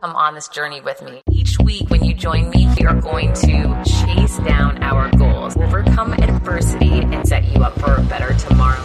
Come 0.00 0.16
on 0.16 0.34
this 0.34 0.48
journey 0.48 0.80
with 0.80 1.02
me. 1.02 1.20
Each 1.30 1.58
week, 1.58 1.90
when 1.90 2.02
you 2.02 2.14
join 2.14 2.48
me, 2.48 2.66
we 2.78 2.86
are 2.86 2.98
going 2.98 3.34
to 3.34 3.82
chase 3.84 4.38
down 4.38 4.82
our 4.82 5.10
goals, 5.10 5.58
overcome 5.58 6.14
adversity, 6.14 7.02
and 7.02 7.28
set 7.28 7.44
you 7.44 7.62
up 7.62 7.78
for 7.78 7.96
a 7.96 8.02
better 8.04 8.32
tomorrow. 8.32 8.82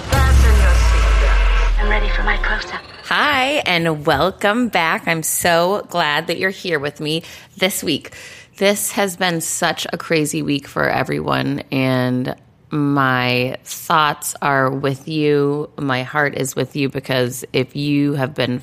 I'm 1.80 1.90
ready 1.90 2.10
for 2.10 2.24
my 2.24 2.36
close 2.44 2.66
up. 2.74 2.82
Hi, 3.06 3.64
and 3.66 4.06
welcome 4.06 4.68
back. 4.68 5.08
I'm 5.08 5.24
so 5.24 5.88
glad 5.90 6.28
that 6.28 6.38
you're 6.38 6.50
here 6.50 6.80
with 6.80 7.00
me 7.00 7.24
this 7.56 7.82
week. 7.82 8.14
This 8.58 8.92
has 8.92 9.16
been 9.16 9.40
such 9.40 9.88
a 9.94 9.98
crazy 9.98 10.42
week 10.42 10.68
for 10.68 10.90
everyone, 10.90 11.62
and 11.72 12.36
my 12.72 13.56
thoughts 13.64 14.36
are 14.42 14.70
with 14.70 15.08
you. 15.08 15.72
My 15.78 16.04
heart 16.04 16.36
is 16.36 16.58
with 16.58 16.76
you 16.76 16.90
because 16.90 17.46
if 17.54 17.78
you 17.78 18.16
have 18.16 18.36
been 18.36 18.62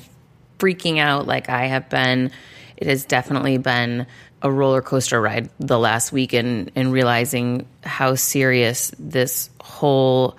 freaking 0.63 0.97
out 0.99 1.27
like 1.27 1.49
I 1.49 1.65
have 1.65 1.89
been. 1.89 2.31
It 2.77 2.87
has 2.87 3.03
definitely 3.03 3.57
been 3.57 4.07
a 4.41 4.49
roller 4.49 4.81
coaster 4.81 5.21
ride 5.21 5.49
the 5.59 5.77
last 5.77 6.13
week 6.13 6.31
and, 6.33 6.71
and 6.75 6.91
realizing 6.91 7.67
how 7.83 8.15
serious 8.15 8.91
this 8.97 9.49
whole 9.61 10.37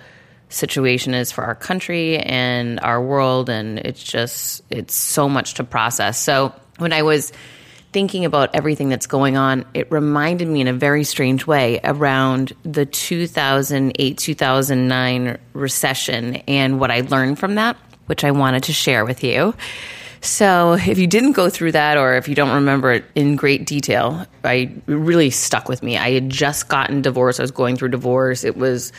situation 0.49 1.13
is 1.13 1.31
for 1.31 1.43
our 1.43 1.55
country 1.55 2.17
and 2.17 2.79
our 2.79 3.01
world 3.01 3.49
and 3.49 3.79
it's 3.79 4.01
just 4.01 4.63
it's 4.69 4.95
so 4.95 5.29
much 5.29 5.55
to 5.55 5.63
process. 5.63 6.19
So 6.19 6.53
when 6.77 6.93
I 6.93 7.03
was 7.03 7.31
thinking 7.91 8.25
about 8.25 8.53
everything 8.53 8.89
that's 8.89 9.07
going 9.07 9.37
on, 9.37 9.65
it 9.73 9.91
reminded 9.91 10.47
me 10.47 10.61
in 10.61 10.67
a 10.67 10.73
very 10.73 11.03
strange 11.03 11.47
way 11.47 11.79
around 11.83 12.53
the 12.63 12.85
2008 12.85 14.17
2009 14.17 15.37
recession 15.53 16.35
and 16.47 16.79
what 16.79 16.91
I 16.91 17.01
learned 17.01 17.39
from 17.39 17.55
that, 17.55 17.77
which 18.07 18.23
I 18.23 18.31
wanted 18.31 18.63
to 18.63 18.73
share 18.73 19.05
with 19.05 19.23
you. 19.23 19.53
So, 20.21 20.73
if 20.73 20.97
you 20.97 21.07
didn't 21.07 21.33
go 21.33 21.49
through 21.49 21.73
that 21.73 21.97
or 21.97 22.15
if 22.15 22.27
you 22.27 22.35
don't 22.35 22.53
remember 22.53 22.91
it 22.91 23.05
in 23.15 23.35
great 23.35 23.65
detail, 23.65 24.25
I 24.43 24.71
really 24.85 25.29
stuck 25.29 25.69
with 25.69 25.83
me. 25.83 25.97
I 25.97 26.11
had 26.11 26.29
just 26.29 26.67
gotten 26.67 27.01
divorced. 27.01 27.39
I 27.39 27.43
was 27.43 27.51
going 27.51 27.77
through 27.77 27.89
divorce. 27.89 28.43
It 28.43 28.57
was 28.57 28.91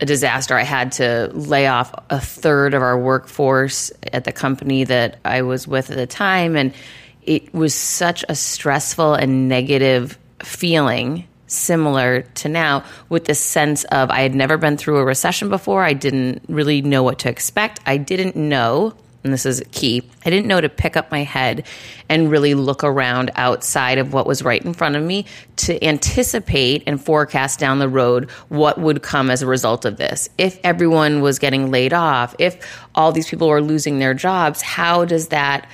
a 0.00 0.06
disaster. 0.06 0.56
I 0.56 0.62
had 0.62 0.92
to 0.92 1.30
lay 1.32 1.66
off 1.66 1.94
a 2.10 2.20
third 2.20 2.74
of 2.74 2.82
our 2.82 2.98
workforce 2.98 3.92
at 4.12 4.24
the 4.24 4.32
company 4.32 4.84
that 4.84 5.18
I 5.24 5.42
was 5.42 5.68
with 5.68 5.90
at 5.90 5.96
the 5.96 6.06
time. 6.06 6.56
And 6.56 6.74
it 7.22 7.54
was 7.54 7.74
such 7.74 8.24
a 8.28 8.34
stressful 8.34 9.14
and 9.14 9.48
negative 9.48 10.18
feeling 10.42 11.26
similar 11.46 12.22
to 12.22 12.48
now 12.48 12.84
with 13.08 13.26
the 13.26 13.34
sense 13.34 13.84
of 13.84 14.10
I 14.10 14.20
had 14.20 14.34
never 14.34 14.56
been 14.56 14.76
through 14.76 14.98
a 14.98 15.04
recession 15.04 15.48
before. 15.48 15.84
I 15.84 15.92
didn't 15.92 16.42
really 16.48 16.82
know 16.82 17.02
what 17.02 17.20
to 17.20 17.30
expect. 17.30 17.80
I 17.86 17.96
didn't 17.96 18.36
know 18.36 18.94
and 19.24 19.32
this 19.32 19.46
is 19.46 19.64
key, 19.72 20.08
I 20.24 20.30
didn't 20.30 20.46
know 20.46 20.60
to 20.60 20.68
pick 20.68 20.96
up 20.96 21.10
my 21.10 21.22
head 21.22 21.66
and 22.08 22.30
really 22.30 22.54
look 22.54 22.84
around 22.84 23.30
outside 23.36 23.96
of 23.96 24.12
what 24.12 24.26
was 24.26 24.42
right 24.42 24.62
in 24.62 24.74
front 24.74 24.96
of 24.96 25.02
me 25.02 25.24
to 25.56 25.82
anticipate 25.82 26.82
and 26.86 27.02
forecast 27.02 27.58
down 27.58 27.78
the 27.78 27.88
road 27.88 28.30
what 28.48 28.78
would 28.78 29.02
come 29.02 29.30
as 29.30 29.40
a 29.40 29.46
result 29.46 29.86
of 29.86 29.96
this. 29.96 30.28
If 30.36 30.60
everyone 30.62 31.22
was 31.22 31.38
getting 31.38 31.70
laid 31.70 31.94
off, 31.94 32.34
if 32.38 32.60
all 32.94 33.12
these 33.12 33.28
people 33.28 33.48
were 33.48 33.62
losing 33.62 33.98
their 33.98 34.12
jobs, 34.12 34.60
how 34.60 35.06
does 35.06 35.28
that 35.28 35.66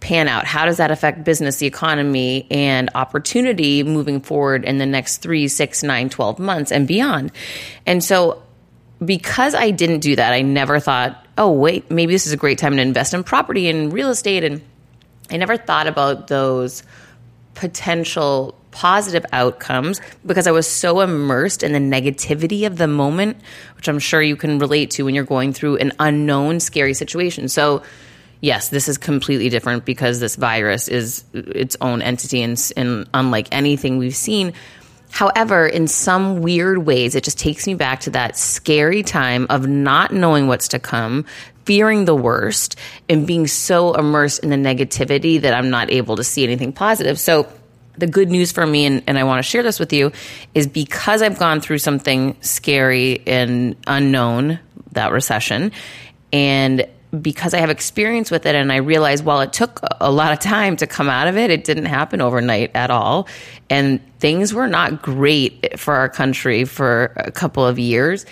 pan 0.00 0.28
out? 0.28 0.44
How 0.44 0.66
does 0.66 0.76
that 0.76 0.90
affect 0.90 1.24
business, 1.24 1.56
the 1.56 1.66
economy, 1.66 2.46
and 2.50 2.90
opportunity 2.94 3.82
moving 3.82 4.20
forward 4.20 4.64
in 4.64 4.78
the 4.78 4.86
next 4.86 5.18
three, 5.18 5.48
six, 5.48 5.82
nine, 5.82 6.08
12 6.10 6.38
months 6.38 6.70
and 6.70 6.86
beyond? 6.86 7.32
And 7.86 8.04
so 8.04 8.42
because 9.04 9.54
I 9.54 9.70
didn't 9.70 10.00
do 10.00 10.16
that, 10.16 10.32
I 10.32 10.42
never 10.42 10.80
thought, 10.80 11.24
oh, 11.38 11.52
wait, 11.52 11.90
maybe 11.90 12.12
this 12.12 12.26
is 12.26 12.32
a 12.32 12.36
great 12.36 12.58
time 12.58 12.76
to 12.76 12.82
invest 12.82 13.14
in 13.14 13.24
property 13.24 13.68
and 13.68 13.92
real 13.92 14.10
estate. 14.10 14.44
And 14.44 14.60
I 15.30 15.36
never 15.36 15.56
thought 15.56 15.86
about 15.86 16.26
those 16.26 16.82
potential 17.54 18.54
positive 18.70 19.24
outcomes 19.32 20.00
because 20.26 20.46
I 20.46 20.50
was 20.50 20.68
so 20.68 21.00
immersed 21.00 21.62
in 21.62 21.72
the 21.72 21.78
negativity 21.78 22.66
of 22.66 22.76
the 22.76 22.86
moment, 22.86 23.38
which 23.76 23.88
I'm 23.88 23.98
sure 23.98 24.20
you 24.20 24.36
can 24.36 24.58
relate 24.58 24.90
to 24.92 25.04
when 25.04 25.14
you're 25.14 25.24
going 25.24 25.52
through 25.52 25.76
an 25.78 25.92
unknown, 25.98 26.60
scary 26.60 26.94
situation. 26.94 27.48
So, 27.48 27.82
yes, 28.40 28.68
this 28.68 28.88
is 28.88 28.98
completely 28.98 29.48
different 29.48 29.84
because 29.84 30.20
this 30.20 30.36
virus 30.36 30.88
is 30.88 31.24
its 31.32 31.76
own 31.80 32.02
entity 32.02 32.42
and, 32.42 32.72
and 32.76 33.08
unlike 33.14 33.48
anything 33.52 33.98
we've 33.98 34.14
seen. 34.14 34.52
However, 35.10 35.66
in 35.66 35.88
some 35.88 36.42
weird 36.42 36.78
ways, 36.78 37.14
it 37.14 37.24
just 37.24 37.38
takes 37.38 37.66
me 37.66 37.74
back 37.74 38.00
to 38.00 38.10
that 38.10 38.36
scary 38.36 39.02
time 39.02 39.46
of 39.50 39.66
not 39.66 40.12
knowing 40.12 40.46
what's 40.46 40.68
to 40.68 40.78
come, 40.78 41.24
fearing 41.64 42.04
the 42.04 42.14
worst, 42.14 42.76
and 43.08 43.26
being 43.26 43.46
so 43.46 43.94
immersed 43.94 44.42
in 44.42 44.50
the 44.50 44.56
negativity 44.56 45.40
that 45.40 45.54
I'm 45.54 45.70
not 45.70 45.90
able 45.90 46.16
to 46.16 46.24
see 46.24 46.44
anything 46.44 46.72
positive. 46.72 47.18
So, 47.18 47.48
the 47.96 48.06
good 48.06 48.30
news 48.30 48.52
for 48.52 48.64
me, 48.64 48.86
and, 48.86 49.02
and 49.08 49.18
I 49.18 49.24
want 49.24 49.40
to 49.40 49.42
share 49.42 49.64
this 49.64 49.80
with 49.80 49.92
you, 49.92 50.12
is 50.54 50.68
because 50.68 51.20
I've 51.20 51.38
gone 51.38 51.60
through 51.60 51.78
something 51.78 52.36
scary 52.40 53.22
and 53.26 53.74
unknown, 53.88 54.60
that 54.92 55.10
recession, 55.10 55.72
and 56.32 56.86
because 57.20 57.54
I 57.54 57.58
have 57.58 57.70
experience 57.70 58.30
with 58.30 58.44
it 58.46 58.54
and 58.54 58.72
I 58.72 58.76
realize 58.76 59.22
while 59.22 59.40
it 59.40 59.52
took 59.52 59.80
a 60.00 60.10
lot 60.10 60.32
of 60.32 60.38
time 60.40 60.76
to 60.76 60.86
come 60.86 61.08
out 61.08 61.26
of 61.28 61.36
it, 61.36 61.50
it 61.50 61.64
didn't 61.64 61.86
happen 61.86 62.20
overnight 62.20 62.70
at 62.74 62.90
all. 62.90 63.28
And 63.70 64.00
things 64.18 64.52
were 64.52 64.68
not 64.68 65.02
great 65.02 65.78
for 65.78 65.94
our 65.94 66.08
country 66.08 66.64
for 66.64 67.12
a 67.16 67.30
couple 67.30 67.66
of 67.66 67.78
years. 67.78 68.26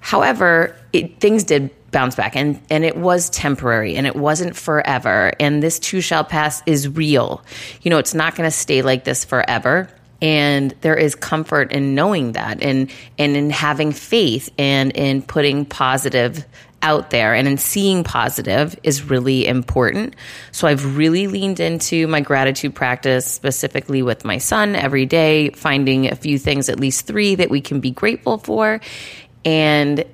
However, 0.00 0.76
it, 0.92 1.20
things 1.20 1.44
did 1.44 1.70
bounce 1.90 2.14
back 2.14 2.36
and, 2.36 2.60
and 2.68 2.84
it 2.84 2.96
was 2.96 3.30
temporary 3.30 3.96
and 3.96 4.06
it 4.06 4.14
wasn't 4.14 4.54
forever. 4.54 5.32
And 5.40 5.62
this 5.62 5.78
too 5.78 6.02
shall 6.02 6.24
pass 6.24 6.62
is 6.66 6.88
real. 6.88 7.42
You 7.80 7.90
know, 7.90 7.98
it's 7.98 8.14
not 8.14 8.34
going 8.34 8.46
to 8.46 8.54
stay 8.54 8.82
like 8.82 9.04
this 9.04 9.24
forever 9.24 9.88
and 10.20 10.74
there 10.80 10.96
is 10.96 11.14
comfort 11.14 11.72
in 11.72 11.94
knowing 11.94 12.32
that 12.32 12.62
and 12.62 12.90
and 13.18 13.36
in 13.36 13.50
having 13.50 13.92
faith 13.92 14.52
and 14.58 14.90
in 14.92 15.22
putting 15.22 15.64
positive 15.64 16.44
out 16.82 17.10
there 17.10 17.34
and 17.34 17.48
in 17.48 17.58
seeing 17.58 18.04
positive 18.04 18.78
is 18.82 19.02
really 19.02 19.46
important. 19.46 20.14
So 20.52 20.68
I've 20.68 20.96
really 20.96 21.26
leaned 21.26 21.60
into 21.60 22.06
my 22.06 22.20
gratitude 22.20 22.74
practice, 22.74 23.26
specifically 23.26 24.02
with 24.02 24.24
my 24.24 24.38
son 24.38 24.76
every 24.76 25.06
day, 25.06 25.50
finding 25.50 26.10
a 26.10 26.14
few 26.14 26.38
things, 26.38 26.68
at 26.68 26.78
least 26.78 27.06
three, 27.06 27.34
that 27.34 27.50
we 27.50 27.60
can 27.60 27.80
be 27.80 27.90
grateful 27.90 28.38
for. 28.38 28.80
And 29.44 30.04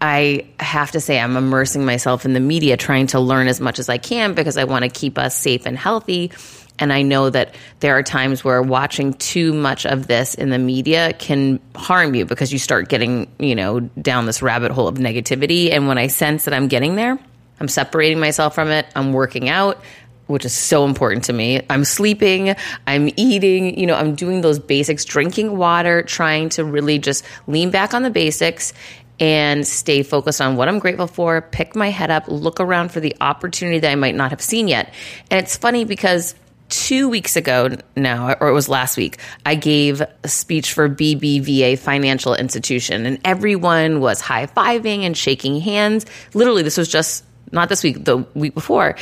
I 0.00 0.46
have 0.60 0.92
to 0.92 1.00
say, 1.00 1.18
I'm 1.18 1.36
immersing 1.36 1.84
myself 1.84 2.24
in 2.24 2.32
the 2.32 2.40
media, 2.40 2.76
trying 2.76 3.08
to 3.08 3.20
learn 3.20 3.48
as 3.48 3.60
much 3.60 3.78
as 3.78 3.88
I 3.88 3.98
can 3.98 4.34
because 4.34 4.56
I 4.56 4.64
want 4.64 4.84
to 4.84 4.88
keep 4.88 5.18
us 5.18 5.36
safe 5.36 5.66
and 5.66 5.76
healthy. 5.76 6.32
And 6.78 6.92
I 6.92 7.02
know 7.02 7.30
that 7.30 7.54
there 7.80 7.96
are 7.98 8.02
times 8.02 8.44
where 8.44 8.62
watching 8.62 9.14
too 9.14 9.52
much 9.52 9.84
of 9.84 10.06
this 10.06 10.34
in 10.34 10.50
the 10.50 10.58
media 10.58 11.12
can 11.12 11.60
harm 11.74 12.14
you 12.14 12.24
because 12.24 12.52
you 12.52 12.58
start 12.58 12.88
getting, 12.88 13.30
you 13.38 13.54
know, 13.54 13.80
down 13.80 14.26
this 14.26 14.42
rabbit 14.42 14.70
hole 14.70 14.88
of 14.88 14.96
negativity. 14.96 15.72
And 15.72 15.88
when 15.88 15.98
I 15.98 16.06
sense 16.06 16.44
that 16.44 16.54
I'm 16.54 16.68
getting 16.68 16.94
there, 16.94 17.18
I'm 17.60 17.68
separating 17.68 18.20
myself 18.20 18.54
from 18.54 18.68
it. 18.68 18.86
I'm 18.94 19.12
working 19.12 19.48
out, 19.48 19.82
which 20.26 20.44
is 20.44 20.52
so 20.52 20.84
important 20.84 21.24
to 21.24 21.32
me. 21.32 21.62
I'm 21.68 21.84
sleeping, 21.84 22.54
I'm 22.86 23.10
eating, 23.16 23.78
you 23.78 23.86
know, 23.86 23.94
I'm 23.94 24.14
doing 24.14 24.42
those 24.42 24.58
basics, 24.58 25.04
drinking 25.04 25.56
water, 25.56 26.02
trying 26.02 26.50
to 26.50 26.64
really 26.64 26.98
just 26.98 27.24
lean 27.46 27.70
back 27.70 27.94
on 27.94 28.02
the 28.02 28.10
basics 28.10 28.72
and 29.20 29.66
stay 29.66 30.04
focused 30.04 30.40
on 30.40 30.54
what 30.54 30.68
I'm 30.68 30.78
grateful 30.78 31.08
for, 31.08 31.40
pick 31.40 31.74
my 31.74 31.90
head 31.90 32.10
up, 32.10 32.28
look 32.28 32.60
around 32.60 32.92
for 32.92 33.00
the 33.00 33.16
opportunity 33.20 33.80
that 33.80 33.90
I 33.90 33.96
might 33.96 34.14
not 34.14 34.30
have 34.30 34.40
seen 34.40 34.68
yet. 34.68 34.94
And 35.30 35.44
it's 35.44 35.56
funny 35.56 35.84
because 35.84 36.36
two 36.68 37.08
weeks 37.08 37.36
ago 37.36 37.76
now, 37.96 38.34
or 38.40 38.48
it 38.48 38.52
was 38.52 38.68
last 38.68 38.96
week, 38.96 39.18
I 39.44 39.54
gave 39.54 40.00
a 40.00 40.28
speech 40.28 40.72
for 40.72 40.88
BBVA 40.88 41.78
Financial 41.78 42.34
Institution, 42.34 43.06
and 43.06 43.18
everyone 43.24 44.00
was 44.00 44.20
high 44.20 44.46
fiving 44.46 45.02
and 45.02 45.16
shaking 45.16 45.60
hands. 45.60 46.06
Literally, 46.34 46.62
this 46.62 46.76
was 46.76 46.88
just 46.88 47.24
not 47.52 47.68
this 47.68 47.82
week, 47.82 48.04
the 48.04 48.18
week 48.34 48.54
before. 48.54 48.96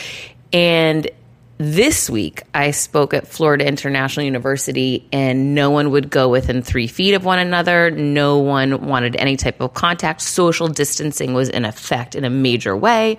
And 0.53 1.11
this 1.59 2.11
week, 2.11 2.43
I 2.55 2.71
spoke 2.71 3.15
at 3.15 3.27
Florida 3.27 3.67
International 3.67 4.25
University, 4.25 5.09
and 5.11 5.55
no 5.55 5.71
one 5.71 5.91
would 5.91 6.11
go 6.11 6.29
within 6.29 6.63
three 6.63 6.87
feet 6.87 7.15
of 7.15 7.25
one 7.25 7.39
another. 7.39 7.91
No 7.91 8.39
one 8.39 8.87
wanted 8.87 9.17
any 9.17 9.37
type 9.37 9.61
of 9.61 9.73
contact. 9.73 10.21
Social 10.21 10.69
distancing 10.69 11.33
was 11.33 11.49
in 11.49 11.65
effect 11.65 12.15
in 12.15 12.25
a 12.25 12.31
major 12.31 12.77
way 12.77 13.17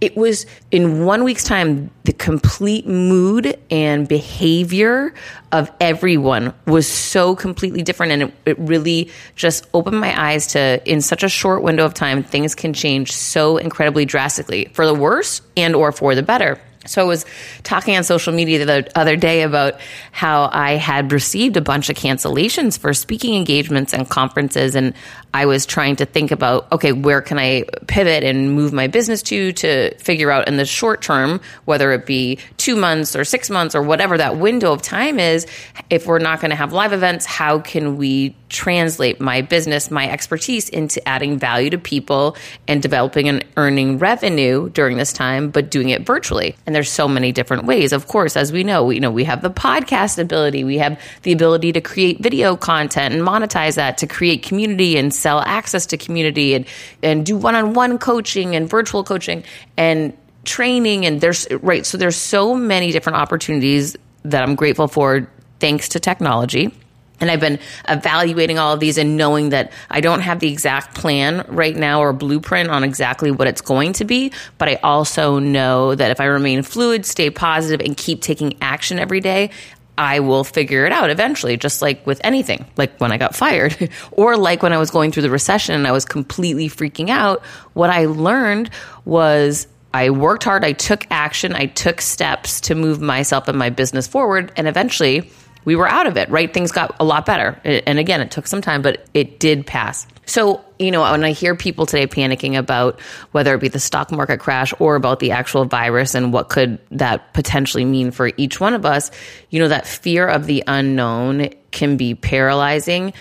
it 0.00 0.16
was 0.16 0.46
in 0.70 1.04
one 1.04 1.24
week's 1.24 1.44
time 1.44 1.90
the 2.04 2.12
complete 2.12 2.86
mood 2.86 3.58
and 3.70 4.06
behavior 4.06 5.12
of 5.50 5.70
everyone 5.80 6.54
was 6.66 6.86
so 6.86 7.34
completely 7.34 7.82
different 7.82 8.12
and 8.12 8.22
it, 8.22 8.34
it, 8.46 8.58
really 8.58 9.10
just 9.34 9.66
opened 9.74 10.00
my 10.00 10.18
eyes 10.20 10.48
to 10.48 10.80
in 10.84 11.00
such 11.00 11.22
a 11.22 11.28
short 11.28 11.62
window 11.62 11.84
of 11.84 11.94
time 11.94 12.22
things 12.22 12.54
can 12.54 12.72
change 12.72 13.12
so 13.12 13.56
incredibly 13.56 14.04
drastically 14.04 14.66
for 14.72 14.86
the 14.86 14.94
worse 14.94 15.42
and 15.56 15.74
or 15.74 15.90
for 15.90 16.14
the 16.14 16.22
better. 16.22 16.60
So 16.88 17.02
I 17.02 17.04
was 17.04 17.26
talking 17.64 17.96
on 17.96 18.04
social 18.04 18.32
media 18.32 18.64
the 18.64 18.90
other 18.98 19.16
day 19.16 19.42
about 19.42 19.80
how 20.12 20.48
I 20.52 20.72
had 20.72 21.12
received 21.12 21.56
a 21.56 21.60
bunch 21.60 21.90
of 21.90 21.96
cancellations 21.96 22.78
for 22.78 22.94
speaking 22.94 23.34
engagements 23.34 23.92
and 23.92 24.08
conferences, 24.08 24.74
and 24.74 24.94
I 25.34 25.46
was 25.46 25.66
trying 25.66 25.96
to 25.96 26.06
think 26.06 26.30
about, 26.30 26.70
okay, 26.72 26.92
where 26.92 27.20
can 27.20 27.38
I 27.38 27.64
pivot 27.86 28.24
and 28.24 28.52
move 28.52 28.72
my 28.72 28.86
business 28.86 29.22
to 29.24 29.52
to 29.52 29.94
figure 29.96 30.30
out 30.30 30.48
in 30.48 30.56
the 30.56 30.64
short 30.64 31.02
term, 31.02 31.40
whether 31.64 31.92
it 31.92 32.06
be 32.06 32.38
two 32.56 32.76
months 32.76 33.16
or 33.16 33.24
six 33.24 33.50
months 33.50 33.74
or 33.74 33.82
whatever 33.82 34.18
that 34.18 34.36
window 34.36 34.72
of 34.72 34.82
time 34.82 35.18
is, 35.18 35.46
if 35.90 36.06
we're 36.06 36.18
not 36.18 36.40
going 36.40 36.50
to 36.50 36.56
have 36.56 36.72
live 36.72 36.92
events, 36.92 37.26
how 37.26 37.58
can 37.58 37.96
we 37.96 38.34
translate 38.48 39.20
my 39.20 39.42
business, 39.42 39.90
my 39.90 40.08
expertise 40.10 40.68
into 40.68 41.06
adding 41.06 41.38
value 41.38 41.70
to 41.70 41.78
people 41.78 42.36
and 42.66 42.80
developing 42.80 43.28
and 43.28 43.44
earning 43.56 43.98
revenue 43.98 44.70
during 44.70 44.96
this 44.96 45.12
time, 45.12 45.50
but 45.50 45.70
doing 45.70 45.90
it 45.90 46.06
virtually. 46.06 46.56
And 46.66 46.74
there's 46.74 46.90
so 46.90 47.06
many 47.06 47.32
different 47.32 47.64
ways. 47.64 47.92
Of 47.92 48.06
course, 48.06 48.36
as 48.36 48.52
we 48.52 48.64
know, 48.64 48.84
we 48.84 48.98
you 48.98 49.00
know 49.00 49.10
we 49.10 49.24
have 49.24 49.42
the 49.42 49.50
podcast 49.50 50.18
ability, 50.18 50.64
we 50.64 50.78
have 50.78 51.00
the 51.22 51.32
ability 51.32 51.72
to 51.72 51.80
create 51.80 52.20
video 52.20 52.56
content 52.56 53.14
and 53.14 53.22
monetize 53.22 53.76
that 53.76 53.98
to 53.98 54.06
create 54.06 54.42
community 54.42 54.96
and 54.96 55.14
sell 55.18 55.40
access 55.40 55.86
to 55.86 55.96
community 55.96 56.54
and 56.54 56.66
and 57.02 57.26
do 57.26 57.36
one-on-one 57.36 57.98
coaching 57.98 58.54
and 58.54 58.68
virtual 58.68 59.04
coaching 59.04 59.44
and 59.76 60.16
training 60.44 61.04
and 61.04 61.20
there's 61.20 61.46
right 61.62 61.84
so 61.84 61.98
there's 61.98 62.16
so 62.16 62.54
many 62.54 62.92
different 62.92 63.18
opportunities 63.18 63.96
that 64.22 64.42
I'm 64.42 64.54
grateful 64.54 64.88
for 64.88 65.28
thanks 65.60 65.90
to 65.90 66.00
technology 66.00 66.72
and 67.20 67.30
I've 67.30 67.40
been 67.40 67.58
evaluating 67.88 68.58
all 68.58 68.72
of 68.72 68.80
these 68.80 68.98
and 68.98 69.16
knowing 69.16 69.50
that 69.50 69.72
I 69.90 70.00
don't 70.00 70.20
have 70.20 70.38
the 70.38 70.50
exact 70.50 70.94
plan 70.94 71.44
right 71.48 71.74
now 71.74 72.00
or 72.00 72.12
blueprint 72.12 72.70
on 72.70 72.84
exactly 72.84 73.30
what 73.30 73.48
it's 73.48 73.60
going 73.60 73.92
to 73.94 74.04
be. 74.04 74.32
But 74.56 74.68
I 74.68 74.74
also 74.76 75.38
know 75.38 75.94
that 75.94 76.10
if 76.10 76.20
I 76.20 76.26
remain 76.26 76.62
fluid, 76.62 77.04
stay 77.04 77.30
positive, 77.30 77.84
and 77.84 77.96
keep 77.96 78.22
taking 78.22 78.56
action 78.60 78.98
every 78.98 79.20
day, 79.20 79.50
I 79.98 80.20
will 80.20 80.44
figure 80.44 80.86
it 80.86 80.92
out 80.92 81.10
eventually, 81.10 81.56
just 81.56 81.82
like 81.82 82.06
with 82.06 82.20
anything, 82.22 82.64
like 82.76 82.96
when 83.00 83.10
I 83.10 83.18
got 83.18 83.34
fired, 83.34 83.90
or 84.12 84.36
like 84.36 84.62
when 84.62 84.72
I 84.72 84.78
was 84.78 84.92
going 84.92 85.10
through 85.10 85.24
the 85.24 85.30
recession 85.30 85.74
and 85.74 85.88
I 85.88 85.92
was 85.92 86.04
completely 86.04 86.68
freaking 86.68 87.10
out. 87.10 87.44
What 87.74 87.90
I 87.90 88.06
learned 88.06 88.70
was 89.04 89.66
I 89.92 90.10
worked 90.10 90.44
hard, 90.44 90.64
I 90.64 90.72
took 90.72 91.04
action, 91.10 91.52
I 91.52 91.66
took 91.66 92.00
steps 92.00 92.60
to 92.62 92.76
move 92.76 93.00
myself 93.00 93.48
and 93.48 93.58
my 93.58 93.70
business 93.70 94.06
forward, 94.06 94.52
and 94.56 94.68
eventually 94.68 95.30
we 95.64 95.74
were 95.74 95.88
out 95.88 96.06
of 96.06 96.16
it, 96.16 96.28
right? 96.30 96.54
Things 96.54 96.70
got 96.70 96.94
a 97.00 97.04
lot 97.04 97.26
better. 97.26 97.60
And 97.64 97.98
again, 97.98 98.20
it 98.20 98.30
took 98.30 98.46
some 98.46 98.62
time, 98.62 98.82
but 98.82 99.04
it 99.14 99.40
did 99.40 99.66
pass. 99.66 100.06
So, 100.28 100.62
you 100.78 100.90
know, 100.90 101.00
when 101.00 101.24
I 101.24 101.32
hear 101.32 101.56
people 101.56 101.86
today 101.86 102.06
panicking 102.06 102.58
about 102.58 103.00
whether 103.32 103.54
it 103.54 103.60
be 103.62 103.68
the 103.68 103.80
stock 103.80 104.12
market 104.12 104.40
crash 104.40 104.74
or 104.78 104.94
about 104.94 105.20
the 105.20 105.30
actual 105.30 105.64
virus 105.64 106.14
and 106.14 106.34
what 106.34 106.50
could 106.50 106.78
that 106.90 107.32
potentially 107.32 107.86
mean 107.86 108.10
for 108.10 108.30
each 108.36 108.60
one 108.60 108.74
of 108.74 108.84
us, 108.84 109.10
you 109.48 109.58
know, 109.58 109.68
that 109.68 109.86
fear 109.86 110.28
of 110.28 110.44
the 110.44 110.62
unknown 110.66 111.48
can 111.70 111.96
be 111.96 112.14
paralyzing. 112.14 113.14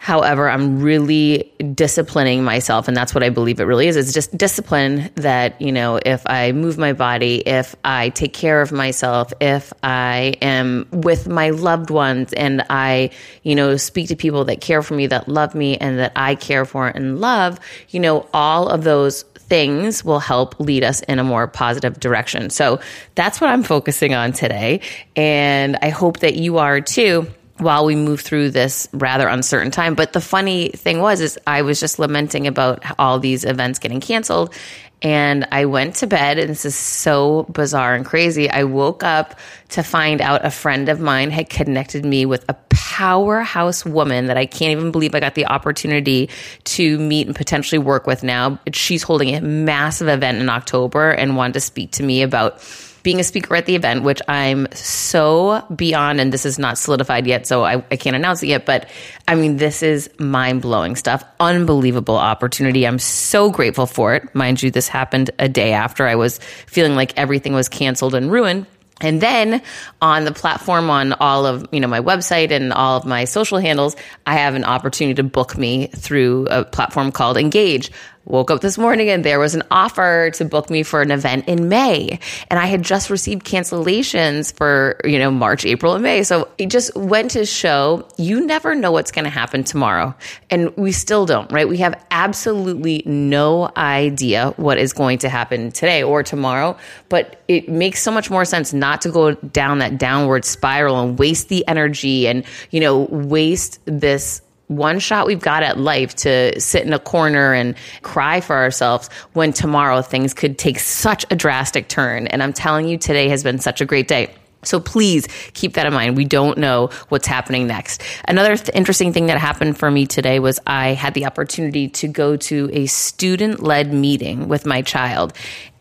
However, 0.00 0.48
I'm 0.48 0.80
really 0.80 1.52
disciplining 1.74 2.44
myself, 2.44 2.86
and 2.86 2.96
that's 2.96 3.14
what 3.14 3.24
I 3.24 3.30
believe 3.30 3.58
it 3.58 3.64
really 3.64 3.88
is. 3.88 3.96
It's 3.96 4.12
just 4.12 4.34
discipline 4.36 5.10
that, 5.16 5.60
you 5.60 5.72
know, 5.72 5.98
if 6.06 6.22
I 6.26 6.52
move 6.52 6.78
my 6.78 6.92
body, 6.92 7.42
if 7.46 7.74
I 7.84 8.10
take 8.10 8.32
care 8.32 8.62
of 8.62 8.70
myself, 8.70 9.32
if 9.40 9.72
I 9.82 10.36
am 10.40 10.86
with 10.92 11.28
my 11.28 11.50
loved 11.50 11.90
ones 11.90 12.32
and 12.32 12.64
I, 12.70 13.10
you 13.42 13.56
know, 13.56 13.76
speak 13.76 14.08
to 14.08 14.16
people 14.16 14.44
that 14.44 14.60
care 14.60 14.82
for 14.82 14.94
me, 14.94 15.08
that 15.08 15.28
love 15.28 15.54
me, 15.56 15.76
and 15.76 15.98
that 15.98 16.12
I 16.14 16.36
care 16.36 16.64
for 16.64 16.86
and 16.86 17.20
love, 17.20 17.58
you 17.90 17.98
know, 17.98 18.26
all 18.32 18.68
of 18.68 18.84
those 18.84 19.24
things 19.48 20.04
will 20.04 20.20
help 20.20 20.60
lead 20.60 20.84
us 20.84 21.00
in 21.02 21.18
a 21.18 21.24
more 21.24 21.48
positive 21.48 21.98
direction. 21.98 22.50
So 22.50 22.80
that's 23.14 23.40
what 23.40 23.50
I'm 23.50 23.62
focusing 23.62 24.14
on 24.14 24.32
today. 24.32 24.80
And 25.16 25.76
I 25.82 25.88
hope 25.88 26.20
that 26.20 26.36
you 26.36 26.58
are 26.58 26.80
too 26.80 27.26
while 27.58 27.84
we 27.84 27.96
move 27.96 28.20
through 28.20 28.50
this 28.50 28.88
rather 28.92 29.28
uncertain 29.28 29.70
time. 29.70 29.94
But 29.94 30.12
the 30.12 30.20
funny 30.20 30.68
thing 30.70 31.00
was, 31.00 31.20
is 31.20 31.38
I 31.46 31.62
was 31.62 31.80
just 31.80 31.98
lamenting 31.98 32.46
about 32.46 32.84
all 32.98 33.18
these 33.18 33.44
events 33.44 33.78
getting 33.78 34.00
canceled. 34.00 34.54
And 35.00 35.46
I 35.52 35.66
went 35.66 35.96
to 35.96 36.08
bed, 36.08 36.40
and 36.40 36.50
this 36.50 36.64
is 36.64 36.74
so 36.74 37.44
bizarre 37.44 37.94
and 37.94 38.04
crazy. 38.04 38.50
I 38.50 38.64
woke 38.64 39.04
up 39.04 39.38
to 39.68 39.84
find 39.84 40.20
out 40.20 40.44
a 40.44 40.50
friend 40.50 40.88
of 40.88 40.98
mine 40.98 41.30
had 41.30 41.48
connected 41.48 42.04
me 42.04 42.26
with 42.26 42.44
a 42.48 42.54
powerhouse 42.70 43.84
woman 43.84 44.26
that 44.26 44.36
I 44.36 44.46
can't 44.46 44.72
even 44.72 44.90
believe 44.90 45.14
I 45.14 45.20
got 45.20 45.36
the 45.36 45.46
opportunity 45.46 46.30
to 46.64 46.98
meet 46.98 47.28
and 47.28 47.36
potentially 47.36 47.78
work 47.78 48.08
with 48.08 48.24
now. 48.24 48.58
She's 48.72 49.04
holding 49.04 49.36
a 49.36 49.40
massive 49.40 50.08
event 50.08 50.38
in 50.38 50.48
October 50.48 51.12
and 51.12 51.36
wanted 51.36 51.54
to 51.54 51.60
speak 51.60 51.92
to 51.92 52.02
me 52.02 52.22
about 52.22 52.60
being 53.02 53.20
a 53.20 53.24
speaker 53.24 53.54
at 53.56 53.66
the 53.66 53.74
event, 53.74 54.02
which 54.02 54.20
I'm 54.28 54.66
so 54.72 55.64
beyond, 55.74 56.20
and 56.20 56.32
this 56.32 56.44
is 56.44 56.58
not 56.58 56.78
solidified 56.78 57.26
yet, 57.26 57.46
so 57.46 57.64
I, 57.64 57.76
I 57.90 57.96
can't 57.96 58.16
announce 58.16 58.42
it 58.42 58.48
yet. 58.48 58.66
But 58.66 58.88
I 59.26 59.34
mean, 59.34 59.56
this 59.56 59.82
is 59.82 60.10
mind 60.18 60.62
blowing 60.62 60.96
stuff. 60.96 61.24
Unbelievable 61.40 62.16
opportunity. 62.16 62.86
I'm 62.86 62.98
so 62.98 63.50
grateful 63.50 63.86
for 63.86 64.14
it. 64.14 64.34
Mind 64.34 64.62
you, 64.62 64.70
this 64.70 64.88
happened 64.88 65.30
a 65.38 65.48
day 65.48 65.72
after 65.72 66.06
I 66.06 66.16
was 66.16 66.38
feeling 66.66 66.94
like 66.94 67.16
everything 67.16 67.52
was 67.54 67.68
canceled 67.68 68.14
and 68.14 68.30
ruined. 68.30 68.66
And 69.00 69.20
then 69.20 69.62
on 70.02 70.24
the 70.24 70.32
platform 70.32 70.90
on 70.90 71.12
all 71.12 71.46
of, 71.46 71.68
you 71.70 71.78
know, 71.78 71.86
my 71.86 72.00
website 72.00 72.50
and 72.50 72.72
all 72.72 72.96
of 72.96 73.06
my 73.06 73.26
social 73.26 73.58
handles, 73.58 73.94
I 74.26 74.34
have 74.34 74.54
an 74.54 74.64
opportunity 74.64 75.14
to 75.14 75.22
book 75.22 75.56
me 75.56 75.86
through 75.88 76.48
a 76.50 76.64
platform 76.64 77.12
called 77.12 77.36
Engage 77.36 77.92
woke 78.28 78.50
up 78.50 78.60
this 78.60 78.78
morning 78.78 79.08
and 79.08 79.24
there 79.24 79.38
was 79.38 79.54
an 79.54 79.62
offer 79.70 80.30
to 80.34 80.44
book 80.44 80.70
me 80.70 80.82
for 80.82 81.02
an 81.02 81.10
event 81.10 81.48
in 81.48 81.68
May. 81.68 82.20
And 82.50 82.60
I 82.60 82.66
had 82.66 82.82
just 82.82 83.10
received 83.10 83.44
cancellations 83.44 84.54
for, 84.54 85.00
you 85.04 85.18
know, 85.18 85.30
March, 85.30 85.64
April, 85.64 85.94
and 85.94 86.02
May. 86.02 86.22
So 86.22 86.48
it 86.58 86.70
just 86.70 86.94
went 86.94 87.32
to 87.32 87.46
show 87.46 88.06
you 88.16 88.44
never 88.44 88.74
know 88.74 88.92
what's 88.92 89.10
going 89.10 89.24
to 89.24 89.30
happen 89.30 89.64
tomorrow. 89.64 90.14
And 90.50 90.76
we 90.76 90.92
still 90.92 91.26
don't, 91.26 91.50
right? 91.50 91.68
We 91.68 91.78
have 91.78 92.00
absolutely 92.10 93.02
no 93.06 93.70
idea 93.76 94.52
what 94.56 94.78
is 94.78 94.92
going 94.92 95.18
to 95.18 95.28
happen 95.28 95.72
today 95.72 96.02
or 96.02 96.22
tomorrow. 96.22 96.76
But 97.08 97.42
it 97.48 97.68
makes 97.68 98.02
so 98.02 98.10
much 98.10 98.30
more 98.30 98.44
sense 98.44 98.72
not 98.72 99.00
to 99.02 99.10
go 99.10 99.34
down 99.34 99.78
that 99.78 99.98
downward 99.98 100.44
spiral 100.44 101.00
and 101.00 101.18
waste 101.18 101.48
the 101.48 101.66
energy 101.66 102.28
and, 102.28 102.44
you 102.70 102.80
know, 102.80 103.00
waste 103.10 103.80
this 103.86 104.42
one 104.68 104.98
shot 104.98 105.26
we've 105.26 105.40
got 105.40 105.62
at 105.62 105.78
life 105.78 106.14
to 106.16 106.58
sit 106.60 106.86
in 106.86 106.92
a 106.92 106.98
corner 106.98 107.52
and 107.52 107.74
cry 108.02 108.40
for 108.40 108.54
ourselves 108.56 109.08
when 109.32 109.52
tomorrow 109.52 110.02
things 110.02 110.34
could 110.34 110.58
take 110.58 110.78
such 110.78 111.24
a 111.30 111.36
drastic 111.36 111.88
turn. 111.88 112.26
And 112.28 112.42
I'm 112.42 112.52
telling 112.52 112.86
you, 112.86 112.98
today 112.98 113.28
has 113.30 113.42
been 113.42 113.58
such 113.58 113.80
a 113.80 113.84
great 113.84 114.08
day. 114.08 114.32
So 114.64 114.80
please 114.80 115.28
keep 115.54 115.74
that 115.74 115.86
in 115.86 115.94
mind. 115.94 116.16
We 116.16 116.24
don't 116.24 116.58
know 116.58 116.90
what's 117.08 117.26
happening 117.26 117.66
next. 117.66 118.02
Another 118.26 118.56
th- 118.56 118.70
interesting 118.74 119.12
thing 119.12 119.26
that 119.26 119.38
happened 119.38 119.78
for 119.78 119.90
me 119.90 120.04
today 120.04 120.40
was 120.40 120.58
I 120.66 120.88
had 120.88 121.14
the 121.14 121.26
opportunity 121.26 121.88
to 121.90 122.08
go 122.08 122.36
to 122.36 122.68
a 122.72 122.86
student 122.86 123.62
led 123.62 123.92
meeting 123.92 124.48
with 124.48 124.66
my 124.66 124.82
child. 124.82 125.32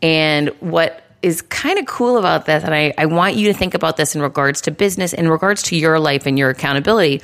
And 0.02 0.50
what 0.60 1.04
is 1.24 1.42
kind 1.42 1.80
of 1.80 1.88
cool 1.88 2.18
about 2.18 2.46
this, 2.46 2.64
and 2.64 2.74
I, 2.74 2.94
I 3.00 3.08
want 3.08 3.36
you 3.36 3.48
to 3.52 3.54
think 3.54 3.74
about 3.74 3.98
this 3.98 4.16
in 4.16 4.22
regards 4.22 4.62
to 4.62 4.72
business, 4.72 5.12
in 5.12 5.28
regards 5.28 5.64
to 5.64 5.76
your 5.76 6.00
life 6.00 6.28
and 6.28 6.38
your 6.38 6.52
accountability 6.52 7.22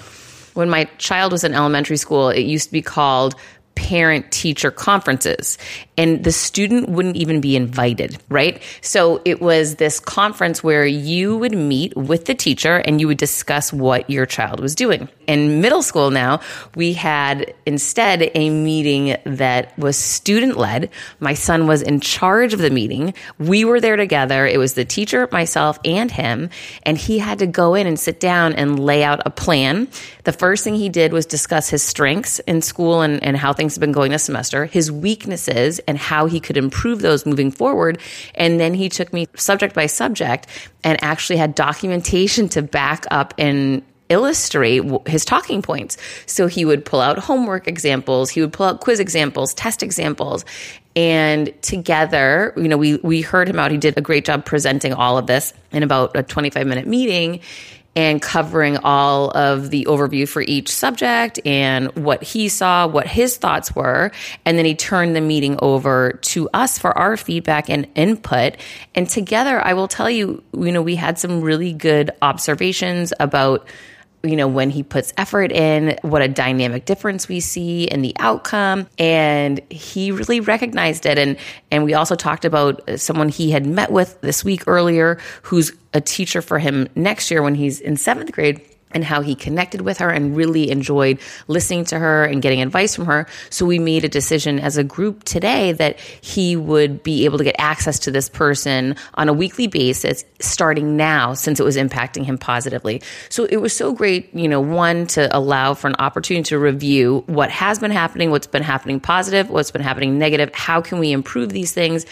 when 0.53 0.69
my 0.69 0.85
child 0.97 1.31
was 1.31 1.43
in 1.43 1.53
elementary 1.53 1.97
school, 1.97 2.29
it 2.29 2.41
used 2.41 2.67
to 2.67 2.71
be 2.71 2.81
called 2.81 3.35
parent 3.75 4.31
teacher 4.31 4.71
conferences 4.71 5.57
and 5.97 6.23
the 6.23 6.31
student 6.31 6.89
wouldn't 6.89 7.15
even 7.15 7.39
be 7.39 7.55
invited, 7.55 8.17
right? 8.29 8.61
So 8.81 9.21
it 9.25 9.41
was 9.41 9.75
this 9.75 9.99
conference 9.99 10.63
where 10.63 10.85
you 10.85 11.37
would 11.37 11.55
meet 11.55 11.95
with 11.95 12.25
the 12.25 12.33
teacher 12.33 12.77
and 12.77 12.99
you 12.99 13.07
would 13.07 13.17
discuss 13.17 13.71
what 13.71 14.09
your 14.09 14.25
child 14.25 14.59
was 14.59 14.73
doing. 14.73 15.07
In 15.27 15.61
middle 15.61 15.83
school 15.83 16.09
now, 16.09 16.41
we 16.75 16.93
had 16.93 17.53
instead 17.65 18.31
a 18.33 18.49
meeting 18.49 19.15
that 19.25 19.77
was 19.77 19.95
student 19.95 20.57
led. 20.57 20.89
My 21.19 21.33
son 21.33 21.67
was 21.67 21.81
in 21.81 21.99
charge 21.99 22.53
of 22.53 22.59
the 22.59 22.71
meeting. 22.71 23.13
We 23.37 23.63
were 23.63 23.79
there 23.79 23.95
together. 23.95 24.47
It 24.47 24.57
was 24.57 24.73
the 24.73 24.85
teacher, 24.85 25.29
myself, 25.31 25.79
and 25.85 26.11
him. 26.11 26.49
And 26.83 26.97
he 26.97 27.19
had 27.19 27.39
to 27.39 27.47
go 27.47 27.75
in 27.75 27.87
and 27.87 27.99
sit 27.99 28.19
down 28.19 28.53
and 28.53 28.79
lay 28.79 29.03
out 29.03 29.21
a 29.25 29.29
plan. 29.29 29.87
The 30.23 30.33
first 30.33 30.63
thing 30.63 30.75
he 30.75 30.89
did 30.89 31.13
was 31.13 31.25
discuss 31.25 31.69
his 31.69 31.83
strengths 31.83 32.39
in 32.39 32.61
school 32.61 33.01
and, 33.01 33.23
and 33.23 33.37
how 33.37 33.53
things 33.53 33.62
have 33.69 33.79
been 33.79 33.91
going 33.91 34.11
this 34.11 34.23
semester, 34.23 34.65
his 34.65 34.91
weaknesses, 34.91 35.79
and 35.79 35.97
how 35.97 36.25
he 36.25 36.39
could 36.39 36.57
improve 36.57 37.01
those 37.01 37.25
moving 37.25 37.51
forward. 37.51 37.99
And 38.35 38.59
then 38.59 38.73
he 38.73 38.89
took 38.89 39.13
me 39.13 39.27
subject 39.35 39.73
by 39.73 39.85
subject 39.85 40.47
and 40.83 41.01
actually 41.03 41.37
had 41.37 41.55
documentation 41.55 42.49
to 42.49 42.61
back 42.61 43.05
up 43.11 43.33
and 43.37 43.83
illustrate 44.09 44.83
his 45.07 45.25
talking 45.25 45.61
points. 45.61 45.97
So 46.25 46.47
he 46.47 46.65
would 46.65 46.85
pull 46.85 47.01
out 47.01 47.17
homework 47.17 47.67
examples, 47.67 48.29
he 48.29 48.41
would 48.41 48.53
pull 48.53 48.65
out 48.65 48.81
quiz 48.81 48.99
examples, 48.99 49.53
test 49.53 49.81
examples, 49.81 50.45
and 50.95 51.51
together, 51.61 52.53
you 52.55 52.67
know, 52.67 52.77
we 52.77 52.97
we 52.97 53.21
heard 53.21 53.49
him 53.49 53.57
out. 53.59 53.71
He 53.71 53.77
did 53.77 53.97
a 53.97 54.01
great 54.01 54.25
job 54.25 54.45
presenting 54.45 54.93
all 54.93 55.17
of 55.17 55.25
this 55.25 55.53
in 55.71 55.81
about 55.81 56.15
a 56.15 56.21
25 56.21 56.67
minute 56.67 56.85
meeting 56.85 57.39
and 57.95 58.21
covering 58.21 58.77
all 58.77 59.29
of 59.31 59.69
the 59.69 59.85
overview 59.85 60.27
for 60.27 60.41
each 60.41 60.69
subject 60.69 61.39
and 61.45 61.95
what 61.95 62.23
he 62.23 62.49
saw, 62.49 62.87
what 62.87 63.07
his 63.07 63.37
thoughts 63.37 63.75
were. 63.75 64.11
And 64.45 64.57
then 64.57 64.65
he 64.65 64.75
turned 64.75 65.15
the 65.15 65.21
meeting 65.21 65.57
over 65.61 66.13
to 66.23 66.49
us 66.53 66.79
for 66.79 66.97
our 66.97 67.17
feedback 67.17 67.69
and 67.69 67.87
input. 67.95 68.57
And 68.95 69.07
together, 69.07 69.63
I 69.63 69.73
will 69.73 69.87
tell 69.87 70.09
you, 70.09 70.43
you 70.53 70.71
know, 70.71 70.81
we 70.81 70.95
had 70.95 71.19
some 71.19 71.41
really 71.41 71.73
good 71.73 72.11
observations 72.21 73.13
about 73.19 73.67
you 74.23 74.37
know, 74.37 74.47
when 74.47 74.69
he 74.69 74.83
puts 74.83 75.11
effort 75.17 75.51
in, 75.51 75.97
what 76.01 76.21
a 76.21 76.29
dynamic 76.29 76.85
difference 76.85 77.27
we 77.27 77.41
see 77.41 77.83
in 77.83 78.01
the 78.01 78.15
outcome. 78.19 78.87
And 78.97 79.59
he 79.69 80.11
really 80.11 80.39
recognized 80.39 81.05
it. 81.05 81.17
And, 81.17 81.37
and 81.71 81.83
we 81.83 81.93
also 81.93 82.15
talked 82.15 82.45
about 82.45 82.81
someone 82.97 83.27
he 83.27 83.51
had 83.51 83.65
met 83.65 83.91
with 83.91 84.19
this 84.21 84.43
week 84.43 84.63
earlier 84.65 85.19
who's 85.41 85.73
a 85.93 85.99
teacher 85.99 86.41
for 86.41 86.57
him 86.57 86.87
next 86.95 87.29
year 87.29 87.43
when 87.43 87.53
he's 87.53 87.81
in 87.81 87.97
seventh 87.97 88.31
grade 88.31 88.61
and 88.93 89.03
how 89.03 89.21
he 89.21 89.35
connected 89.35 89.81
with 89.81 89.97
her 89.97 90.09
and 90.09 90.35
really 90.35 90.69
enjoyed 90.69 91.19
listening 91.47 91.85
to 91.85 91.99
her 91.99 92.25
and 92.25 92.41
getting 92.41 92.61
advice 92.61 92.95
from 92.95 93.05
her. 93.05 93.27
So 93.49 93.65
we 93.65 93.79
made 93.79 94.03
a 94.03 94.09
decision 94.09 94.59
as 94.59 94.77
a 94.77 94.83
group 94.83 95.23
today 95.23 95.71
that 95.73 95.99
he 95.99 96.55
would 96.55 97.03
be 97.03 97.25
able 97.25 97.37
to 97.37 97.43
get 97.43 97.55
access 97.57 97.99
to 97.99 98.11
this 98.11 98.29
person 98.29 98.95
on 99.15 99.29
a 99.29 99.33
weekly 99.33 99.67
basis 99.67 100.23
starting 100.39 100.97
now 100.97 101.33
since 101.33 101.59
it 101.59 101.63
was 101.63 101.77
impacting 101.77 102.25
him 102.25 102.37
positively. 102.37 103.01
So 103.29 103.45
it 103.45 103.57
was 103.57 103.73
so 103.73 103.93
great, 103.93 104.33
you 104.33 104.47
know, 104.47 104.61
one 104.61 105.07
to 105.07 105.35
allow 105.35 105.73
for 105.73 105.87
an 105.87 105.95
opportunity 105.99 106.43
to 106.49 106.59
review 106.59 107.23
what 107.27 107.49
has 107.49 107.79
been 107.79 107.91
happening, 107.91 108.31
what's 108.31 108.47
been 108.47 108.63
happening 108.63 108.99
positive, 108.99 109.49
what's 109.49 109.71
been 109.71 109.81
happening 109.81 110.17
negative, 110.17 110.53
how 110.53 110.81
can 110.81 110.99
we 110.99 111.11
improve 111.11 111.49
these 111.49 111.71
things 111.71 112.05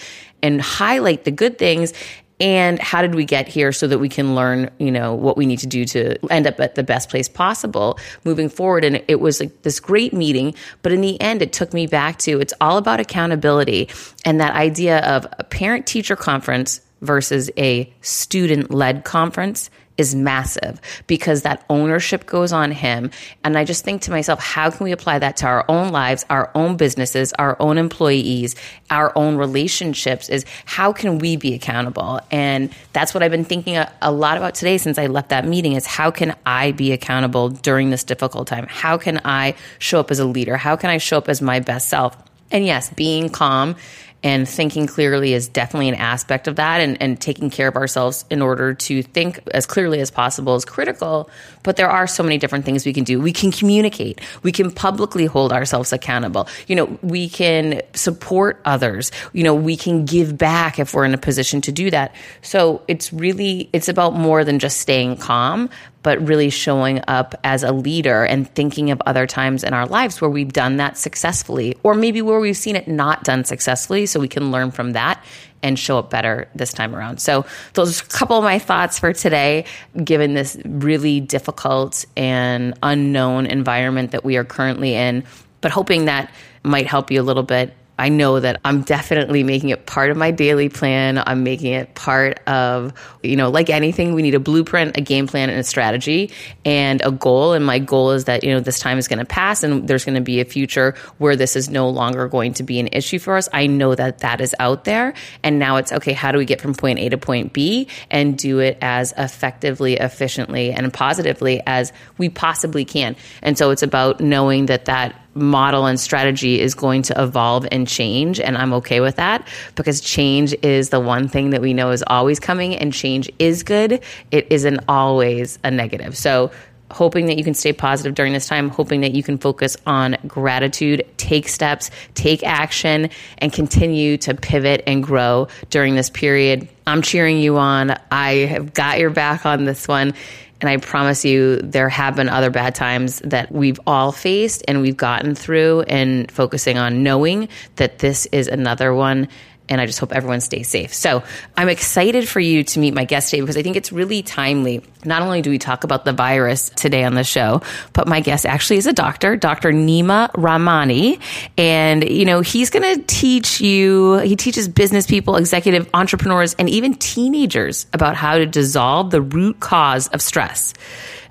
and 0.44 0.62
highlight 0.62 1.24
the 1.24 1.32
good 1.32 1.58
things 1.58 1.94
and 2.42 2.80
how 2.80 3.02
did 3.02 3.16
we 3.16 3.24
get 3.24 3.48
here 3.48 3.72
so 3.72 3.88
that 3.88 4.00
we 4.00 4.10
can 4.10 4.36
learn 4.36 4.70
you 4.80 4.92
know 4.92 5.14
what 5.14 5.38
we 5.38 5.46
need 5.46 5.60
to 5.60 5.68
do 5.68 5.86
to 5.86 6.18
end 6.32 6.48
up 6.48 6.60
at 6.60 6.76
the 6.76 6.84
best 6.84 7.10
place 7.10 7.30
possible 7.30 7.98
moving 8.26 8.50
forward? 8.50 8.84
And 8.84 9.02
it 9.08 9.22
was 9.22 9.40
like 9.40 9.62
this 9.62 9.80
great 9.80 10.14
meeting 10.14 10.56
but 10.82 10.92
in 10.92 11.02
the 11.02 11.20
end 11.22 11.42
it 11.42 11.54
took 11.54 11.74
me 11.74 11.88
back 11.88 12.18
to 12.20 12.42
it's 12.42 12.54
all 12.60 12.78
about 12.78 13.00
accountability 13.00 13.88
and 14.26 14.42
that 14.42 14.56
idea 14.56 15.00
of 15.00 15.28
a 15.38 15.44
parent 15.44 15.86
teacher 15.86 16.16
conference 16.16 16.82
versus 17.02 17.50
a 17.58 17.92
student 18.02 18.72
led 18.72 19.04
conference 19.04 19.70
is 19.98 20.16
massive 20.16 20.80
because 21.08 21.44
that 21.44 21.64
ownership 21.70 22.26
goes 22.26 22.52
on 22.52 22.72
him. 22.72 23.12
And 23.44 23.58
I 23.58 23.64
just 23.64 23.84
think 23.84 24.02
to 24.04 24.12
myself, 24.12 24.40
how 24.40 24.70
can 24.70 24.84
we 24.84 24.92
apply 24.92 25.20
that 25.20 25.38
to 25.38 25.46
our 25.46 25.66
own 25.68 25.90
lives, 25.90 26.26
our 26.30 26.52
own 26.56 26.78
businesses, 26.78 27.34
our 27.34 27.56
own 27.60 27.78
employees, 27.78 28.56
our 28.90 29.12
own 29.16 29.36
relationships? 29.36 30.30
Is 30.30 30.46
how 30.66 30.94
can 30.94 31.20
we 31.20 31.36
be 31.36 31.54
accountable? 31.54 32.20
And 32.32 32.74
that's 32.94 33.14
what 33.14 33.24
I've 33.24 33.32
been 33.32 33.46
thinking 33.46 33.78
a, 33.78 33.92
a 34.02 34.12
lot 34.12 34.38
about 34.38 34.56
today 34.56 34.78
since 34.78 34.98
I 34.98 35.08
left 35.08 35.30
that 35.30 35.46
meeting 35.46 35.74
is 35.74 35.86
how 35.86 36.12
can 36.12 36.36
I 36.46 36.72
be 36.72 36.92
accountable 36.92 37.50
during 37.50 37.90
this 37.90 38.04
difficult 38.04 38.48
time? 38.48 38.68
How 38.70 38.98
can 38.98 39.22
I 39.26 39.56
show 39.80 40.00
up 40.00 40.12
as 40.12 40.20
a 40.20 40.26
leader? 40.26 40.58
How 40.58 40.76
can 40.76 40.90
I 40.90 40.98
show 40.98 41.18
up 41.18 41.30
as 41.30 41.42
my 41.42 41.60
best 41.60 41.90
self? 41.90 42.18
And 42.52 42.66
yes, 42.66 42.90
being 42.90 43.30
calm 43.30 43.76
and 44.24 44.48
thinking 44.48 44.86
clearly 44.86 45.34
is 45.34 45.48
definitely 45.48 45.90
an 45.90 45.96
aspect 45.96 46.48
of 46.48 46.58
that 46.58 46.80
and, 46.80 47.02
and 47.02 47.20
taking 47.20 47.50
care 47.50 47.68
of 47.68 47.76
ourselves 47.76 48.24
in 48.30 48.42
order 48.42 48.74
to 48.74 49.02
think 49.02 49.40
as 49.54 49.66
clearly 49.66 50.00
as 50.00 50.12
possible 50.12 50.56
is 50.56 50.64
critical. 50.64 51.30
But 51.64 51.76
there 51.76 51.90
are 51.90 52.06
so 52.06 52.22
many 52.22 52.38
different 52.38 52.66
things 52.66 52.86
we 52.86 52.94
can 52.94 53.04
do. 53.04 53.20
We 53.20 53.34
can 53.34 53.52
communicate. 53.52 54.22
We 54.44 54.52
can 54.52 54.72
publicly 54.72 55.26
hold 55.26 55.52
ourselves 55.52 55.92
accountable. 55.92 56.48
You 56.68 56.76
know 56.76 57.00
we 57.02 57.30
can 57.30 57.82
support 57.94 58.62
others. 58.66 59.12
You 59.34 59.44
know 59.44 59.56
we 59.56 59.76
can 59.76 60.06
give 60.06 60.38
back 60.38 60.78
if 60.78 60.94
we're 60.94 61.06
in 61.06 61.14
a 61.14 61.20
position 61.20 61.62
to 61.62 61.72
do 61.72 61.90
that. 61.92 62.14
So 62.42 62.84
it's 62.88 63.12
really 63.12 63.70
it's 63.74 63.90
about 63.90 64.14
more 64.14 64.44
than 64.44 64.60
just 64.60 64.78
staying 64.80 65.18
calm 65.18 65.70
but 66.04 66.26
really 66.28 66.50
showing 66.50 67.02
up 67.08 67.36
as 67.44 67.64
a 67.64 67.72
leader 67.72 68.24
and 68.24 68.50
thinking 68.54 68.92
of 68.92 69.02
other 69.06 69.28
times 69.28 69.64
in 69.64 69.74
our 69.74 69.86
lives 69.86 70.20
where 70.20 70.30
we've 70.30 70.54
done 70.54 70.78
that 70.78 70.98
successfully, 70.98 71.78
or 71.84 71.94
maybe 71.94 72.22
where 72.22 72.40
we've 72.40 72.58
seen 72.58 72.76
it 72.76 72.88
not 72.88 73.24
done 73.24 73.44
successfully, 73.44 74.06
so 74.06 74.20
we 74.20 74.28
can 74.28 74.52
learn 74.52 74.72
from 74.72 74.94
that 74.94 75.24
and 75.64 75.78
show 75.78 76.00
up 76.00 76.10
better 76.10 76.48
this 76.56 76.74
time 76.74 76.96
around. 76.96 77.20
So, 77.20 77.46
those 77.74 78.02
are 78.02 78.06
a 78.06 78.08
couple 78.08 78.38
of 78.38 78.44
my 78.44 78.58
thoughts 78.58 78.98
for 78.98 79.14
today, 79.14 79.66
given 80.04 80.34
this 80.34 80.58
really 80.66 81.20
difficult 81.20 82.06
and 82.18 82.78
unknown 82.82 83.46
environment 83.46 84.12
that 84.12 84.26
we 84.26 84.38
are 84.38 84.44
currently 84.44 84.96
in, 84.96 85.24
but 85.62 85.72
hoping 85.72 86.06
that 86.06 86.32
might 86.64 86.88
help 86.88 87.12
you 87.12 87.22
a 87.22 87.24
little 87.24 87.44
bit 87.44 87.74
I 88.02 88.10
know 88.10 88.40
that 88.40 88.60
I'm 88.66 88.82
definitely 88.82 89.44
making 89.44 89.70
it 89.70 89.86
part 89.86 90.10
of 90.10 90.18
my 90.18 90.32
daily 90.32 90.70
plan. 90.70 91.22
I'm 91.24 91.44
making 91.44 91.74
it 91.74 91.94
part 91.94 92.40
of, 92.48 92.94
you 93.22 93.36
know, 93.36 93.52
like 93.52 93.70
anything, 93.70 94.16
we 94.16 94.24
need 94.24 94.34
a 94.34 94.40
blueprint, 94.40 94.98
a 94.98 95.02
game 95.02 95.28
plan, 95.28 95.52
and 95.52 95.60
a 95.60 95.64
strategy 95.64 96.32
and 96.66 97.00
a 97.06 97.12
goal. 97.12 97.54
And 97.54 97.64
my 97.64 97.78
goal 97.78 98.10
is 98.10 98.26
that, 98.26 98.44
you 98.44 98.52
know, 98.52 98.60
this 98.60 98.80
time 98.80 98.98
is 98.98 99.08
going 99.08 99.20
to 99.20 99.26
pass 99.26 99.62
and 99.62 99.88
there's 99.88 100.04
going 100.04 100.16
to 100.16 100.22
be 100.22 100.42
a 100.42 100.46
future 100.46 100.96
where 101.20 101.36
this 101.36 101.56
is 101.56 101.70
no 101.70 101.90
longer 101.90 102.28
going 102.28 102.56
to 102.56 102.64
be 102.64 102.80
an 102.80 102.90
issue 102.92 103.20
for 103.20 103.38
us. 103.38 103.48
I 103.54 103.68
know 103.68 103.94
that 103.94 104.18
that 104.20 104.42
is 104.42 104.56
out 104.58 104.84
there. 104.84 105.14
And 105.44 105.60
now 105.60 105.76
it's 105.76 105.92
okay, 105.92 106.14
how 106.14 106.32
do 106.32 106.40
we 106.40 106.46
get 106.46 106.60
from 106.60 106.74
point 106.74 106.98
A 106.98 107.10
to 107.10 107.20
point 107.20 107.54
B 107.54 107.88
and 108.10 108.36
do 108.36 108.58
it 108.58 108.80
as 108.82 109.14
effectively, 109.16 109.98
efficiently, 109.98 110.72
and 110.72 110.92
positively 110.92 111.62
as 111.68 111.94
we 112.18 112.30
possibly 112.30 112.84
can? 112.84 113.16
And 113.44 113.60
so 113.60 113.70
it's 113.70 113.84
about 113.84 114.22
knowing 114.22 114.66
that 114.66 114.86
that 114.86 115.22
model 115.34 115.86
and 115.86 116.00
strategy 116.00 116.60
is 116.60 116.76
going 116.76 117.02
to 117.04 117.22
evolve 117.22 117.66
and 117.72 117.88
change. 117.88 118.40
And 118.40 118.58
I'm 118.58 118.74
okay 118.74 119.00
with 119.00 119.16
that 119.16 119.48
because 119.76 120.02
change 120.02 120.54
is 120.62 120.90
the 120.90 121.00
one 121.00 121.28
thing 121.28 121.52
that 121.52 121.62
we 121.62 121.74
know 121.74 121.92
is 121.92 122.04
always 122.08 122.40
coming 122.40 122.76
and 122.76 122.94
change 122.94 123.32
is 123.40 123.64
good. 123.64 124.02
It 124.32 124.48
isn't 124.50 124.82
always 124.88 125.60
a 125.64 125.72
negative. 125.72 126.18
So, 126.18 126.52
hoping 126.92 127.28
that 127.28 127.38
you 127.38 127.44
can 127.44 127.54
stay 127.54 127.74
positive 127.74 128.14
during 128.14 128.34
this 128.34 128.48
time, 128.48 128.70
hoping 128.70 129.02
that 129.02 129.14
you 129.14 129.24
can 129.24 129.38
focus 129.38 129.78
on 129.86 130.18
gratitude, 130.28 131.06
take 131.18 131.48
steps, 131.48 131.90
take 132.16 132.44
action, 132.44 133.10
and 133.38 133.52
continue 133.54 134.18
to 134.18 134.34
pivot 134.34 134.84
and 134.86 135.02
grow 135.02 135.48
during 135.70 135.96
this 135.96 136.10
period. 136.10 136.68
I'm 136.86 137.02
cheering 137.02 137.38
you 137.38 137.58
on. 137.58 137.96
I 138.12 138.34
have 138.46 138.74
got 138.74 139.00
your 139.00 139.10
back 139.10 139.46
on 139.46 139.66
this 139.66 139.88
one. 139.88 140.14
And 140.62 140.70
I 140.70 140.78
promise 140.78 141.26
you, 141.26 141.58
there 141.58 141.90
have 141.90 142.16
been 142.16 142.30
other 142.30 142.52
bad 142.52 142.76
times 142.76 143.20
that 143.26 143.52
we've 143.52 143.80
all 143.88 144.12
faced 144.12 144.64
and 144.68 144.80
we've 144.82 144.96
gotten 144.96 145.34
through, 145.34 145.82
and 145.82 146.32
focusing 146.32 146.78
on 146.78 147.04
knowing 147.04 147.50
that 147.78 148.00
this 148.00 148.28
is 148.28 148.48
another 148.48 148.94
one 148.94 149.28
and 149.72 149.80
I 149.80 149.86
just 149.86 150.00
hope 150.00 150.12
everyone 150.12 150.42
stays 150.42 150.68
safe. 150.68 150.94
So 150.94 151.24
I'm 151.56 151.70
excited 151.70 152.28
for 152.28 152.42
you 152.42 152.66
to 152.66 152.80
meet 152.80 152.94
my 152.94 153.06
guest 153.06 153.30
today 153.30 153.40
because 153.40 153.56
I 153.56 153.64
think 153.64 153.78
it's 153.78 153.94
really 153.94 154.22
timely. 154.22 154.84
Not 155.06 155.22
only 155.22 155.42
do 155.42 155.50
we 155.50 155.60
talk 155.60 155.86
about 155.86 156.04
the 156.04 156.12
virus 156.12 156.70
today 156.70 157.06
on 157.06 157.16
the 157.16 157.24
show, 157.24 157.62
but 157.94 158.06
my 158.06 158.20
guest 158.20 158.46
actually 158.46 158.78
is 158.78 158.86
a 158.86 158.92
doctor, 158.92 159.38
Dr. 159.38 159.72
Nima 159.72 160.30
Rahmani. 160.34 161.22
And, 161.58 162.04
you 162.04 162.26
know, 162.26 162.42
he's 162.42 162.70
going 162.70 162.98
to 162.98 163.02
teach 163.08 163.62
you, 163.62 164.18
he 164.18 164.36
teaches 164.36 164.68
business 164.68 165.08
people, 165.08 165.38
executive 165.38 165.90
entrepreneurs, 165.94 166.54
and 166.56 166.70
even 166.70 166.94
teenagers 166.96 167.86
about 167.94 168.18
how 168.18 168.38
to 168.38 168.46
dissolve 168.46 169.10
the 169.12 169.22
root 169.22 169.62
cause 169.62 170.10
of 170.10 170.22
stress 170.22 170.74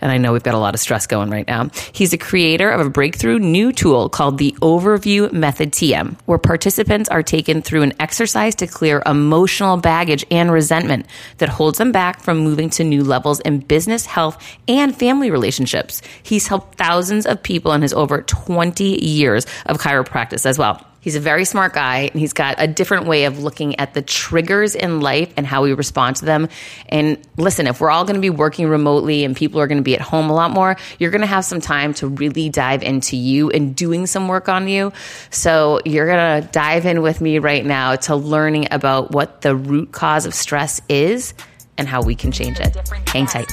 and 0.00 0.10
I 0.10 0.18
know 0.18 0.32
we've 0.32 0.42
got 0.42 0.54
a 0.54 0.58
lot 0.58 0.74
of 0.74 0.80
stress 0.80 1.06
going 1.06 1.30
right 1.30 1.46
now. 1.46 1.70
He's 1.92 2.12
a 2.12 2.18
creator 2.18 2.70
of 2.70 2.84
a 2.84 2.90
breakthrough 2.90 3.38
new 3.38 3.72
tool 3.72 4.08
called 4.08 4.38
the 4.38 4.52
Overview 4.60 5.32
Method 5.32 5.72
TM, 5.72 6.16
where 6.26 6.38
participants 6.38 7.08
are 7.08 7.22
taken 7.22 7.62
through 7.62 7.82
an 7.82 7.92
exercise 8.00 8.54
to 8.56 8.66
clear 8.66 9.02
emotional 9.06 9.76
baggage 9.76 10.24
and 10.30 10.50
resentment 10.52 11.06
that 11.38 11.48
holds 11.48 11.78
them 11.78 11.92
back 11.92 12.20
from 12.20 12.38
moving 12.38 12.70
to 12.70 12.84
new 12.84 13.04
levels 13.04 13.40
in 13.40 13.60
business, 13.60 14.06
health, 14.06 14.42
and 14.68 14.96
family 14.96 15.30
relationships. 15.30 16.02
He's 16.22 16.46
helped 16.46 16.76
thousands 16.76 17.26
of 17.26 17.42
people 17.42 17.72
in 17.72 17.82
his 17.82 17.92
over 17.92 18.22
20 18.22 19.04
years 19.04 19.46
of 19.66 19.78
chiropractic 19.78 20.46
as 20.46 20.58
well. 20.58 20.89
He's 21.00 21.16
a 21.16 21.20
very 21.20 21.44
smart 21.44 21.72
guy 21.72 22.10
and 22.12 22.20
he's 22.20 22.34
got 22.34 22.56
a 22.58 22.66
different 22.66 23.06
way 23.06 23.24
of 23.24 23.42
looking 23.42 23.78
at 23.80 23.94
the 23.94 24.02
triggers 24.02 24.74
in 24.74 25.00
life 25.00 25.32
and 25.36 25.46
how 25.46 25.62
we 25.62 25.72
respond 25.72 26.16
to 26.16 26.26
them. 26.26 26.48
And 26.88 27.18
listen, 27.36 27.66
if 27.66 27.80
we're 27.80 27.90
all 27.90 28.04
going 28.04 28.16
to 28.16 28.20
be 28.20 28.30
working 28.30 28.68
remotely 28.68 29.24
and 29.24 29.34
people 29.34 29.60
are 29.60 29.66
going 29.66 29.78
to 29.78 29.82
be 29.82 29.94
at 29.94 30.02
home 30.02 30.28
a 30.28 30.34
lot 30.34 30.50
more, 30.50 30.76
you're 30.98 31.10
going 31.10 31.22
to 31.22 31.26
have 31.26 31.44
some 31.44 31.60
time 31.60 31.94
to 31.94 32.08
really 32.08 32.50
dive 32.50 32.82
into 32.82 33.16
you 33.16 33.50
and 33.50 33.74
doing 33.74 34.06
some 34.06 34.28
work 34.28 34.48
on 34.48 34.68
you. 34.68 34.92
So 35.30 35.80
you're 35.86 36.06
going 36.06 36.42
to 36.42 36.48
dive 36.48 36.84
in 36.84 37.00
with 37.00 37.20
me 37.20 37.38
right 37.38 37.64
now 37.64 37.96
to 37.96 38.14
learning 38.14 38.68
about 38.70 39.12
what 39.12 39.40
the 39.40 39.56
root 39.56 39.92
cause 39.92 40.26
of 40.26 40.34
stress 40.34 40.82
is 40.88 41.32
and 41.78 41.88
how 41.88 42.02
we 42.02 42.14
can 42.14 42.30
change 42.30 42.60
it. 42.60 42.76
Hang 43.08 43.26
tight. 43.26 43.50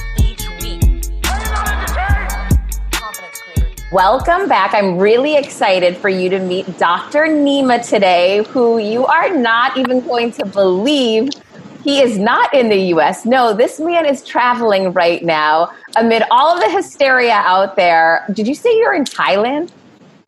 Welcome 3.90 4.50
back. 4.50 4.74
I'm 4.74 4.98
really 4.98 5.36
excited 5.36 5.96
for 5.96 6.10
you 6.10 6.28
to 6.28 6.38
meet 6.40 6.76
Dr. 6.76 7.20
Nima 7.20 7.82
today, 7.88 8.44
who 8.44 8.76
you 8.76 9.06
are 9.06 9.34
not 9.34 9.78
even 9.78 10.06
going 10.06 10.30
to 10.32 10.44
believe 10.44 11.30
he 11.84 12.02
is 12.02 12.18
not 12.18 12.52
in 12.52 12.68
the 12.68 12.76
US. 12.94 13.24
No, 13.24 13.54
this 13.54 13.80
man 13.80 14.04
is 14.04 14.22
traveling 14.22 14.92
right 14.92 15.24
now 15.24 15.72
amid 15.96 16.22
all 16.30 16.54
of 16.54 16.60
the 16.62 16.70
hysteria 16.70 17.32
out 17.32 17.76
there. 17.76 18.26
Did 18.30 18.46
you 18.46 18.54
say 18.54 18.76
you're 18.76 18.92
in 18.92 19.04
Thailand? 19.04 19.70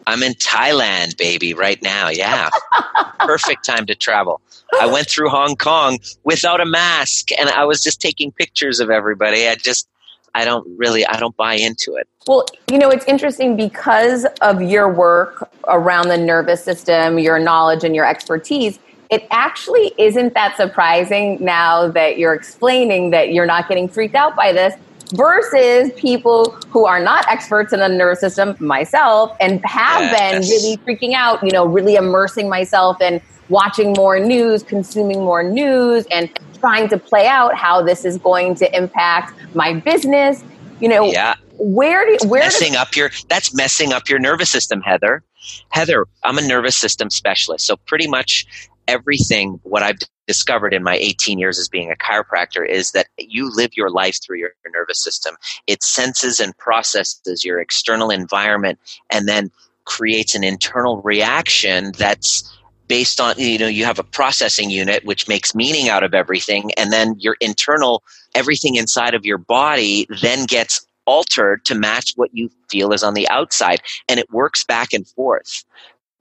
I'm 0.07 0.23
in 0.23 0.33
Thailand, 0.33 1.19
baby, 1.19 1.52
right 1.52 1.83
now. 1.83 2.09
Yeah. 2.09 2.49
Perfect 3.19 3.62
time 3.67 3.85
to 3.85 3.95
travel. 3.95 4.40
I 4.81 4.87
went 4.87 5.07
through 5.07 5.29
Hong 5.29 5.55
Kong 5.55 5.99
without 6.25 6.62
a 6.62 6.67
mask 6.67 7.31
and 7.38 7.50
I 7.50 7.67
was 7.67 7.83
just 7.83 8.00
taking 8.00 8.33
pictures 8.33 8.81
of 8.81 8.88
everybody. 8.88 9.47
I 9.47 9.57
just 9.57 9.87
I 10.35 10.45
don't 10.45 10.67
really 10.79 11.07
I 11.07 11.19
don't 11.19 11.37
buy 11.37 11.55
into 11.55 11.95
it. 11.95 12.09
Well, 12.27 12.47
you 12.71 12.79
know, 12.79 12.91
it's 12.91 13.05
interesting 13.07 13.57
because 13.57 14.27
of 14.43 14.63
your 14.63 14.93
work 14.93 15.51
around 15.69 16.09
the 16.09 16.19
nervous 16.19 16.63
system, 16.63 17.19
your 17.19 17.39
knowledge 17.39 17.85
and 17.85 17.95
your 17.95 18.07
expertise. 18.07 18.79
It 19.11 19.27
actually 19.31 19.93
isn't 19.99 20.35
that 20.35 20.57
surprising 20.57 21.39
now 21.45 21.89
that 21.89 22.19
you're 22.19 22.35
explaining 22.35 23.11
that 23.11 23.33
you're 23.33 23.47
not 23.47 23.69
getting 23.69 23.89
freaked 23.89 24.15
out 24.15 24.37
by 24.37 24.53
this 24.53 24.75
versus 25.15 25.91
people 25.97 26.53
who 26.69 26.87
are 26.87 27.01
not 27.03 27.27
experts 27.29 27.73
in 27.73 27.81
the 27.81 27.89
nervous 27.89 28.21
system, 28.21 28.57
myself, 28.61 29.37
and 29.41 29.65
have 29.65 30.03
yes. 30.03 30.19
been 30.19 30.49
really 30.49 30.77
freaking 30.79 31.15
out, 31.15 31.43
you 31.43 31.51
know, 31.51 31.67
really 31.67 31.97
immersing 31.97 32.49
myself 32.49 33.01
in 33.01 33.21
watching 33.50 33.92
more 33.92 34.19
news, 34.19 34.62
consuming 34.62 35.25
more 35.25 35.42
news, 35.42 36.07
and 36.11 36.30
trying 36.59 36.88
to 36.88 36.99
play 36.99 37.26
out 37.26 37.54
how 37.54 37.83
this 37.83 38.04
is 38.04 38.19
going 38.19 38.54
to 38.54 38.76
impact 38.76 39.35
my 39.54 39.75
business. 39.75 40.42
You 40.80 40.88
know, 40.88 41.04
yeah. 41.04 41.35
where 41.59 42.07
do 42.07 42.28
where 42.28 42.42
messing 42.42 42.76
up 42.76 42.97
your 42.97 43.11
that's 43.28 43.54
messing 43.54 43.92
up 43.92 44.09
your 44.09 44.19
nervous 44.19 44.50
system, 44.50 44.80
Heather. 44.80 45.23
Heather, 45.71 46.07
I'm 46.23 46.38
a 46.38 46.47
nervous 46.47 46.76
system 46.76 47.11
specialist, 47.11 47.66
so 47.66 47.76
pretty 47.76 48.07
much 48.07 48.47
everything 48.88 49.61
what 49.62 49.83
I've 49.83 49.99
discovered 50.26 50.75
in 50.75 50.83
my 50.83 50.97
18 50.97 51.38
years 51.38 51.59
as 51.59 51.69
being 51.69 51.90
a 51.90 51.97
chiropractor 51.97 52.69
is 52.69 52.92
that 52.92 53.09
you 53.19 53.50
live 53.54 53.71
your 53.76 53.90
life 53.90 54.19
through 54.23 54.38
your 54.38 54.50
nervous 54.73 55.02
system. 55.02 55.37
It 55.66 55.83
senses 55.83 56.40
and 56.40 56.57
processes 56.57 57.45
your 57.45 57.61
external 57.61 58.11
environment 58.11 58.78
and 59.11 59.28
then 59.28 59.50
creates 59.85 60.35
an 60.35 60.45
internal 60.45 61.02
reaction 61.02 61.92
that's 61.99 62.49
based 62.90 63.20
on 63.20 63.38
you 63.38 63.56
know 63.56 63.68
you 63.68 63.85
have 63.85 64.00
a 64.00 64.02
processing 64.02 64.68
unit 64.68 65.04
which 65.04 65.28
makes 65.28 65.54
meaning 65.54 65.88
out 65.88 66.02
of 66.02 66.12
everything 66.12 66.73
and 66.76 66.92
then 66.92 67.14
your 67.20 67.37
internal 67.40 68.02
everything 68.35 68.75
inside 68.75 69.14
of 69.14 69.25
your 69.25 69.38
body 69.38 70.09
then 70.20 70.44
gets 70.44 70.85
altered 71.06 71.64
to 71.64 71.76
match 71.76 72.12
what 72.16 72.30
you 72.35 72.50
feel 72.68 72.92
is 72.92 73.04
on 73.04 73.14
the 73.14 73.28
outside 73.28 73.80
and 74.09 74.18
it 74.18 74.28
works 74.32 74.64
back 74.64 74.92
and 74.92 75.06
forth 75.06 75.64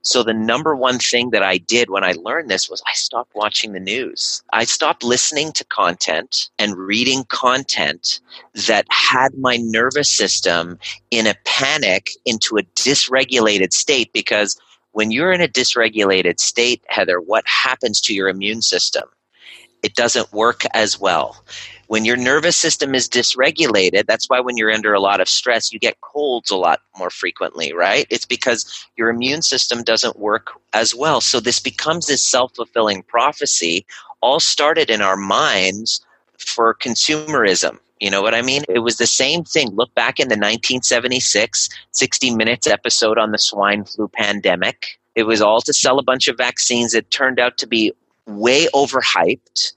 so 0.01 0.23
the 0.23 0.33
number 0.33 0.75
one 0.75 0.99
thing 0.99 1.31
that 1.31 1.43
I 1.43 1.57
did 1.57 1.89
when 1.89 2.05
I 2.05 2.13
learned 2.13 2.49
this 2.49 2.69
was 2.69 2.81
I 2.87 2.93
stopped 2.93 3.35
watching 3.35 3.73
the 3.73 3.81
news. 3.81 4.41
I 4.53 4.63
stopped 4.63 5.03
listening 5.03 5.51
to 5.53 5.65
content 5.65 6.49
and 6.57 6.77
reading 6.77 7.25
content 7.25 8.21
that 8.67 8.85
had 8.89 9.37
my 9.37 9.57
nervous 9.57 10.09
system 10.11 10.79
in 11.11 11.27
a 11.27 11.35
panic 11.45 12.07
into 12.25 12.57
a 12.57 12.63
dysregulated 12.75 13.73
state 13.73 14.13
because 14.13 14.57
when 14.91 15.11
you're 15.11 15.31
in 15.31 15.41
a 15.41 15.47
dysregulated 15.47 16.39
state, 16.39 16.83
Heather, 16.87 17.19
what 17.19 17.47
happens 17.47 18.01
to 18.01 18.13
your 18.13 18.29
immune 18.29 18.61
system? 18.61 19.03
It 19.81 19.95
doesn't 19.95 20.33
work 20.33 20.63
as 20.73 20.99
well. 20.99 21.43
When 21.87 22.05
your 22.05 22.17
nervous 22.17 22.55
system 22.55 22.93
is 22.93 23.09
dysregulated, 23.09 24.05
that's 24.05 24.29
why 24.29 24.39
when 24.41 24.57
you're 24.57 24.71
under 24.71 24.93
a 24.93 24.99
lot 24.99 25.21
of 25.21 25.29
stress, 25.29 25.71
you 25.71 25.79
get 25.79 26.01
colds 26.01 26.51
a 26.51 26.55
lot 26.57 26.81
more 26.97 27.09
frequently, 27.09 27.73
right? 27.73 28.05
It's 28.09 28.25
because 28.25 28.87
your 28.95 29.09
immune 29.09 29.41
system 29.41 29.83
doesn't 29.83 30.19
work 30.19 30.51
as 30.73 30.93
well. 30.93 31.21
So 31.21 31.39
this 31.39 31.59
becomes 31.59 32.07
this 32.07 32.23
self 32.23 32.55
fulfilling 32.55 33.03
prophecy, 33.03 33.85
all 34.21 34.39
started 34.39 34.89
in 34.89 35.01
our 35.01 35.17
minds 35.17 36.05
for 36.39 36.73
consumerism. 36.73 37.77
You 37.99 38.09
know 38.09 38.21
what 38.21 38.33
I 38.33 38.41
mean? 38.41 38.63
It 38.69 38.79
was 38.79 38.97
the 38.97 39.07
same 39.07 39.43
thing. 39.43 39.69
Look 39.71 39.93
back 39.93 40.19
in 40.19 40.29
the 40.29 40.35
1976 40.35 41.69
60 41.91 42.35
Minutes 42.35 42.67
episode 42.67 43.17
on 43.17 43.31
the 43.31 43.37
swine 43.37 43.83
flu 43.83 44.07
pandemic. 44.07 44.99
It 45.15 45.23
was 45.23 45.41
all 45.41 45.61
to 45.61 45.73
sell 45.73 45.99
a 45.99 46.03
bunch 46.03 46.27
of 46.27 46.37
vaccines. 46.37 46.93
It 46.93 47.11
turned 47.11 47.39
out 47.39 47.57
to 47.57 47.67
be 47.67 47.91
way 48.25 48.67
overhyped 48.73 49.73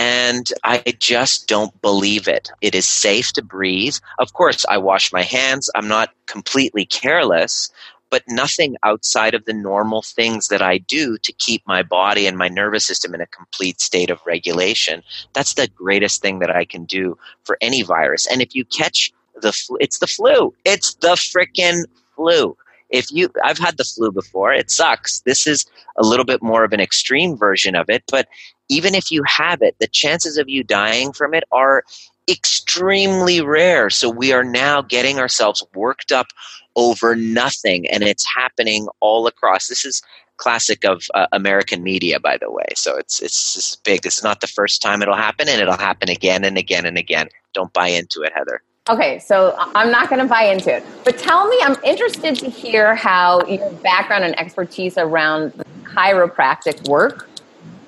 and 0.00 0.50
I 0.64 0.82
just 0.98 1.46
don't 1.46 1.78
believe 1.82 2.26
it. 2.26 2.50
It 2.62 2.74
is 2.74 2.86
safe 2.86 3.34
to 3.34 3.42
breathe. 3.42 3.96
Of 4.18 4.32
course, 4.32 4.64
I 4.66 4.78
wash 4.78 5.12
my 5.12 5.22
hands. 5.22 5.68
I'm 5.74 5.88
not 5.88 6.14
completely 6.24 6.86
careless, 6.86 7.70
but 8.10 8.22
nothing 8.28 8.76
outside 8.82 9.34
of 9.34 9.44
the 9.44 9.52
normal 9.52 10.02
things 10.02 10.48
that 10.48 10.62
I 10.62 10.78
do 10.78 11.16
to 11.18 11.32
keep 11.32 11.62
my 11.66 11.82
body 11.82 12.26
and 12.26 12.36
my 12.36 12.48
nervous 12.48 12.84
system 12.84 13.14
in 13.14 13.20
a 13.20 13.26
complete 13.26 13.80
state 13.80 14.10
of 14.10 14.20
regulation. 14.26 15.02
That's 15.32 15.54
the 15.54 15.68
greatest 15.68 16.20
thing 16.20 16.40
that 16.40 16.50
I 16.50 16.64
can 16.64 16.84
do 16.84 17.16
for 17.44 17.56
any 17.60 17.82
virus. 17.82 18.26
And 18.26 18.42
if 18.42 18.54
you 18.54 18.64
catch 18.64 19.12
the 19.40 19.52
flu, 19.52 19.76
it's 19.80 19.98
the 19.98 20.06
flu. 20.06 20.54
It's 20.64 20.94
the 20.94 21.14
freaking 21.14 21.84
flu. 22.16 22.56
If 22.90 23.06
you, 23.12 23.30
I've 23.44 23.58
had 23.58 23.76
the 23.76 23.84
flu 23.84 24.10
before. 24.10 24.52
It 24.52 24.70
sucks. 24.70 25.20
This 25.20 25.46
is 25.46 25.64
a 25.96 26.02
little 26.02 26.24
bit 26.24 26.42
more 26.42 26.64
of 26.64 26.72
an 26.72 26.80
extreme 26.80 27.36
version 27.36 27.76
of 27.76 27.88
it, 27.88 28.02
but 28.10 28.26
even 28.68 28.94
if 28.94 29.10
you 29.10 29.22
have 29.24 29.62
it, 29.62 29.76
the 29.78 29.86
chances 29.86 30.36
of 30.36 30.48
you 30.48 30.64
dying 30.64 31.12
from 31.12 31.34
it 31.34 31.44
are 31.52 31.84
extremely 32.28 33.40
rare. 33.40 33.90
So 33.90 34.08
we 34.08 34.32
are 34.32 34.44
now 34.44 34.82
getting 34.82 35.18
ourselves 35.18 35.62
worked 35.74 36.12
up 36.12 36.28
over 36.76 37.16
nothing, 37.16 37.86
and 37.88 38.02
it's 38.02 38.24
happening 38.34 38.88
all 39.00 39.26
across. 39.26 39.68
This 39.68 39.84
is 39.84 40.02
classic 40.36 40.84
of 40.84 41.04
uh, 41.14 41.26
American 41.32 41.82
media, 41.82 42.18
by 42.18 42.38
the 42.38 42.50
way. 42.50 42.66
So 42.74 42.96
it's, 42.96 43.20
it's 43.20 43.56
it's 43.56 43.76
big. 43.76 44.02
This 44.02 44.18
is 44.18 44.24
not 44.24 44.40
the 44.40 44.46
first 44.46 44.80
time 44.80 45.02
it'll 45.02 45.14
happen, 45.14 45.48
and 45.48 45.60
it'll 45.60 45.76
happen 45.76 46.08
again 46.08 46.44
and 46.44 46.56
again 46.56 46.86
and 46.86 46.96
again. 46.96 47.28
Don't 47.52 47.72
buy 47.72 47.88
into 47.88 48.22
it, 48.22 48.32
Heather. 48.34 48.62
Okay, 48.88 49.18
so 49.18 49.54
I'm 49.58 49.92
not 49.92 50.08
going 50.08 50.20
to 50.20 50.26
buy 50.26 50.44
into 50.44 50.74
it. 50.74 50.84
But 51.04 51.18
tell 51.18 51.46
me, 51.46 51.56
I'm 51.62 51.76
interested 51.84 52.36
to 52.36 52.50
hear 52.50 52.94
how 52.94 53.44
your 53.46 53.70
background 53.74 54.24
and 54.24 54.38
expertise 54.38 54.96
around 54.96 55.52
chiropractic 55.84 56.88
work 56.88 57.28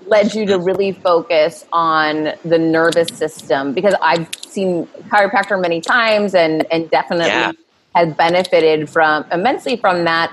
led 0.06 0.34
you 0.34 0.44
to 0.46 0.58
really 0.58 0.92
focus 0.92 1.64
on 1.72 2.32
the 2.44 2.58
nervous 2.58 3.08
system? 3.08 3.72
Because 3.72 3.94
I've 4.02 4.28
seen 4.46 4.86
chiropractor 5.08 5.60
many 5.60 5.80
times 5.80 6.34
and, 6.34 6.66
and 6.70 6.90
definitely 6.90 7.28
yeah. 7.28 7.52
Has 7.94 8.12
benefited 8.14 8.88
from 8.88 9.24
immensely 9.30 9.76
from 9.76 10.04
that. 10.04 10.32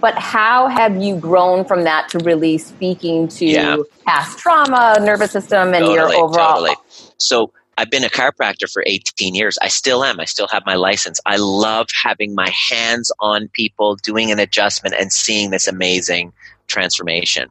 But 0.00 0.14
how 0.14 0.68
have 0.68 0.96
you 0.96 1.16
grown 1.16 1.64
from 1.64 1.84
that 1.84 2.08
to 2.10 2.18
really 2.20 2.56
speaking 2.56 3.28
to 3.28 3.44
yeah. 3.44 3.76
past 4.06 4.38
trauma, 4.38 4.96
nervous 5.00 5.32
system, 5.32 5.74
and 5.74 5.84
totally, 5.84 5.94
your 5.94 6.24
overall? 6.24 6.54
Totally. 6.54 6.74
So 7.18 7.52
I've 7.76 7.90
been 7.90 8.04
a 8.04 8.08
chiropractor 8.08 8.70
for 8.70 8.82
18 8.86 9.34
years. 9.34 9.58
I 9.60 9.68
still 9.68 10.02
am. 10.02 10.18
I 10.18 10.24
still 10.24 10.48
have 10.48 10.64
my 10.64 10.74
license. 10.74 11.20
I 11.26 11.36
love 11.36 11.88
having 12.02 12.34
my 12.34 12.48
hands 12.48 13.12
on 13.20 13.48
people, 13.48 13.96
doing 13.96 14.30
an 14.30 14.38
adjustment, 14.38 14.94
and 14.98 15.12
seeing 15.12 15.50
this 15.50 15.66
amazing 15.66 16.32
transformation 16.66 17.50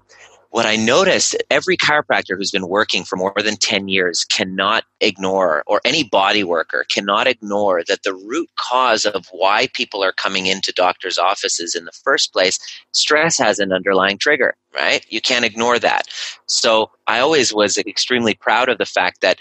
what 0.52 0.66
I 0.66 0.76
noticed, 0.76 1.36
every 1.52 1.78
chiropractor 1.78 2.36
who's 2.36 2.52
been 2.52 2.68
working 2.68 3.04
for 3.04 3.16
more 3.16 3.34
than 3.38 3.56
10 3.56 3.88
years 3.88 4.24
cannot 4.24 4.84
ignore, 5.00 5.64
or 5.68 5.80
any 5.86 6.04
body 6.04 6.44
worker 6.44 6.86
cannot 6.90 7.28
ignore, 7.28 7.84
that 7.88 8.04
the 8.04 8.16
root 8.16 8.50
cause 8.58 9.06
of 9.06 9.28
why 9.32 9.68
people 9.74 10.04
are 10.04 10.12
coming 10.12 10.48
into 10.48 10.74
doctors' 10.74 11.20
offices 11.20 11.76
in 11.76 11.86
the 11.86 11.92
first 11.92 12.34
place, 12.34 12.58
stress 12.94 13.38
has 13.38 13.60
an 13.60 13.72
underlying 13.72 14.18
trigger, 14.18 14.56
right? 14.74 15.06
You 15.10 15.22
can't 15.22 15.46
ignore 15.46 15.78
that. 15.80 16.08
So 16.48 16.90
I 17.06 17.20
always 17.20 17.54
was 17.54 17.78
extremely 17.78 18.34
proud 18.34 18.70
of 18.70 18.80
the 18.80 18.86
fact 18.86 19.22
that 19.22 19.38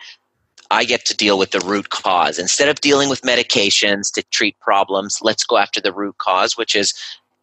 I 0.70 0.84
get 0.84 1.06
to 1.06 1.16
deal 1.16 1.38
with 1.38 1.52
the 1.52 1.60
root 1.60 1.88
cause. 1.88 2.38
Instead 2.38 2.68
of 2.68 2.82
dealing 2.82 3.08
with 3.08 3.22
medications 3.22 4.12
to 4.12 4.22
treat 4.24 4.60
problems, 4.60 5.20
let's 5.22 5.44
go 5.44 5.56
after 5.56 5.80
the 5.80 5.94
root 5.94 6.18
cause, 6.18 6.58
which 6.58 6.76
is 6.76 6.92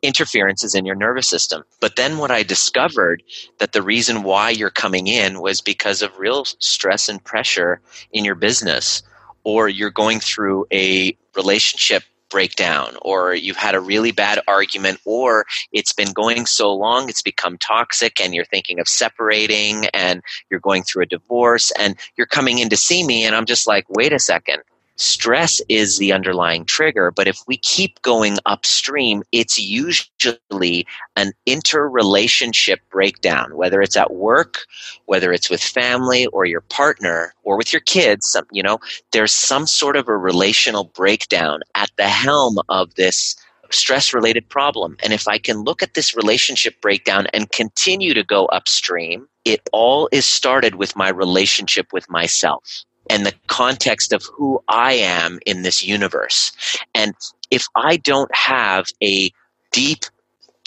interferences 0.06 0.76
in 0.76 0.86
your 0.86 0.96
nervous 0.96 1.28
system. 1.28 1.64
But 1.80 1.96
then 1.96 2.18
what 2.18 2.32
I 2.32 2.44
discovered 2.44 3.24
that 3.60 3.74
the 3.74 3.82
reason 3.82 4.24
why 4.24 4.50
you're 4.50 4.70
coming 4.70 5.08
in 5.08 5.42
was 5.42 5.62
because 5.62 6.02
of 6.02 6.18
real 6.18 6.46
stress 6.46 7.10
and 7.10 7.24
pressure 7.24 7.82
in 8.12 8.26
your 8.26 8.36
business 8.36 9.04
or 9.44 9.70
you're 9.70 9.92
going 9.92 10.20
through 10.20 10.66
a 10.72 11.18
relationship 11.36 12.04
breakdown 12.30 12.98
or 13.02 13.36
you've 13.36 13.56
had 13.56 13.76
a 13.76 13.80
really 13.80 14.12
bad 14.12 14.40
argument 14.48 15.00
or 15.06 15.46
it's 15.72 15.94
been 15.94 16.12
going 16.12 16.46
so 16.46 16.74
long 16.74 17.08
it's 17.08 17.22
become 17.22 17.58
toxic 17.60 18.20
and 18.20 18.34
you're 18.34 18.46
thinking 18.46 18.80
of 18.80 18.88
separating 18.88 19.86
and 19.94 20.22
you're 20.50 20.60
going 20.60 20.82
through 20.84 21.04
a 21.04 21.06
divorce 21.06 21.72
and 21.80 21.96
you're 22.18 22.28
coming 22.28 22.60
in 22.60 22.68
to 22.68 22.76
see 22.76 23.06
me 23.06 23.24
and 23.24 23.36
I'm 23.36 23.46
just 23.46 23.68
like 23.68 23.86
wait 23.90 24.12
a 24.12 24.20
second 24.20 24.64
stress 24.96 25.62
is 25.70 25.98
the 25.98 26.14
underlying 26.14 26.66
trigger. 26.66 27.12
But 27.12 27.28
if 27.28 27.42
we 27.48 27.58
keep 27.58 28.02
going 28.02 28.38
upstream, 28.46 29.24
it's 29.32 29.60
usually 29.60 30.88
an 31.16 31.34
interrelationship 31.46 32.80
breakdown, 32.90 33.56
whether 33.56 33.82
it's 33.82 33.98
at 33.98 34.14
work, 34.14 34.60
whether 35.06 35.32
it's 35.34 35.50
with 35.50 35.62
family 35.62 36.28
or 36.28 36.46
your 36.46 36.62
partner 36.62 37.34
or 37.44 37.58
with 37.58 37.74
your 37.74 37.82
kids. 37.82 38.36
You 38.52 38.64
know, 38.64 38.80
there's 39.12 39.34
some 39.34 39.68
sort 39.68 39.96
of 39.96 40.08
a 40.08 40.18
relational 40.18 40.86
breakdown 40.86 41.62
at 41.76 41.92
the 41.98 42.10
helm 42.10 42.58
of 42.70 42.96
this 42.96 43.36
stress 43.72 44.14
related 44.14 44.48
problem. 44.48 44.96
And 45.04 45.12
if 45.12 45.28
I 45.28 45.38
can 45.38 45.64
look 45.64 45.82
at 45.84 45.96
this 45.96 46.16
relationship 46.16 46.80
breakdown 46.82 47.28
and 47.34 47.52
continue 47.52 48.14
to 48.14 48.24
go 48.24 48.46
upstream, 48.48 49.28
it 49.44 49.62
all 49.74 50.08
is 50.12 50.26
started 50.26 50.76
with 50.76 50.96
my 50.96 51.10
relationship 51.10 51.92
with 51.92 52.10
myself 52.10 52.86
and 53.10 53.26
the 53.26 53.34
context 53.48 54.14
of 54.14 54.24
who 54.34 54.62
I 54.68 54.94
am 54.94 55.40
in 55.46 55.62
this 55.62 55.84
universe. 55.84 56.52
And 56.94 57.14
if 57.52 57.66
I 57.76 57.98
don't 57.98 58.34
have 58.36 58.88
a 59.04 59.32
deep, 59.72 60.06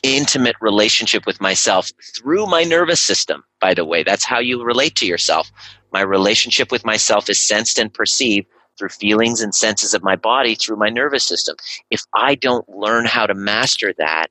intimate 0.03 0.57
relationship 0.61 1.27
with 1.27 1.41
myself 1.41 1.91
through 2.17 2.47
my 2.47 2.65
nervous 2.65 3.01
system, 3.01 3.45
by 3.61 3.75
the 3.75 3.85
way, 3.85 4.03
that's 4.03 4.25
how 4.25 4.39
you 4.39 4.63
relate 4.63 4.95
to 4.97 5.07
yourself. 5.07 5.51
My 5.93 6.01
relationship 6.01 6.71
with 6.71 6.85
myself 6.85 7.29
is 7.29 7.47
sensed 7.47 7.79
and 7.79 7.93
perceived 7.93 8.47
through 8.79 8.91
feelings 8.91 9.41
and 9.41 9.55
senses 9.55 9.93
of 9.93 10.05
my 10.05 10.15
body 10.15 10.55
through 10.55 10.77
my 10.77 10.89
nervous 10.89 11.25
system. 11.25 11.57
If 11.91 12.03
I 12.15 12.37
don't 12.37 12.69
learn 12.69 13.07
how 13.07 13.27
to 13.27 13.35
master 13.35 13.93
that, 13.99 14.29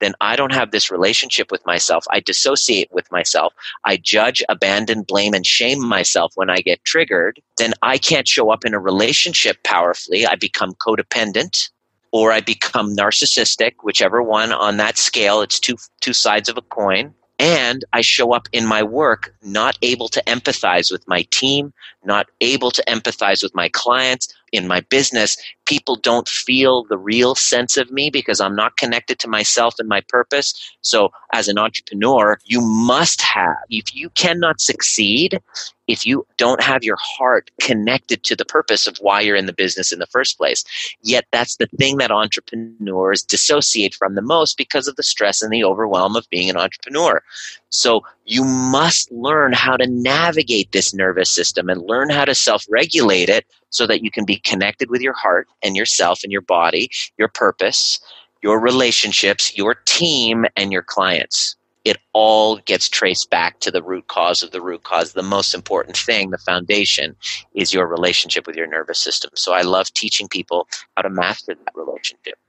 then 0.00 0.14
I 0.20 0.36
don't 0.36 0.52
have 0.52 0.70
this 0.70 0.90
relationship 0.90 1.50
with 1.50 1.64
myself. 1.66 2.04
I 2.10 2.20
dissociate 2.20 2.88
with 2.92 3.10
myself. 3.10 3.54
I 3.84 3.96
judge, 3.96 4.42
abandon, 4.48 5.02
blame, 5.02 5.34
and 5.34 5.46
shame 5.46 5.86
myself 5.86 6.32
when 6.34 6.50
I 6.50 6.58
get 6.58 6.84
triggered. 6.84 7.40
Then 7.58 7.74
I 7.82 7.98
can't 7.98 8.28
show 8.28 8.50
up 8.50 8.64
in 8.64 8.74
a 8.74 8.80
relationship 8.80 9.62
powerfully. 9.64 10.26
I 10.26 10.36
become 10.36 10.74
codependent 10.74 11.70
or 12.12 12.32
I 12.32 12.40
become 12.40 12.96
narcissistic, 12.96 13.72
whichever 13.82 14.22
one 14.22 14.52
on 14.52 14.76
that 14.78 14.98
scale. 14.98 15.42
It's 15.42 15.60
two, 15.60 15.76
two 16.00 16.12
sides 16.12 16.48
of 16.48 16.56
a 16.56 16.62
coin 16.62 17.14
and 17.38 17.84
I 17.92 18.00
show 18.00 18.32
up 18.32 18.48
in 18.52 18.66
my 18.66 18.82
work 18.82 19.34
not 19.42 19.78
able 19.82 20.08
to 20.08 20.22
empathize 20.26 20.90
with 20.90 21.06
my 21.06 21.22
team, 21.30 21.72
not 22.04 22.26
able 22.40 22.70
to 22.70 22.82
empathize 22.88 23.42
with 23.42 23.54
my 23.54 23.68
clients. 23.68 24.28
In 24.52 24.66
my 24.66 24.80
business, 24.80 25.36
people 25.66 25.96
don't 25.96 26.28
feel 26.28 26.84
the 26.84 26.96
real 26.98 27.34
sense 27.34 27.76
of 27.76 27.90
me 27.90 28.08
because 28.10 28.40
I'm 28.40 28.56
not 28.56 28.76
connected 28.76 29.18
to 29.20 29.28
myself 29.28 29.74
and 29.78 29.88
my 29.88 30.00
purpose. 30.08 30.54
So, 30.80 31.10
as 31.32 31.48
an 31.48 31.58
entrepreneur, 31.58 32.38
you 32.44 32.60
must 32.60 33.20
have, 33.20 33.56
if 33.68 33.94
you 33.94 34.08
cannot 34.10 34.60
succeed, 34.60 35.40
if 35.86 36.04
you 36.04 36.26
don't 36.36 36.62
have 36.62 36.82
your 36.82 36.96
heart 37.00 37.50
connected 37.60 38.24
to 38.24 38.36
the 38.36 38.44
purpose 38.44 38.86
of 38.86 38.96
why 38.98 39.20
you're 39.20 39.36
in 39.36 39.46
the 39.46 39.52
business 39.52 39.92
in 39.92 39.98
the 39.98 40.06
first 40.06 40.36
place. 40.36 40.64
Yet 41.02 41.26
that's 41.30 41.56
the 41.56 41.68
thing 41.78 41.98
that 41.98 42.10
entrepreneurs 42.10 43.22
dissociate 43.22 43.94
from 43.94 44.14
the 44.14 44.22
most 44.22 44.56
because 44.56 44.88
of 44.88 44.96
the 44.96 45.02
stress 45.02 45.42
and 45.42 45.52
the 45.52 45.64
overwhelm 45.64 46.16
of 46.16 46.28
being 46.30 46.50
an 46.50 46.56
entrepreneur. 46.56 47.22
So 47.70 48.02
you 48.24 48.44
must 48.44 49.10
learn 49.12 49.52
how 49.52 49.76
to 49.76 49.86
navigate 49.86 50.72
this 50.72 50.94
nervous 50.94 51.30
system 51.30 51.68
and 51.68 51.82
learn 51.82 52.10
how 52.10 52.24
to 52.24 52.34
self 52.34 52.64
regulate 52.68 53.28
it 53.28 53.46
so 53.70 53.86
that 53.86 54.02
you 54.02 54.10
can 54.10 54.24
be 54.24 54.36
connected 54.36 54.90
with 54.90 55.00
your 55.00 55.12
heart 55.12 55.48
and 55.62 55.76
yourself 55.76 56.20
and 56.22 56.32
your 56.32 56.42
body, 56.42 56.90
your 57.18 57.28
purpose, 57.28 58.00
your 58.42 58.60
relationships, 58.60 59.56
your 59.56 59.74
team, 59.86 60.44
and 60.56 60.72
your 60.72 60.82
clients 60.82 61.56
it 61.86 61.98
all 62.12 62.56
gets 62.56 62.88
traced 62.88 63.30
back 63.30 63.60
to 63.60 63.70
the 63.70 63.80
root 63.80 64.08
cause 64.08 64.42
of 64.42 64.50
the 64.50 64.60
root 64.60 64.82
cause. 64.82 65.12
The 65.12 65.22
most 65.22 65.54
important 65.54 65.96
thing, 65.96 66.30
the 66.30 66.38
foundation, 66.38 67.14
is 67.54 67.72
your 67.72 67.86
relationship 67.86 68.44
with 68.44 68.56
your 68.56 68.66
nervous 68.66 68.98
system. 68.98 69.30
So 69.34 69.52
I 69.52 69.62
love 69.62 69.94
teaching 69.94 70.26
people 70.26 70.66
how 70.96 71.02
to 71.02 71.10
master 71.10 71.54
that 71.54 71.76
relationship. 71.76 72.40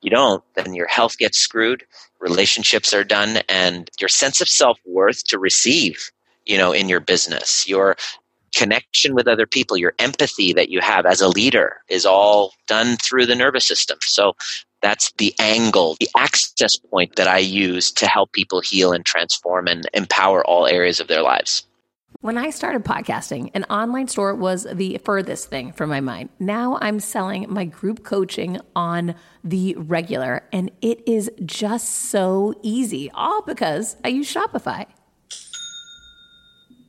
You 0.00 0.10
don't, 0.10 0.42
then 0.54 0.72
your 0.72 0.86
health 0.86 1.18
gets 1.18 1.36
screwed, 1.36 1.84
relationships 2.20 2.94
are 2.94 3.04
done, 3.04 3.40
and 3.50 3.90
your 4.00 4.08
sense 4.08 4.40
of 4.40 4.48
self 4.48 4.78
worth 4.86 5.24
to 5.24 5.38
receive, 5.38 6.10
you 6.46 6.56
know, 6.56 6.72
in 6.72 6.88
your 6.88 7.00
business, 7.00 7.68
your 7.68 7.96
connection 8.54 9.14
with 9.14 9.28
other 9.28 9.46
people, 9.46 9.76
your 9.76 9.94
empathy 9.98 10.52
that 10.52 10.68
you 10.68 10.80
have 10.80 11.06
as 11.06 11.20
a 11.20 11.28
leader 11.28 11.76
is 11.88 12.06
all 12.06 12.52
done 12.66 12.96
through 12.96 13.26
the 13.26 13.34
nervous 13.34 13.66
system. 13.66 13.98
So 14.02 14.34
that's 14.82 15.12
the 15.18 15.34
angle, 15.38 15.96
the 15.98 16.08
access 16.16 16.76
point 16.76 17.16
that 17.16 17.26
I 17.26 17.38
use 17.38 17.90
to 17.92 18.06
help 18.06 18.32
people 18.32 18.60
heal 18.60 18.92
and 18.92 19.04
transform 19.04 19.66
and 19.66 19.88
empower 19.94 20.44
all 20.46 20.66
areas 20.66 21.00
of 21.00 21.08
their 21.08 21.22
lives. 21.22 21.66
When 22.20 22.38
I 22.38 22.50
started 22.50 22.84
podcasting, 22.84 23.50
an 23.54 23.64
online 23.64 24.08
store 24.08 24.34
was 24.34 24.66
the 24.72 24.98
furthest 25.04 25.50
thing 25.50 25.72
from 25.72 25.90
my 25.90 26.00
mind. 26.00 26.30
Now 26.38 26.78
I'm 26.80 26.98
selling 27.00 27.46
my 27.50 27.66
group 27.66 28.02
coaching 28.02 28.60
on 28.74 29.14
the 29.42 29.74
regular, 29.76 30.44
and 30.50 30.70
it 30.80 31.06
is 31.06 31.30
just 31.44 31.88
so 31.90 32.54
easy, 32.62 33.10
all 33.12 33.42
because 33.42 33.96
I 34.04 34.08
use 34.08 34.32
Shopify. 34.32 34.86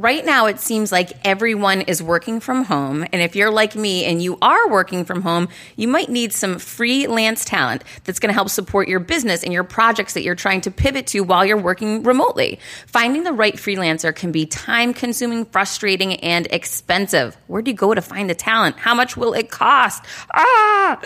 Right 0.00 0.24
now, 0.24 0.46
it 0.46 0.60
seems 0.60 0.90
like 0.90 1.12
everyone 1.26 1.82
is 1.82 2.02
working 2.02 2.40
from 2.40 2.64
home. 2.64 3.04
And 3.12 3.20
if 3.20 3.36
you're 3.36 3.50
like 3.50 3.76
me 3.76 4.06
and 4.06 4.22
you 4.22 4.38
are 4.40 4.66
working 4.70 5.04
from 5.04 5.20
home, 5.20 5.50
you 5.76 5.88
might 5.88 6.08
need 6.08 6.32
some 6.32 6.58
freelance 6.58 7.44
talent 7.44 7.84
that's 8.04 8.18
going 8.18 8.30
to 8.30 8.32
help 8.32 8.48
support 8.48 8.88
your 8.88 8.98
business 8.98 9.44
and 9.44 9.52
your 9.52 9.62
projects 9.62 10.14
that 10.14 10.22
you're 10.22 10.34
trying 10.34 10.62
to 10.62 10.70
pivot 10.70 11.08
to 11.08 11.20
while 11.20 11.44
you're 11.44 11.58
working 11.58 12.02
remotely. 12.02 12.60
Finding 12.86 13.24
the 13.24 13.34
right 13.34 13.56
freelancer 13.56 14.16
can 14.16 14.32
be 14.32 14.46
time 14.46 14.94
consuming, 14.94 15.44
frustrating, 15.44 16.14
and 16.20 16.46
expensive. 16.46 17.36
Where 17.46 17.60
do 17.60 17.70
you 17.70 17.76
go 17.76 17.92
to 17.92 18.00
find 18.00 18.30
the 18.30 18.34
talent? 18.34 18.78
How 18.78 18.94
much 18.94 19.18
will 19.18 19.34
it 19.34 19.50
cost? 19.50 20.02
Ah! 20.32 20.98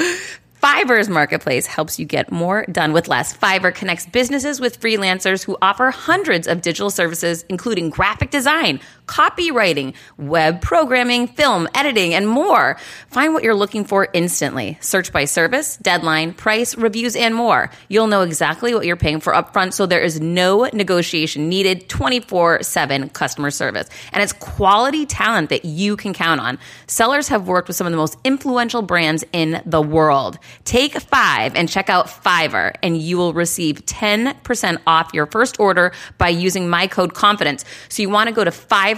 Fiverr's 0.64 1.10
marketplace 1.10 1.66
helps 1.66 1.98
you 1.98 2.06
get 2.06 2.32
more 2.32 2.64
done 2.72 2.94
with 2.94 3.06
less. 3.06 3.36
Fiverr 3.36 3.74
connects 3.74 4.06
businesses 4.06 4.62
with 4.62 4.80
freelancers 4.80 5.44
who 5.44 5.58
offer 5.60 5.90
hundreds 5.90 6.48
of 6.48 6.62
digital 6.62 6.88
services, 6.88 7.44
including 7.50 7.90
graphic 7.90 8.30
design, 8.30 8.80
copywriting, 9.06 9.94
web 10.16 10.60
programming, 10.60 11.26
film, 11.28 11.68
editing, 11.74 12.14
and 12.14 12.28
more. 12.28 12.76
Find 13.08 13.34
what 13.34 13.42
you're 13.42 13.54
looking 13.54 13.84
for 13.84 14.08
instantly. 14.12 14.78
Search 14.80 15.12
by 15.12 15.24
service, 15.24 15.76
deadline, 15.78 16.32
price, 16.32 16.76
reviews, 16.76 17.16
and 17.16 17.34
more. 17.34 17.70
You'll 17.88 18.06
know 18.06 18.22
exactly 18.22 18.74
what 18.74 18.86
you're 18.86 18.96
paying 18.96 19.20
for 19.20 19.32
upfront, 19.32 19.72
so 19.72 19.86
there 19.86 20.00
is 20.00 20.20
no 20.20 20.64
negotiation 20.72 21.48
needed 21.48 21.88
24 21.88 22.62
7 22.62 23.08
customer 23.10 23.50
service. 23.50 23.88
And 24.12 24.22
it's 24.22 24.32
quality 24.32 25.06
talent 25.06 25.50
that 25.50 25.64
you 25.64 25.96
can 25.96 26.12
count 26.12 26.40
on. 26.40 26.58
Sellers 26.86 27.28
have 27.28 27.46
worked 27.46 27.68
with 27.68 27.76
some 27.76 27.86
of 27.86 27.90
the 27.92 27.96
most 27.96 28.16
influential 28.24 28.82
brands 28.82 29.24
in 29.32 29.62
the 29.66 29.82
world. 29.82 30.38
Take 30.64 31.00
five 31.00 31.54
and 31.54 31.68
check 31.68 31.88
out 31.90 32.06
Fiverr, 32.06 32.74
and 32.82 32.96
you 32.96 33.16
will 33.16 33.32
receive 33.32 33.84
10% 33.86 34.78
off 34.86 35.12
your 35.12 35.26
first 35.26 35.58
order 35.60 35.92
by 36.18 36.28
using 36.28 36.68
my 36.68 36.86
code 36.86 37.14
confidence. 37.14 37.64
So 37.88 38.02
you 38.02 38.10
want 38.10 38.28
to 38.28 38.34
go 38.34 38.44
to 38.44 38.50
Fiverr, 38.50 38.93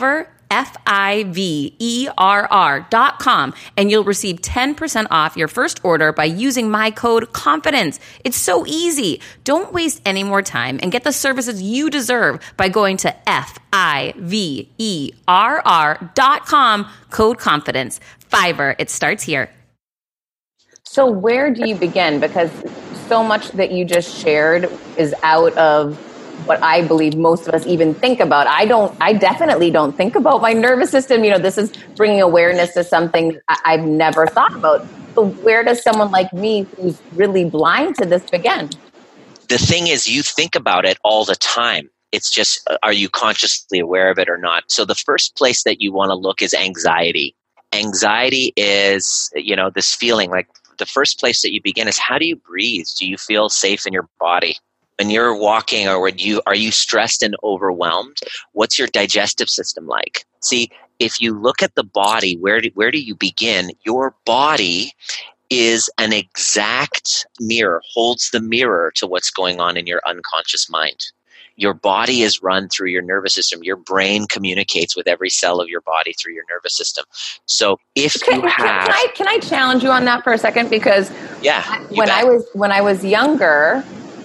F 0.50 0.76
I 0.86 1.24
V 1.28 1.74
E 1.78 2.08
R 2.16 2.46
R 2.50 2.86
dot 2.90 3.18
com, 3.18 3.54
and 3.76 3.90
you'll 3.90 4.04
receive 4.04 4.40
10% 4.40 5.06
off 5.10 5.36
your 5.36 5.48
first 5.48 5.84
order 5.84 6.12
by 6.12 6.24
using 6.24 6.70
my 6.70 6.90
code 6.90 7.32
confidence. 7.32 7.98
It's 8.24 8.36
so 8.36 8.64
easy. 8.66 9.20
Don't 9.44 9.72
waste 9.72 10.02
any 10.04 10.22
more 10.22 10.42
time 10.42 10.78
and 10.82 10.92
get 10.92 11.04
the 11.04 11.12
services 11.12 11.62
you 11.62 11.90
deserve 11.90 12.40
by 12.56 12.68
going 12.68 12.96
to 12.98 13.28
F 13.28 13.58
I 13.72 14.14
V 14.16 14.68
E 14.78 15.10
R 15.26 15.62
R 15.64 16.12
dot 16.14 16.46
com, 16.46 16.88
code 17.10 17.38
confidence. 17.38 18.00
Fiverr, 18.30 18.74
it 18.78 18.90
starts 18.90 19.22
here. 19.22 19.50
So, 20.84 21.10
where 21.10 21.50
do 21.52 21.68
you 21.68 21.74
begin? 21.74 22.20
Because 22.20 22.50
so 23.08 23.22
much 23.22 23.50
that 23.52 23.72
you 23.72 23.84
just 23.84 24.16
shared 24.16 24.70
is 24.96 25.14
out 25.22 25.52
of 25.54 25.98
what 26.44 26.62
I 26.62 26.86
believe 26.86 27.16
most 27.16 27.48
of 27.48 27.54
us 27.54 27.66
even 27.66 27.94
think 27.94 28.20
about. 28.20 28.46
I 28.46 28.66
don't, 28.66 28.96
I 29.00 29.12
definitely 29.12 29.70
don't 29.70 29.96
think 29.96 30.14
about 30.14 30.42
my 30.42 30.52
nervous 30.52 30.90
system. 30.90 31.24
You 31.24 31.30
know, 31.30 31.38
this 31.38 31.58
is 31.58 31.72
bringing 31.96 32.20
awareness 32.20 32.74
to 32.74 32.84
something 32.84 33.38
I've 33.48 33.84
never 33.84 34.26
thought 34.26 34.54
about. 34.54 34.86
So, 35.14 35.28
where 35.28 35.64
does 35.64 35.82
someone 35.82 36.10
like 36.10 36.32
me 36.32 36.66
who's 36.76 37.00
really 37.12 37.44
blind 37.44 37.96
to 37.96 38.06
this 38.06 38.28
begin? 38.30 38.68
The 39.48 39.58
thing 39.58 39.86
is, 39.86 40.06
you 40.06 40.22
think 40.22 40.54
about 40.54 40.84
it 40.84 40.98
all 41.02 41.24
the 41.24 41.36
time. 41.36 41.88
It's 42.12 42.30
just, 42.30 42.68
are 42.82 42.92
you 42.92 43.08
consciously 43.08 43.78
aware 43.78 44.10
of 44.10 44.18
it 44.18 44.28
or 44.28 44.36
not? 44.36 44.64
So, 44.68 44.84
the 44.84 44.94
first 44.94 45.36
place 45.36 45.64
that 45.64 45.80
you 45.80 45.92
want 45.92 46.10
to 46.10 46.14
look 46.14 46.42
is 46.42 46.52
anxiety. 46.52 47.34
Anxiety 47.72 48.52
is, 48.56 49.30
you 49.34 49.56
know, 49.56 49.70
this 49.70 49.94
feeling 49.94 50.30
like 50.30 50.48
the 50.78 50.86
first 50.86 51.18
place 51.18 51.42
that 51.42 51.52
you 51.52 51.62
begin 51.62 51.88
is 51.88 51.98
how 51.98 52.18
do 52.18 52.26
you 52.26 52.36
breathe? 52.36 52.86
Do 52.98 53.08
you 53.08 53.16
feel 53.16 53.48
safe 53.48 53.86
in 53.86 53.92
your 53.92 54.08
body? 54.20 54.56
When 54.98 55.10
you're 55.10 55.36
walking 55.36 55.88
or 55.88 56.00
when 56.00 56.18
you 56.18 56.40
are 56.46 56.54
you 56.54 56.70
stressed 56.70 57.22
and 57.22 57.36
overwhelmed? 57.42 58.18
What's 58.52 58.78
your 58.78 58.88
digestive 58.88 59.48
system 59.48 59.86
like? 59.86 60.24
See, 60.40 60.70
if 60.98 61.20
you 61.20 61.38
look 61.38 61.62
at 61.62 61.74
the 61.74 61.84
body, 61.84 62.36
where 62.36 62.60
do, 62.60 62.70
where 62.74 62.90
do 62.90 62.98
you 62.98 63.14
begin? 63.14 63.70
Your 63.84 64.14
body 64.24 64.92
is 65.50 65.90
an 65.98 66.12
exact 66.12 67.26
mirror, 67.40 67.82
holds 67.92 68.30
the 68.30 68.40
mirror 68.40 68.90
to 68.96 69.06
what's 69.06 69.30
going 69.30 69.60
on 69.60 69.76
in 69.76 69.86
your 69.86 70.00
unconscious 70.06 70.68
mind 70.70 71.12
your 71.56 71.74
body 71.74 72.22
is 72.22 72.42
run 72.42 72.68
through 72.68 72.90
your 72.90 73.02
nervous 73.02 73.34
system. 73.34 73.64
Your 73.64 73.76
brain 73.76 74.26
communicates 74.28 74.94
with 74.94 75.08
every 75.08 75.30
cell 75.30 75.60
of 75.60 75.68
your 75.68 75.80
body 75.80 76.12
through 76.12 76.34
your 76.34 76.44
nervous 76.50 76.76
system. 76.76 77.04
So 77.46 77.80
if 77.94 78.14
can, 78.22 78.42
you 78.42 78.48
have, 78.48 78.86
can, 78.86 78.92
I 78.92 79.06
can 79.14 79.28
I 79.28 79.38
challenge 79.38 79.82
you 79.82 79.90
on 79.90 80.04
that 80.04 80.22
for 80.22 80.32
a 80.32 80.38
second? 80.38 80.68
Because 80.70 81.10
yeah, 81.42 81.82
when 81.88 82.08
bet. 82.08 82.10
I 82.10 82.24
was 82.24 82.46
when 82.52 82.72
I 82.72 82.82
was 82.82 83.04
younger, 83.04 83.82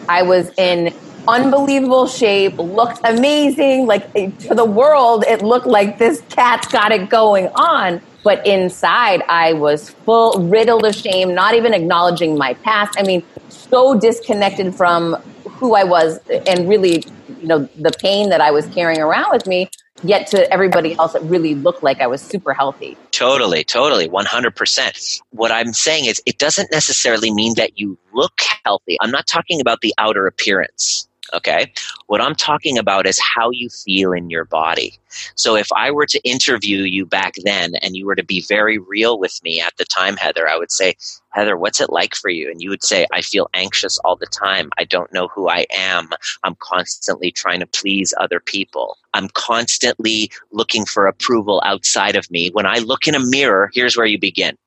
I 0.08 0.24
was 0.24 0.52
in 0.58 0.94
unbelievable 1.28 2.08
shape, 2.08 2.58
looked 2.58 3.00
amazing. 3.04 3.86
Like 3.86 4.12
to 4.14 4.56
the 4.56 4.66
world, 4.66 5.24
it 5.28 5.42
looked 5.42 5.68
like 5.68 5.98
this 5.98 6.22
cat's 6.30 6.68
got 6.68 6.92
it 6.92 7.10
going 7.10 7.48
on. 7.50 8.02
But 8.24 8.46
inside, 8.46 9.24
I 9.28 9.54
was 9.54 9.90
full, 9.90 10.48
riddled 10.48 10.86
of 10.86 10.96
shame, 10.96 11.34
not 11.34 11.56
even 11.56 11.74
acknowledging 11.74 12.38
my 12.38 12.54
past. 12.56 12.94
I 12.98 13.04
mean, 13.04 13.24
so 13.50 13.98
disconnected 14.00 14.76
from 14.76 15.16
who 15.46 15.76
I 15.76 15.84
was 15.84 16.20
and 16.30 16.68
really 16.68 17.04
you 17.40 17.48
know 17.48 17.70
the 17.76 17.92
pain 18.00 18.30
that 18.30 18.42
I 18.42 18.52
was 18.52 18.68
carrying 18.68 19.02
around 19.02 19.32
with 19.32 19.48
me. 19.48 19.70
Yet 20.04 20.28
to 20.28 20.52
everybody 20.52 20.96
else, 20.98 21.16
it 21.16 21.22
really 21.24 21.56
looked 21.56 21.84
like 21.84 22.02
I 22.02 22.08
was 22.08 22.22
super 22.22 22.54
healthy. 22.54 22.98
Totally, 23.12 23.64
totally, 23.64 24.10
one 24.10 24.26
hundred 24.26 24.56
percent. 24.56 25.22
What 25.30 25.52
I'm 25.52 25.74
saying 25.74 26.06
is, 26.06 26.22
it 26.26 26.38
doesn't 26.38 26.72
necessarily 26.72 27.32
mean 27.32 27.54
that 27.56 27.78
you 27.78 27.98
look 28.14 28.42
healthy. 28.66 28.98
I'm 29.02 29.12
not 29.12 29.28
talking 29.28 29.62
about 29.62 29.82
the 29.82 29.94
outer 29.98 30.26
appearance. 30.28 31.08
Okay. 31.34 31.72
What 32.08 32.20
I'm 32.20 32.36
talking 32.36 32.78
about 32.78 33.06
is 33.06 33.18
how 33.20 33.52
you 33.52 33.70
feel 33.70 34.12
in 34.12 34.30
your 34.30 34.44
body. 34.44 35.00
So 35.36 35.56
if 35.56 35.68
I 35.74 35.90
were 35.90 36.08
to 36.08 36.20
interview 36.28 36.80
you 36.80 37.06
back 37.06 37.36
then 37.46 37.76
and 37.76 37.96
you 37.96 38.06
were 38.06 38.16
to 38.16 38.24
be 38.24 38.42
very 38.50 38.78
real 38.78 39.18
with 39.18 39.40
me 39.42 39.62
at 39.62 39.78
the 39.78 39.86
time, 39.86 40.18
Heather, 40.18 40.50
I 40.50 40.58
would 40.58 40.72
say, 40.72 40.96
Heather, 41.32 41.58
what's 41.58 41.82
it 41.82 41.90
like 41.90 42.16
for 42.16 42.30
you? 42.30 42.50
And 42.50 42.62
you 42.62 42.70
would 42.70 42.84
say, 42.84 43.08
I 43.12 43.22
feel 43.22 43.50
anxious 43.54 43.98
all 44.00 44.16
the 44.16 44.26
time. 44.28 44.70
I 44.78 44.84
don't 44.84 45.14
know 45.14 45.28
who 45.28 45.50
I 45.50 45.66
am. 45.72 46.10
I'm 46.44 46.56
constantly 46.60 47.32
trying 47.32 47.60
to 47.62 47.68
please 47.68 48.14
other 48.18 48.40
people. 48.40 48.98
I'm 49.14 49.30
constantly 49.30 50.32
looking 50.52 50.86
for 50.86 51.08
approval 51.08 51.62
outside 51.66 52.16
of 52.16 52.30
me. 52.32 52.50
When 52.50 52.66
I 52.66 52.80
look 52.80 53.08
in 53.08 53.16
a 53.16 53.26
mirror, 53.26 53.70
here's 53.74 53.98
where 53.98 54.06
you 54.06 54.20
begin 54.20 54.58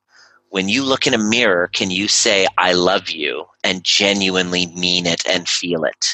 when 0.55 0.69
you 0.69 0.85
look 0.85 1.05
in 1.05 1.15
a 1.15 1.19
mirror, 1.19 1.69
can 1.73 1.91
you 1.91 2.07
say, 2.07 2.47
I 2.59 2.75
love 2.75 3.11
you 3.11 3.47
and 3.65 3.83
genuinely 3.83 4.67
mean 4.67 5.05
it 5.05 5.27
and 5.27 5.49
feel 5.49 5.83
it? 5.83 6.07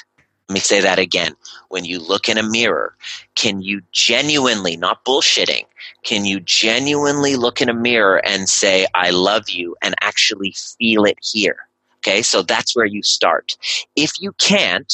Let 0.51 0.55
me 0.55 0.61
say 0.63 0.81
that 0.81 0.99
again. 0.99 1.37
When 1.69 1.85
you 1.85 2.01
look 2.01 2.29
in 2.29 2.37
a 2.37 2.43
mirror, 2.43 2.97
can 3.37 3.63
you 3.63 3.83
genuinely, 3.93 4.77
not 4.77 5.05
bullshitting, 5.05 5.65
can 6.03 6.25
you 6.25 6.41
genuinely 6.41 7.37
look 7.37 7.63
in 7.63 7.69
a 7.69 7.73
mirror 7.73 8.21
and 8.27 8.49
say, 8.49 8.89
I 8.97 9.11
love 9.11 9.49
you, 9.49 9.77
and 9.81 9.95
actually 10.01 10.53
feel 10.77 11.05
it 11.05 11.19
here? 11.23 11.69
Okay, 11.99 12.23
so 12.23 12.43
that's 12.43 12.75
where 12.75 12.85
you 12.85 13.01
start. 13.05 13.57
If 13.95 14.11
you 14.19 14.33
can't, 14.41 14.93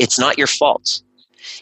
it's 0.00 0.18
not 0.18 0.36
your 0.36 0.48
fault. 0.48 1.00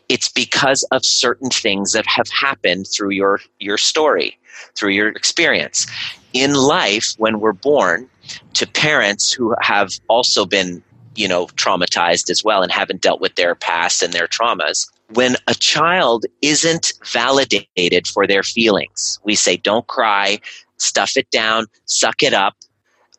It's 0.08 0.30
because 0.30 0.82
of 0.84 1.04
certain 1.04 1.50
things 1.50 1.92
that 1.92 2.06
have 2.06 2.30
happened 2.30 2.86
through 2.88 3.10
your, 3.10 3.40
your 3.58 3.76
story, 3.76 4.38
through 4.76 4.92
your 4.92 5.08
experience. 5.08 5.86
In 6.32 6.54
life, 6.54 7.12
when 7.18 7.38
we're 7.38 7.52
born, 7.52 8.08
to 8.54 8.66
parents 8.66 9.30
who 9.30 9.54
have 9.60 9.90
also 10.08 10.46
been 10.46 10.82
you 11.20 11.28
know, 11.28 11.46
traumatized 11.48 12.30
as 12.30 12.42
well 12.42 12.62
and 12.62 12.72
haven't 12.72 13.02
dealt 13.02 13.20
with 13.20 13.34
their 13.34 13.54
past 13.54 14.02
and 14.02 14.14
their 14.14 14.26
traumas. 14.26 14.90
When 15.12 15.36
a 15.48 15.54
child 15.54 16.24
isn't 16.40 16.94
validated 17.04 18.06
for 18.06 18.26
their 18.26 18.42
feelings, 18.42 19.18
we 19.22 19.34
say, 19.34 19.58
don't 19.58 19.86
cry, 19.86 20.38
stuff 20.78 21.18
it 21.18 21.30
down, 21.30 21.66
suck 21.84 22.22
it 22.22 22.32
up. 22.32 22.56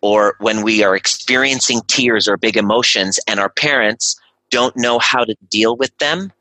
Or 0.02 0.36
when 0.40 0.64
we 0.64 0.84
are 0.84 0.96
experiencing 0.96 1.82
tears 1.86 2.28
or 2.28 2.38
big 2.38 2.58
emotions 2.58 3.20
and 3.28 3.40
our 3.40 3.50
parents 3.50 4.20
don't 4.50 4.76
know 4.76 4.98
how 4.98 5.24
to 5.24 5.36
deal 5.52 5.78
with 5.78 5.96
them, 6.00 6.34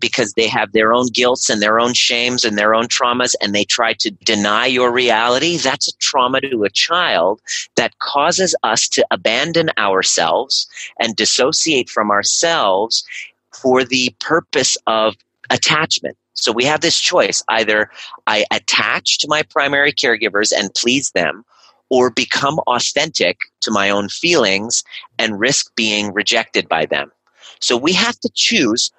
because 0.00 0.32
they 0.32 0.48
have 0.48 0.72
their 0.72 0.92
own 0.92 1.06
guilts 1.08 1.48
and 1.48 1.62
their 1.62 1.78
own 1.78 1.94
shames 1.94 2.44
and 2.44 2.58
their 2.58 2.74
own 2.74 2.86
traumas 2.86 3.34
and 3.40 3.54
they 3.54 3.64
try 3.64 3.92
to 3.94 4.10
deny 4.24 4.66
your 4.66 4.92
reality, 4.92 5.56
that's 5.56 5.88
a 5.88 5.96
trauma 5.98 6.40
to 6.40 6.64
a 6.64 6.70
child 6.70 7.40
that 7.76 7.98
causes 7.98 8.54
us 8.62 8.88
to 8.88 9.06
abandon 9.10 9.70
ourselves 9.78 10.68
and 10.98 11.16
dissociate 11.16 11.88
from 11.88 12.10
ourselves 12.10 13.04
for 13.52 13.84
the 13.84 14.14
purpose 14.20 14.76
of 14.86 15.14
attachment. 15.50 16.16
So 16.34 16.50
we 16.50 16.64
have 16.64 16.80
this 16.80 16.98
choice 16.98 17.42
either 17.48 17.90
I 18.26 18.44
attach 18.50 19.18
to 19.18 19.28
my 19.28 19.42
primary 19.42 19.92
caregivers 19.92 20.52
and 20.56 20.74
please 20.74 21.10
them, 21.10 21.44
or 21.90 22.10
become 22.10 22.58
authentic 22.60 23.36
to 23.60 23.70
my 23.70 23.90
own 23.90 24.08
feelings 24.08 24.82
and 25.18 25.38
risk 25.38 25.74
being 25.76 26.12
rejected 26.14 26.66
by 26.66 26.86
them. 26.86 27.12
So 27.60 27.76
we 27.76 27.92
have 27.92 28.18
to 28.20 28.30
choose 28.34 28.90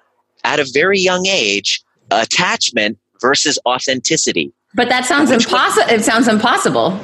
at 0.44 0.60
a 0.60 0.70
very 0.72 1.00
young 1.00 1.26
age 1.26 1.82
attachment 2.10 2.98
versus 3.20 3.58
authenticity. 3.66 4.52
But 4.74 4.88
that 4.88 5.04
sounds 5.04 5.30
impossible. 5.30 5.88
It 5.88 6.04
sounds 6.04 6.28
impossible. 6.28 6.98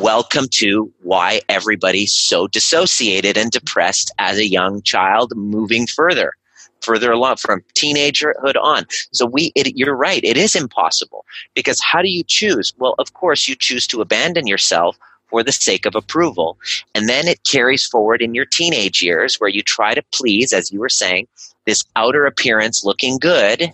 Welcome 0.00 0.46
to 0.52 0.92
why 1.02 1.40
everybody's 1.48 2.12
so 2.12 2.46
dissociated 2.46 3.36
and 3.36 3.50
depressed 3.50 4.12
as 4.18 4.38
a 4.38 4.46
young 4.46 4.82
child 4.82 5.32
moving 5.36 5.86
further. 5.86 6.34
further 6.82 7.12
along 7.12 7.36
from 7.36 7.62
teenagerhood 7.74 8.56
on. 8.60 8.84
So 9.12 9.26
we, 9.26 9.52
it, 9.54 9.76
you're 9.76 9.94
right. 9.94 10.22
It 10.24 10.36
is 10.36 10.54
impossible 10.54 11.24
because 11.54 11.80
how 11.80 12.02
do 12.02 12.08
you 12.08 12.24
choose? 12.26 12.72
Well, 12.78 12.94
of 12.98 13.12
course, 13.14 13.48
you 13.48 13.54
choose 13.54 13.86
to 13.88 14.00
abandon 14.00 14.46
yourself 14.46 14.96
for 15.30 15.42
the 15.42 15.52
sake 15.52 15.86
of 15.86 15.94
approval. 15.94 16.58
And 16.94 17.08
then 17.08 17.28
it 17.28 17.44
carries 17.44 17.86
forward 17.86 18.20
in 18.20 18.34
your 18.34 18.44
teenage 18.44 19.02
years 19.02 19.36
where 19.36 19.50
you 19.50 19.62
try 19.62 19.94
to 19.94 20.02
please, 20.12 20.52
as 20.52 20.70
you 20.70 20.80
were 20.80 20.88
saying, 20.88 21.28
this 21.66 21.84
outer 21.96 22.26
appearance 22.26 22.84
looking 22.84 23.18
good, 23.18 23.72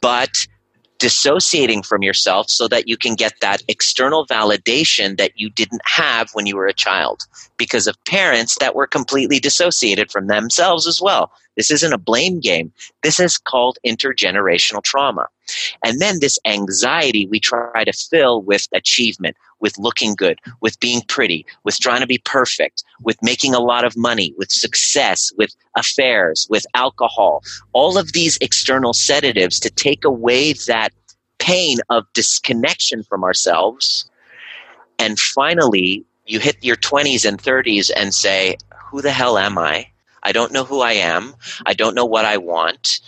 but 0.00 0.46
dissociating 0.98 1.82
from 1.82 2.02
yourself 2.02 2.48
so 2.48 2.68
that 2.68 2.88
you 2.88 2.96
can 2.96 3.14
get 3.14 3.34
that 3.40 3.62
external 3.68 4.26
validation 4.26 5.18
that 5.18 5.32
you 5.38 5.50
didn't 5.50 5.82
have 5.84 6.30
when 6.32 6.46
you 6.46 6.56
were 6.56 6.66
a 6.66 6.72
child 6.72 7.26
because 7.56 7.86
of 7.86 8.02
parents 8.04 8.56
that 8.60 8.74
were 8.74 8.86
completely 8.86 9.38
dissociated 9.38 10.10
from 10.10 10.26
themselves 10.26 10.86
as 10.86 11.00
well. 11.00 11.30
This 11.56 11.70
isn't 11.70 11.92
a 11.92 11.98
blame 11.98 12.40
game. 12.40 12.72
This 13.02 13.18
is 13.18 13.38
called 13.38 13.78
intergenerational 13.86 14.82
trauma. 14.82 15.26
And 15.84 16.00
then 16.00 16.18
this 16.20 16.38
anxiety 16.44 17.26
we 17.26 17.40
try 17.40 17.84
to 17.84 17.92
fill 17.92 18.42
with 18.42 18.66
achievement, 18.72 19.36
with 19.60 19.78
looking 19.78 20.14
good, 20.14 20.38
with 20.60 20.78
being 20.80 21.02
pretty, 21.08 21.46
with 21.64 21.78
trying 21.78 22.00
to 22.00 22.06
be 22.06 22.18
perfect, 22.18 22.84
with 23.00 23.16
making 23.22 23.54
a 23.54 23.60
lot 23.60 23.84
of 23.84 23.96
money, 23.96 24.34
with 24.36 24.50
success, 24.50 25.32
with 25.38 25.54
affairs, 25.76 26.46
with 26.50 26.66
alcohol. 26.74 27.42
All 27.72 27.96
of 27.96 28.12
these 28.12 28.36
external 28.40 28.92
sedatives 28.92 29.60
to 29.60 29.70
take 29.70 30.04
away 30.04 30.52
that 30.66 30.90
pain 31.38 31.78
of 31.90 32.04
disconnection 32.12 33.02
from 33.02 33.22
ourselves. 33.24 34.10
And 34.98 35.18
finally, 35.18 36.04
you 36.26 36.40
hit 36.40 36.56
your 36.62 36.76
20s 36.76 37.24
and 37.26 37.40
30s 37.40 37.90
and 37.94 38.12
say, 38.12 38.56
Who 38.90 39.00
the 39.00 39.12
hell 39.12 39.38
am 39.38 39.58
I? 39.58 39.86
I 40.26 40.32
don't 40.32 40.52
know 40.52 40.64
who 40.64 40.80
I 40.80 40.92
am. 40.92 41.34
I 41.66 41.72
don't 41.72 41.94
know 41.94 42.04
what 42.04 42.24
I 42.24 42.36
want. 42.36 42.98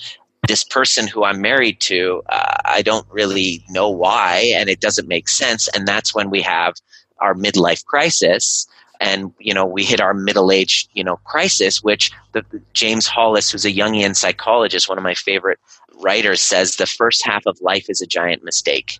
This 0.47 0.63
person 0.63 1.09
who 1.09 1.25
I'm 1.25 1.41
married 1.41 1.81
to, 1.81 2.23
uh, 2.29 2.59
I 2.65 2.81
don't 2.81 3.07
really 3.11 3.65
know 3.69 3.91
why, 3.91 4.53
and 4.55 4.71
it 4.71 4.81
doesn't 4.81 5.09
make 5.09 5.29
sense. 5.29 5.67
And 5.75 5.87
that's 5.87 6.15
when 6.15 6.31
we 6.31 6.41
have 6.43 6.75
our 7.19 7.35
midlife 7.35 7.85
crisis. 7.85 8.69
And 9.01 9.33
you 9.41 9.53
know 9.53 9.67
we 9.67 9.83
hit 9.83 10.01
our 10.01 10.15
middle 10.15 10.53
age 10.53 10.89
you 10.95 11.03
know 11.03 11.17
crisis, 11.25 11.83
which 11.83 12.13
the, 12.33 12.45
James 12.73 13.09
Hollis, 13.09 13.51
who's 13.51 13.65
a 13.65 13.75
Jungian 13.75 14.15
psychologist, 14.15 14.89
one 14.89 14.99
of 14.99 15.05
my 15.05 15.15
favorite 15.15 15.59
writers, 16.01 16.41
says 16.41 16.77
the 16.77 16.87
first 16.87 17.27
half 17.27 17.43
of 17.47 17.61
life 17.61 17.87
is 17.89 18.01
a 18.01 18.07
giant 18.07 18.45
mistake 18.45 18.99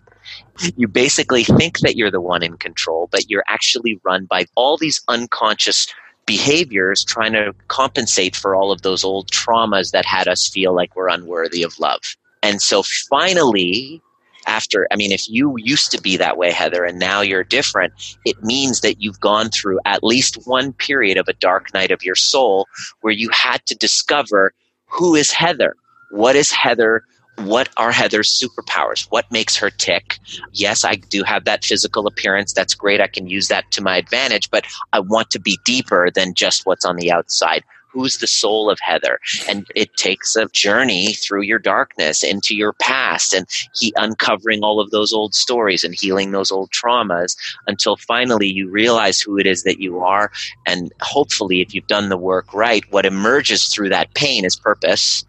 you 0.75 0.87
basically 0.87 1.43
think 1.43 1.79
that 1.79 1.95
you're 1.95 2.11
the 2.11 2.21
one 2.21 2.43
in 2.43 2.55
control, 2.57 3.07
but 3.11 3.29
you're 3.29 3.43
actually 3.47 3.99
run 4.03 4.25
by 4.25 4.45
all 4.55 4.77
these 4.77 5.01
unconscious 5.07 5.87
behaviors 6.29 7.03
trying 7.03 7.33
to 7.33 7.55
compensate 7.69 8.35
for 8.35 8.53
all 8.53 8.71
of 8.71 8.83
those 8.83 9.03
old 9.03 9.31
traumas 9.31 9.89
that 9.93 10.05
had 10.05 10.27
us 10.27 10.47
feel 10.47 10.75
like 10.75 10.95
we're 10.95 11.09
unworthy 11.09 11.63
of 11.63 11.79
love. 11.79 12.01
And 12.43 12.61
so 12.61 12.83
finally, 13.09 13.99
after, 14.45 14.87
I 14.91 14.95
mean, 14.95 15.11
if 15.11 15.27
you 15.27 15.55
used 15.57 15.89
to 15.89 15.99
be 15.99 16.17
that 16.17 16.37
way, 16.37 16.51
Heather, 16.51 16.83
and 16.83 16.99
now 16.99 17.21
you're 17.21 17.43
different, 17.43 17.93
it 18.25 18.43
means 18.43 18.81
that 18.81 19.01
you've 19.01 19.19
gone 19.19 19.49
through 19.49 19.79
at 19.85 20.03
least 20.03 20.45
one 20.45 20.71
period 20.73 21.17
of 21.17 21.27
a 21.27 21.33
dark 21.33 21.73
night 21.73 21.89
of 21.89 22.03
your 22.03 22.13
soul 22.13 22.67
where 23.01 23.11
you 23.11 23.31
had 23.31 23.65
to 23.65 23.73
discover 23.73 24.53
who 24.85 25.15
is 25.15 25.31
Heather? 25.31 25.75
What 26.11 26.35
is 26.35 26.51
Heather? 26.51 27.01
What 27.45 27.69
are 27.77 27.91
Heather's 27.91 28.29
superpowers? 28.29 29.07
What 29.09 29.31
makes 29.31 29.55
her 29.57 29.69
tick? 29.69 30.19
Yes, 30.51 30.83
I 30.83 30.95
do 30.95 31.23
have 31.23 31.45
that 31.45 31.63
physical 31.63 32.07
appearance. 32.07 32.53
That's 32.53 32.73
great. 32.73 33.01
I 33.01 33.07
can 33.07 33.27
use 33.27 33.47
that 33.47 33.71
to 33.71 33.81
my 33.81 33.97
advantage, 33.97 34.49
but 34.51 34.65
I 34.93 34.99
want 34.99 35.31
to 35.31 35.39
be 35.39 35.59
deeper 35.65 36.09
than 36.13 36.33
just 36.33 36.65
what's 36.65 36.85
on 36.85 36.97
the 36.97 37.11
outside. 37.11 37.63
Who's 37.91 38.19
the 38.19 38.27
soul 38.27 38.69
of 38.69 38.79
Heather? 38.79 39.19
And 39.47 39.65
it 39.75 39.95
takes 39.97 40.35
a 40.35 40.47
journey 40.49 41.13
through 41.13 41.41
your 41.41 41.57
darkness 41.57 42.23
into 42.23 42.55
your 42.55 42.73
past 42.73 43.33
and 43.33 43.47
he 43.73 43.91
uncovering 43.95 44.63
all 44.63 44.79
of 44.79 44.91
those 44.91 45.11
old 45.11 45.33
stories 45.33 45.83
and 45.83 45.95
healing 45.95 46.31
those 46.31 46.51
old 46.51 46.69
traumas 46.69 47.35
until 47.65 47.97
finally 47.97 48.47
you 48.47 48.69
realize 48.69 49.19
who 49.19 49.39
it 49.39 49.47
is 49.47 49.63
that 49.63 49.79
you 49.79 49.99
are. 50.01 50.31
And 50.67 50.93
hopefully, 51.01 51.61
if 51.61 51.73
you've 51.73 51.87
done 51.87 52.09
the 52.09 52.17
work 52.17 52.53
right, 52.53 52.83
what 52.91 53.07
emerges 53.07 53.65
through 53.65 53.89
that 53.89 54.13
pain 54.13 54.45
is 54.45 54.55
purpose 54.55 55.25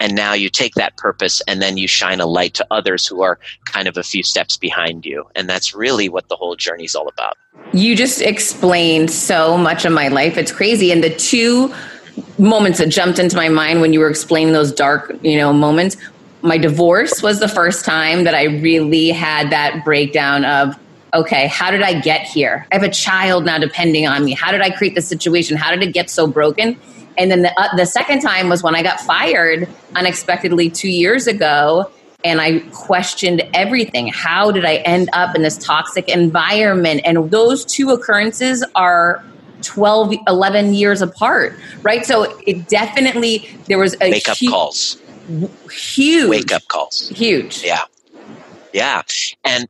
and 0.00 0.16
now 0.16 0.32
you 0.32 0.48
take 0.48 0.74
that 0.74 0.96
purpose 0.96 1.40
and 1.46 1.62
then 1.62 1.76
you 1.76 1.86
shine 1.86 2.20
a 2.20 2.26
light 2.26 2.54
to 2.54 2.66
others 2.70 3.06
who 3.06 3.22
are 3.22 3.38
kind 3.66 3.86
of 3.86 3.96
a 3.96 4.02
few 4.02 4.22
steps 4.22 4.56
behind 4.56 5.04
you 5.04 5.24
and 5.36 5.48
that's 5.48 5.74
really 5.74 6.08
what 6.08 6.28
the 6.28 6.36
whole 6.36 6.56
journey 6.56 6.84
is 6.84 6.94
all 6.94 7.06
about 7.06 7.36
you 7.72 7.94
just 7.94 8.20
explained 8.20 9.10
so 9.10 9.56
much 9.56 9.84
of 9.84 9.92
my 9.92 10.08
life 10.08 10.36
it's 10.36 10.52
crazy 10.52 10.90
and 10.90 11.04
the 11.04 11.14
two 11.14 11.72
moments 12.38 12.78
that 12.78 12.88
jumped 12.88 13.18
into 13.18 13.36
my 13.36 13.48
mind 13.48 13.80
when 13.80 13.92
you 13.92 14.00
were 14.00 14.10
explaining 14.10 14.52
those 14.52 14.72
dark 14.72 15.14
you 15.22 15.36
know 15.36 15.52
moments 15.52 15.96
my 16.42 16.56
divorce 16.56 17.22
was 17.22 17.38
the 17.38 17.48
first 17.48 17.84
time 17.84 18.24
that 18.24 18.34
i 18.34 18.44
really 18.44 19.10
had 19.10 19.50
that 19.50 19.84
breakdown 19.84 20.44
of 20.44 20.74
okay, 21.14 21.48
how 21.48 21.70
did 21.70 21.82
I 21.82 22.00
get 22.00 22.22
here? 22.22 22.66
I 22.70 22.76
have 22.76 22.84
a 22.84 22.90
child 22.90 23.44
now 23.44 23.58
depending 23.58 24.06
on 24.06 24.24
me. 24.24 24.32
How 24.32 24.52
did 24.52 24.60
I 24.60 24.70
create 24.70 24.94
this 24.94 25.08
situation? 25.08 25.56
How 25.56 25.70
did 25.70 25.82
it 25.82 25.92
get 25.92 26.10
so 26.10 26.26
broken? 26.26 26.78
And 27.18 27.30
then 27.30 27.42
the, 27.42 27.60
uh, 27.60 27.74
the 27.76 27.86
second 27.86 28.20
time 28.20 28.48
was 28.48 28.62
when 28.62 28.74
I 28.74 28.82
got 28.82 29.00
fired 29.00 29.68
unexpectedly 29.94 30.70
two 30.70 30.88
years 30.88 31.26
ago. 31.26 31.90
And 32.22 32.40
I 32.40 32.60
questioned 32.72 33.42
everything. 33.54 34.08
How 34.08 34.50
did 34.50 34.64
I 34.64 34.76
end 34.76 35.08
up 35.12 35.34
in 35.34 35.42
this 35.42 35.56
toxic 35.56 36.08
environment? 36.08 37.00
And 37.04 37.30
those 37.30 37.64
two 37.64 37.90
occurrences 37.90 38.64
are 38.74 39.24
12, 39.62 40.14
11 40.26 40.74
years 40.74 41.02
apart, 41.02 41.58
right? 41.82 42.04
So 42.04 42.38
it 42.46 42.68
definitely, 42.68 43.48
there 43.66 43.78
was 43.78 43.94
a 44.00 44.10
wake 44.10 44.28
up 44.28 44.38
calls. 44.48 45.00
Huge. 45.70 46.28
Wake 46.28 46.52
up 46.52 46.66
calls. 46.68 47.08
Huge. 47.08 47.62
Yeah. 47.64 47.82
Yeah. 48.72 49.02
And 49.44 49.68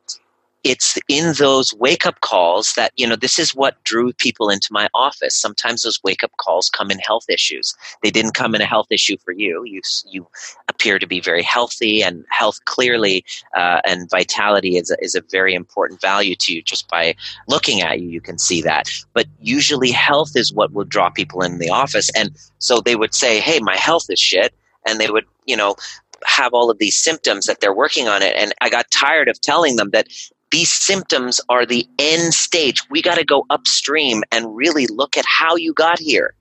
it's 0.62 0.98
in 1.08 1.32
those 1.34 1.72
wake 1.74 2.04
up 2.04 2.20
calls 2.20 2.74
that, 2.74 2.92
you 2.96 3.06
know, 3.06 3.16
this 3.16 3.38
is 3.38 3.54
what 3.54 3.82
drew 3.84 4.12
people 4.12 4.50
into 4.50 4.68
my 4.70 4.88
office. 4.92 5.34
Sometimes 5.34 5.82
those 5.82 6.02
wake 6.02 6.22
up 6.22 6.32
calls 6.36 6.68
come 6.68 6.90
in 6.90 6.98
health 6.98 7.24
issues. 7.28 7.74
They 8.02 8.10
didn't 8.10 8.34
come 8.34 8.54
in 8.54 8.60
a 8.60 8.66
health 8.66 8.88
issue 8.90 9.16
for 9.24 9.32
you. 9.32 9.64
You, 9.64 9.80
you 10.06 10.26
appear 10.68 10.98
to 10.98 11.06
be 11.06 11.20
very 11.20 11.42
healthy, 11.42 12.02
and 12.02 12.24
health 12.28 12.64
clearly 12.66 13.24
uh, 13.56 13.80
and 13.86 14.10
vitality 14.10 14.76
is 14.76 14.90
a, 14.90 15.02
is 15.02 15.14
a 15.14 15.22
very 15.30 15.54
important 15.54 16.00
value 16.00 16.36
to 16.36 16.54
you 16.54 16.62
just 16.62 16.88
by 16.88 17.14
looking 17.48 17.80
at 17.80 18.00
you. 18.00 18.08
You 18.08 18.20
can 18.20 18.38
see 18.38 18.60
that. 18.62 18.90
But 19.14 19.26
usually, 19.40 19.90
health 19.90 20.36
is 20.36 20.52
what 20.52 20.72
will 20.72 20.84
draw 20.84 21.08
people 21.08 21.42
in 21.42 21.58
the 21.58 21.70
office. 21.70 22.10
And 22.14 22.36
so 22.58 22.80
they 22.80 22.96
would 22.96 23.14
say, 23.14 23.40
Hey, 23.40 23.60
my 23.60 23.76
health 23.76 24.06
is 24.10 24.20
shit. 24.20 24.54
And 24.86 24.98
they 24.98 25.10
would, 25.10 25.24
you 25.46 25.56
know, 25.56 25.76
have 26.24 26.52
all 26.52 26.70
of 26.70 26.78
these 26.78 26.96
symptoms 26.96 27.46
that 27.46 27.60
they're 27.60 27.74
working 27.74 28.08
on 28.08 28.22
it. 28.22 28.34
And 28.36 28.54
I 28.60 28.70
got 28.70 28.90
tired 28.90 29.28
of 29.28 29.40
telling 29.40 29.76
them 29.76 29.90
that 29.90 30.08
these 30.50 30.72
symptoms 30.72 31.40
are 31.48 31.64
the 31.64 31.86
end 31.98 32.34
stage. 32.34 32.82
We 32.90 33.02
got 33.02 33.16
to 33.16 33.24
go 33.24 33.46
upstream 33.50 34.22
and 34.32 34.56
really 34.56 34.86
look 34.86 35.16
at 35.16 35.24
how 35.26 35.56
you 35.56 35.72
got 35.72 35.98
here. 35.98 36.34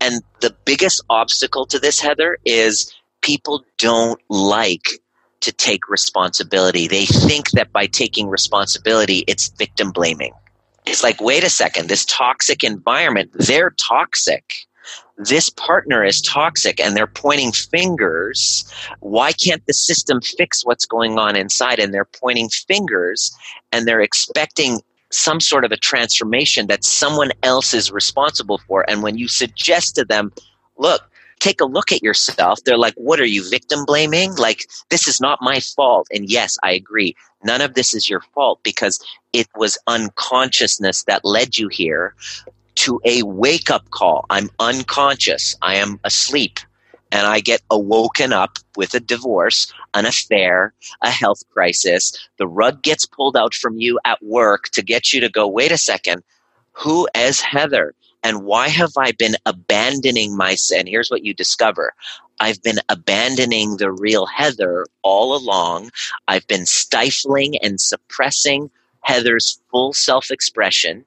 And 0.00 0.22
the 0.40 0.54
biggest 0.64 1.02
obstacle 1.08 1.66
to 1.66 1.78
this, 1.78 2.00
Heather, 2.00 2.38
is 2.44 2.92
people 3.22 3.64
don't 3.78 4.20
like 4.28 5.00
to 5.40 5.52
take 5.52 5.88
responsibility. 5.88 6.88
They 6.88 7.06
think 7.06 7.50
that 7.52 7.72
by 7.72 7.86
taking 7.86 8.28
responsibility, 8.28 9.24
it's 9.26 9.48
victim 9.48 9.92
blaming. 9.92 10.32
It's 10.86 11.02
like, 11.02 11.20
wait 11.20 11.44
a 11.44 11.50
second, 11.50 11.88
this 11.88 12.04
toxic 12.04 12.62
environment, 12.62 13.30
they're 13.34 13.70
toxic 13.70 14.65
this 15.18 15.50
partner 15.50 16.04
is 16.04 16.20
toxic 16.20 16.80
and 16.80 16.96
they're 16.96 17.06
pointing 17.06 17.52
fingers. 17.52 18.70
Why 19.00 19.32
can't 19.32 19.64
the 19.66 19.72
system 19.72 20.20
fix 20.20 20.64
what's 20.64 20.84
going 20.84 21.18
on 21.18 21.36
inside? 21.36 21.78
And 21.78 21.92
they're 21.92 22.04
pointing 22.04 22.48
fingers 22.48 23.34
and 23.72 23.86
they're 23.86 24.00
expecting 24.00 24.80
some 25.10 25.40
sort 25.40 25.64
of 25.64 25.72
a 25.72 25.76
transformation 25.76 26.66
that 26.66 26.84
someone 26.84 27.30
else 27.42 27.72
is 27.72 27.90
responsible 27.90 28.58
for. 28.66 28.88
And 28.88 29.02
when 29.02 29.16
you 29.16 29.28
suggest 29.28 29.94
to 29.94 30.04
them, 30.04 30.32
look, 30.76 31.08
take 31.38 31.60
a 31.60 31.66
look 31.66 31.92
at 31.92 32.02
yourself, 32.02 32.58
they're 32.64 32.78
like, 32.78 32.94
what 32.94 33.20
are 33.20 33.26
you, 33.26 33.48
victim 33.48 33.84
blaming? 33.84 34.34
Like, 34.36 34.66
this 34.90 35.06
is 35.06 35.20
not 35.20 35.38
my 35.40 35.60
fault. 35.60 36.08
And 36.12 36.28
yes, 36.28 36.58
I 36.62 36.72
agree. 36.72 37.14
None 37.44 37.60
of 37.60 37.74
this 37.74 37.94
is 37.94 38.10
your 38.10 38.22
fault 38.34 38.60
because 38.62 39.04
it 39.32 39.46
was 39.54 39.78
unconsciousness 39.86 41.04
that 41.04 41.24
led 41.24 41.56
you 41.56 41.68
here 41.68 42.14
to 42.86 43.00
a 43.04 43.24
wake 43.24 43.68
up 43.68 43.90
call. 43.90 44.24
I'm 44.30 44.48
unconscious. 44.60 45.56
I 45.60 45.74
am 45.74 45.98
asleep. 46.04 46.60
And 47.10 47.26
I 47.26 47.40
get 47.40 47.62
awoken 47.70 48.32
up 48.32 48.58
with 48.76 48.94
a 48.94 49.00
divorce, 49.00 49.72
an 49.94 50.06
affair, 50.06 50.72
a 51.02 51.10
health 51.10 51.42
crisis. 51.50 52.16
The 52.38 52.46
rug 52.46 52.82
gets 52.82 53.04
pulled 53.04 53.36
out 53.36 53.54
from 53.54 53.78
you 53.78 53.98
at 54.04 54.22
work 54.22 54.68
to 54.70 54.82
get 54.82 55.12
you 55.12 55.20
to 55.20 55.28
go, 55.28 55.48
wait 55.48 55.72
a 55.72 55.78
second, 55.78 56.22
who 56.72 57.08
is 57.16 57.40
Heather? 57.40 57.94
And 58.22 58.44
why 58.44 58.68
have 58.68 58.92
I 58.96 59.12
been 59.12 59.36
abandoning 59.46 60.36
my 60.36 60.54
sin? 60.54 60.86
Here's 60.86 61.10
what 61.10 61.24
you 61.24 61.34
discover. 61.34 61.92
I've 62.38 62.62
been 62.62 62.78
abandoning 62.88 63.76
the 63.76 63.90
real 63.90 64.26
Heather 64.26 64.86
all 65.02 65.36
along. 65.36 65.90
I've 66.28 66.46
been 66.46 66.66
stifling 66.66 67.56
and 67.58 67.80
suppressing 67.80 68.70
Heather's 69.00 69.60
full 69.70 69.92
self 69.92 70.30
expression. 70.30 71.04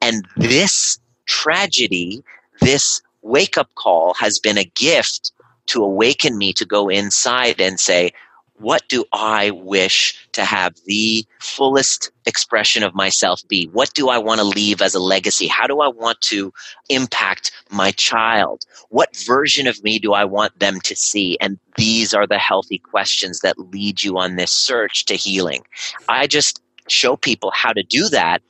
And 0.00 0.26
this 0.36 0.98
tragedy, 1.30 2.22
this 2.60 3.00
wake 3.22 3.56
up 3.56 3.72
call 3.76 4.14
has 4.14 4.38
been 4.38 4.58
a 4.58 4.64
gift 4.64 5.32
to 5.66 5.82
awaken 5.82 6.36
me 6.36 6.52
to 6.52 6.64
go 6.64 6.88
inside 6.88 7.60
and 7.60 7.78
say, 7.78 8.12
what 8.56 8.82
do 8.88 9.04
I 9.12 9.52
wish 9.52 10.28
to 10.32 10.44
have 10.44 10.74
the 10.84 11.24
fullest 11.38 12.10
expression 12.26 12.82
of 12.82 12.94
myself 12.94 13.40
be? 13.48 13.70
What 13.72 13.94
do 13.94 14.10
I 14.10 14.18
want 14.18 14.40
to 14.40 14.46
leave 14.46 14.82
as 14.82 14.94
a 14.94 15.00
legacy? 15.00 15.46
How 15.46 15.66
do 15.66 15.80
I 15.80 15.88
want 15.88 16.20
to 16.22 16.52
impact 16.90 17.52
my 17.70 17.92
child? 17.92 18.66
What 18.90 19.16
version 19.16 19.66
of 19.66 19.82
me 19.82 19.98
do 19.98 20.12
I 20.12 20.24
want 20.24 20.58
them 20.58 20.80
to 20.80 20.94
see? 20.94 21.38
And 21.40 21.58
these 21.76 22.12
are 22.12 22.26
the 22.26 22.38
healthy 22.38 22.78
questions 22.78 23.40
that 23.40 23.58
lead 23.58 24.02
you 24.02 24.18
on 24.18 24.36
this 24.36 24.52
search 24.52 25.06
to 25.06 25.14
healing. 25.14 25.64
I 26.08 26.26
just 26.26 26.60
show 26.88 27.16
people 27.16 27.52
how 27.54 27.72
to 27.72 27.82
do 27.82 28.08
that 28.08 28.42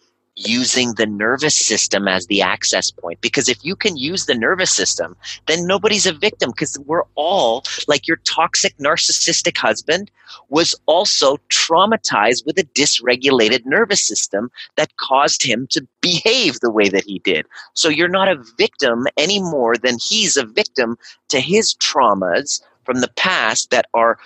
using 0.49 0.95
the 0.95 1.07
nervous 1.07 1.57
system 1.57 2.09
as 2.09 2.27
the 2.27 2.43
access 2.43 2.91
point. 2.91 3.21
Because 3.21 3.49
if 3.49 3.59
you 3.63 3.77
can 3.77 3.97
use 3.97 4.27
the 4.27 4.35
nervous 4.35 4.71
system, 4.71 5.17
then 5.47 5.67
nobody's 5.67 6.07
a 6.07 6.13
victim 6.13 6.51
because 6.51 6.79
we're 6.87 7.05
all 7.15 7.65
like 7.89 8.09
your 8.09 8.19
toxic 8.19 8.77
narcissistic 8.79 9.57
husband 9.59 10.11
was 10.49 10.75
also 10.87 11.37
traumatized 11.49 12.47
with 12.47 12.59
a 12.59 12.65
dysregulated 12.75 13.67
nervous 13.67 14.07
system 14.07 14.51
that 14.77 14.97
caused 14.97 15.43
him 15.43 15.67
to 15.71 15.87
behave 16.01 16.61
the 16.61 16.71
way 16.71 16.89
that 16.89 17.05
he 17.05 17.19
did. 17.21 17.47
So 17.75 17.89
you're 17.89 18.09
not 18.09 18.29
a 18.29 18.43
victim 18.57 19.07
any 19.17 19.41
more 19.41 19.77
than 19.77 19.99
he's 20.01 20.37
a 20.37 20.47
victim 20.47 20.97
to 21.29 21.41
his 21.41 21.75
traumas 21.75 22.63
from 22.85 23.01
the 23.01 23.11
past 23.17 23.71
that 23.71 23.87
are 23.95 24.19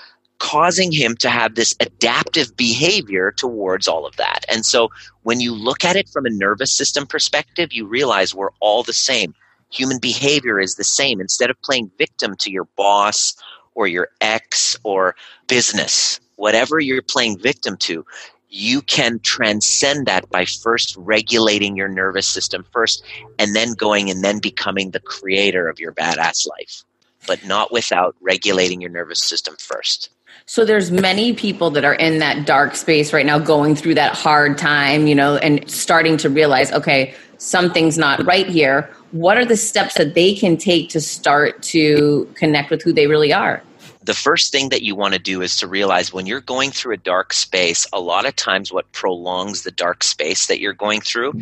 causing 0.44 0.92
him 0.92 1.16
to 1.16 1.30
have 1.30 1.54
this 1.54 1.74
adaptive 1.80 2.54
behavior 2.54 3.32
towards 3.32 3.88
all 3.88 4.04
of 4.04 4.14
that. 4.16 4.44
And 4.50 4.66
so 4.66 4.90
when 5.22 5.40
you 5.40 5.54
look 5.54 5.86
at 5.86 5.96
it 5.96 6.06
from 6.06 6.26
a 6.26 6.30
nervous 6.30 6.70
system 6.70 7.06
perspective, 7.06 7.72
you 7.72 7.86
realize 7.86 8.34
we're 8.34 8.50
all 8.60 8.82
the 8.82 8.92
same. 8.92 9.34
Human 9.70 9.98
behavior 9.98 10.60
is 10.60 10.74
the 10.74 10.84
same. 10.84 11.18
Instead 11.18 11.48
of 11.48 11.60
playing 11.62 11.90
victim 11.96 12.36
to 12.40 12.50
your 12.50 12.64
boss 12.76 13.34
or 13.74 13.86
your 13.86 14.08
ex 14.20 14.76
or 14.84 15.16
business, 15.46 16.20
whatever 16.36 16.78
you're 16.78 17.00
playing 17.00 17.38
victim 17.38 17.78
to, 17.78 18.04
you 18.50 18.82
can 18.82 19.20
transcend 19.20 20.04
that 20.06 20.28
by 20.28 20.44
first 20.44 20.94
regulating 20.98 21.74
your 21.74 21.88
nervous 21.88 22.28
system 22.28 22.66
first 22.70 23.02
and 23.38 23.56
then 23.56 23.72
going 23.72 24.10
and 24.10 24.22
then 24.22 24.40
becoming 24.40 24.90
the 24.90 25.00
creator 25.00 25.70
of 25.70 25.80
your 25.80 25.92
badass 25.92 26.46
life, 26.46 26.84
but 27.26 27.42
not 27.46 27.72
without 27.72 28.14
regulating 28.20 28.82
your 28.82 28.90
nervous 28.90 29.22
system 29.22 29.56
first. 29.58 30.10
So 30.46 30.64
there's 30.64 30.90
many 30.90 31.32
people 31.32 31.70
that 31.70 31.84
are 31.86 31.94
in 31.94 32.18
that 32.18 32.46
dark 32.46 32.76
space 32.76 33.14
right 33.14 33.24
now 33.24 33.38
going 33.38 33.74
through 33.74 33.94
that 33.94 34.14
hard 34.14 34.58
time, 34.58 35.06
you 35.06 35.14
know, 35.14 35.36
and 35.36 35.68
starting 35.70 36.18
to 36.18 36.28
realize, 36.28 36.70
okay, 36.72 37.14
something's 37.38 37.96
not 37.96 38.24
right 38.26 38.46
here. 38.46 38.90
What 39.12 39.38
are 39.38 39.46
the 39.46 39.56
steps 39.56 39.94
that 39.94 40.14
they 40.14 40.34
can 40.34 40.58
take 40.58 40.90
to 40.90 41.00
start 41.00 41.62
to 41.64 42.30
connect 42.34 42.70
with 42.70 42.82
who 42.82 42.92
they 42.92 43.06
really 43.06 43.32
are? 43.32 43.62
The 44.02 44.12
first 44.12 44.52
thing 44.52 44.68
that 44.68 44.82
you 44.82 44.94
want 44.94 45.14
to 45.14 45.18
do 45.18 45.40
is 45.40 45.56
to 45.56 45.66
realize 45.66 46.12
when 46.12 46.26
you're 46.26 46.42
going 46.42 46.72
through 46.72 46.92
a 46.92 46.98
dark 46.98 47.32
space, 47.32 47.86
a 47.90 48.00
lot 48.00 48.26
of 48.26 48.36
times 48.36 48.70
what 48.70 48.90
prolongs 48.92 49.62
the 49.62 49.70
dark 49.70 50.04
space 50.04 50.46
that 50.46 50.60
you're 50.60 50.74
going 50.74 51.00
through 51.00 51.40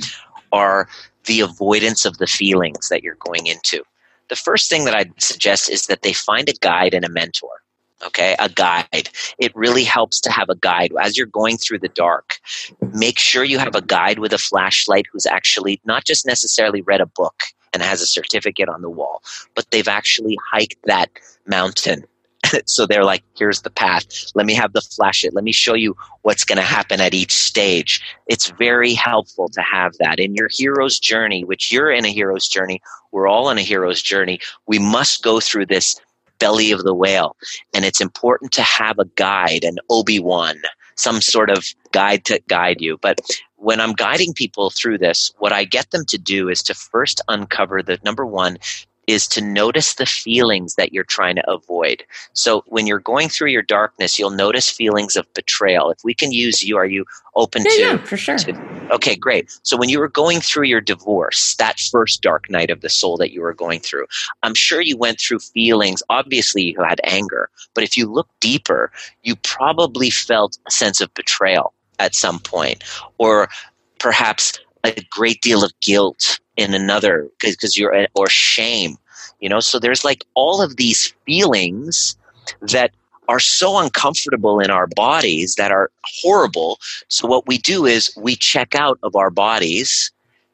are 0.53 0.89
the 1.25 1.41
avoidance 1.41 2.05
of 2.05 2.19
the 2.19 2.27
feelings 2.29 2.89
that 2.89 3.03
you're 3.03 3.17
going 3.17 3.49
into. 3.49 3.83
The 4.29 4.37
first 4.37 4.71
thing 4.71 4.85
that 4.85 4.95
I'd 4.95 5.21
suggest 5.21 5.69
is 5.69 5.87
that 5.87 6.03
they 6.03 6.13
find 6.13 6.49
a 6.49 6.53
guide 6.53 6.95
and 6.95 7.05
a 7.05 7.09
mentor 7.09 7.62
okay 8.05 8.37
a 8.39 8.49
guide. 8.49 9.11
It 9.39 9.55
really 9.55 9.85
helps 9.85 10.21
to 10.21 10.33
have 10.33 10.49
a 10.49 10.57
guide. 10.57 10.93
As 11.01 11.17
you're 11.17 11.27
going 11.27 11.57
through 11.57 11.81
the 11.81 11.89
dark 11.89 12.39
make 12.93 13.19
sure 13.19 13.45
you 13.45 13.59
have 13.59 13.75
a 13.75 13.83
guide 13.83 14.19
with 14.19 14.33
a 14.33 14.39
flashlight 14.39 15.07
who's 15.13 15.27
actually 15.27 15.81
not 15.85 16.05
just 16.05 16.27
necessarily 16.27 16.83
read 16.83 17.01
a 17.01 17.07
book 17.07 17.43
and 17.73 17.83
has 17.83 18.01
a 18.03 18.07
certificate 18.07 18.69
on 18.69 18.83
the 18.83 18.91
wall 18.91 19.23
but 19.55 19.71
they've 19.71 19.89
actually 19.89 20.39
hiked 20.53 20.77
that 20.85 21.11
mountain. 21.47 22.05
So 22.67 22.87
they're 22.87 23.05
like 23.05 23.23
here's 23.39 23.63
the 23.63 23.71
path. 23.71 24.05
Let 24.35 24.47
me 24.47 24.53
have 24.55 24.73
the 24.73 24.83
flashlight. 24.83 25.33
Let 25.33 25.45
me 25.45 25.53
show 25.53 25.75
you 25.75 25.97
what's 26.23 26.45
going 26.45 26.59
to 26.59 26.63
happen 26.63 27.01
at 27.01 27.15
each 27.15 27.33
stage. 27.33 28.03
It's 28.27 28.51
very 28.51 28.95
helpful 28.95 29.49
to 29.51 29.63
have 29.63 29.93
that. 30.01 30.19
In 30.19 30.35
your 30.35 30.49
hero's 30.51 30.99
journey 30.99 31.45
which 31.45 31.71
you're 31.73 31.91
in 31.91 32.05
a 32.05 32.09
hero's 32.09 32.49
journey 32.49 32.83
we're 33.13 33.29
all 33.29 33.49
in 33.49 33.59
a 33.59 33.63
hero's 33.63 34.03
journey 34.03 34.41
we 34.67 34.79
must 34.79 35.23
go 35.23 35.39
through 35.39 35.67
this 35.67 35.99
belly 36.39 36.73
of 36.73 36.85
the 36.85 36.95
whale. 36.95 37.37
And 37.75 37.85
it's 37.85 38.01
important 38.01 38.53
to 38.53 38.63
have 38.63 38.99
a 38.99 39.05
guide, 39.17 39.65
an 39.65 39.79
Obi 39.91 40.19
Wan, 40.19 40.57
some 40.97 41.21
sort 41.21 41.51
of 41.51 41.67
guide 41.93 42.25
to 42.27 42.41
guide 42.49 42.81
you. 42.81 42.99
But 42.99 43.21
when 43.57 43.81
I'm 43.81 43.93
guiding 43.93 44.35
people 44.35 44.71
through 44.71 44.99
this, 44.99 45.33
what 45.39 45.53
I 45.53 45.65
get 45.65 45.91
them 45.91 46.05
to 46.07 46.19
do 46.19 46.49
is 46.49 46.63
to 46.65 46.75
first 46.75 47.21
uncover 47.29 47.83
the 47.83 47.99
number 48.05 48.27
one, 48.27 48.59
is 49.13 49.29
to 49.29 49.41
notice 49.41 49.95
the 49.95 50.07
feelings 50.07 50.75
that 50.75 50.93
you're 50.93 51.05
trying 51.05 51.37
to 51.37 51.51
avoid. 51.51 52.03
So 52.33 52.65
when 52.67 52.87
you're 52.87 52.99
going 52.99 53.29
through 53.29 53.51
your 53.51 53.63
darkness, 53.63 54.19
you'll 54.19 54.31
notice 54.31 54.71
feelings 54.71 55.17
of 55.17 55.33
betrayal. 55.35 55.91
If 55.91 55.99
we 56.03 56.15
can 56.15 56.33
use 56.33 56.63
you, 56.63 56.77
are 56.77 56.87
you 56.87 57.05
open 57.37 57.63
yeah, 57.65 57.71
to? 57.71 57.81
Yeah, 57.81 57.97
for 57.99 58.17
sure. 58.17 58.39
To, 58.39 58.89
okay, 58.93 59.15
great. 59.15 59.59
So 59.63 59.77
when 59.77 59.89
you 59.89 59.99
were 59.99 60.09
going 60.09 60.41
through 60.41 60.65
your 60.65 60.81
divorce, 60.81 61.55
that 61.57 61.79
first 61.79 62.23
dark 62.23 62.51
night 62.51 62.71
of 62.71 62.81
the 62.81 62.89
soul 62.89 63.17
that 63.19 63.33
you 63.33 63.43
were 63.43 63.55
going 63.55 63.81
through, 63.81 64.07
I'm 64.43 64.55
sure 64.55 64.81
you 64.81 64.97
went 64.97 65.21
through 65.21 65.41
feelings. 65.41 66.03
Obviously, 66.09 66.63
you 66.63 66.83
had 66.83 67.01
anger, 67.05 67.49
but 67.75 67.85
if 67.85 67.97
you 67.97 68.11
look 68.11 68.29
deeper, 68.41 68.91
you 69.23 69.37
probably 69.37 70.11
felt 70.11 70.59
a 70.67 70.71
sense 70.71 71.01
of 71.01 71.13
betrayal 71.15 71.73
at 71.99 72.15
some 72.15 72.41
point, 72.41 72.83
or 73.19 73.49
perhaps 73.99 74.59
a 74.85 75.01
great 75.11 75.41
deal 75.43 75.63
of 75.63 75.73
guilt 75.81 76.41
in 76.57 76.75
another 76.75 77.29
because 77.41 77.79
you're 77.79 78.07
or 78.15 78.29
shame 78.29 78.97
you 79.43 79.51
know? 79.51 79.61
So 79.61 79.79
there's 79.79 80.07
like 80.07 80.25
all 80.35 80.63
of 80.63 80.77
these 80.77 81.09
feelings 81.27 82.17
that 82.63 82.93
are 83.29 83.41
so 83.41 83.79
uncomfortable 83.79 84.61
in 84.61 84.71
our 84.71 84.87
bodies 84.87 85.57
that 85.57 85.73
are 85.73 85.91
horrible. 86.05 86.79
So 87.09 87.29
what 87.29 87.47
we 87.47 87.59
do 87.59 87.87
is 87.87 88.11
we 88.17 88.37
check 88.37 88.75
out 88.75 88.99
of 89.03 89.17
our 89.17 89.31
bodies 89.31 90.11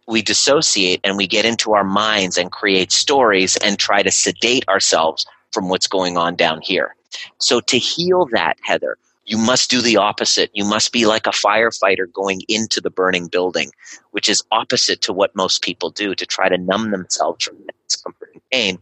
we 0.08 0.22
dissociate 0.22 1.00
and 1.04 1.16
we 1.18 1.26
get 1.26 1.44
into 1.44 1.74
our 1.74 1.84
minds 1.84 2.38
and 2.38 2.50
create 2.50 2.92
stories 2.92 3.56
and 3.58 3.78
try 3.78 4.02
to 4.02 4.10
sedate 4.10 4.66
ourselves 4.68 5.26
from 5.52 5.68
what's 5.68 5.86
going 5.86 6.16
on 6.16 6.34
down 6.34 6.60
here. 6.62 6.96
So 7.38 7.60
to 7.60 7.78
heal 7.78 8.26
that 8.32 8.56
heather 8.62 8.96
you 9.28 9.36
must 9.36 9.70
do 9.70 9.82
the 9.82 9.98
opposite. 9.98 10.50
You 10.54 10.64
must 10.64 10.90
be 10.90 11.06
like 11.06 11.26
a 11.26 11.32
firefighter 11.32 12.10
going 12.10 12.40
into 12.48 12.80
the 12.80 12.90
burning 12.90 13.28
building, 13.28 13.72
which 14.12 14.26
is 14.26 14.42
opposite 14.50 15.02
to 15.02 15.12
what 15.12 15.36
most 15.36 15.62
people 15.62 15.90
do 15.90 16.14
to 16.14 16.24
try 16.24 16.48
to 16.48 16.56
numb 16.56 16.92
themselves 16.92 17.44
from 17.44 17.58
discomfort. 17.86 18.30
and 18.32 18.37
pain. 18.50 18.78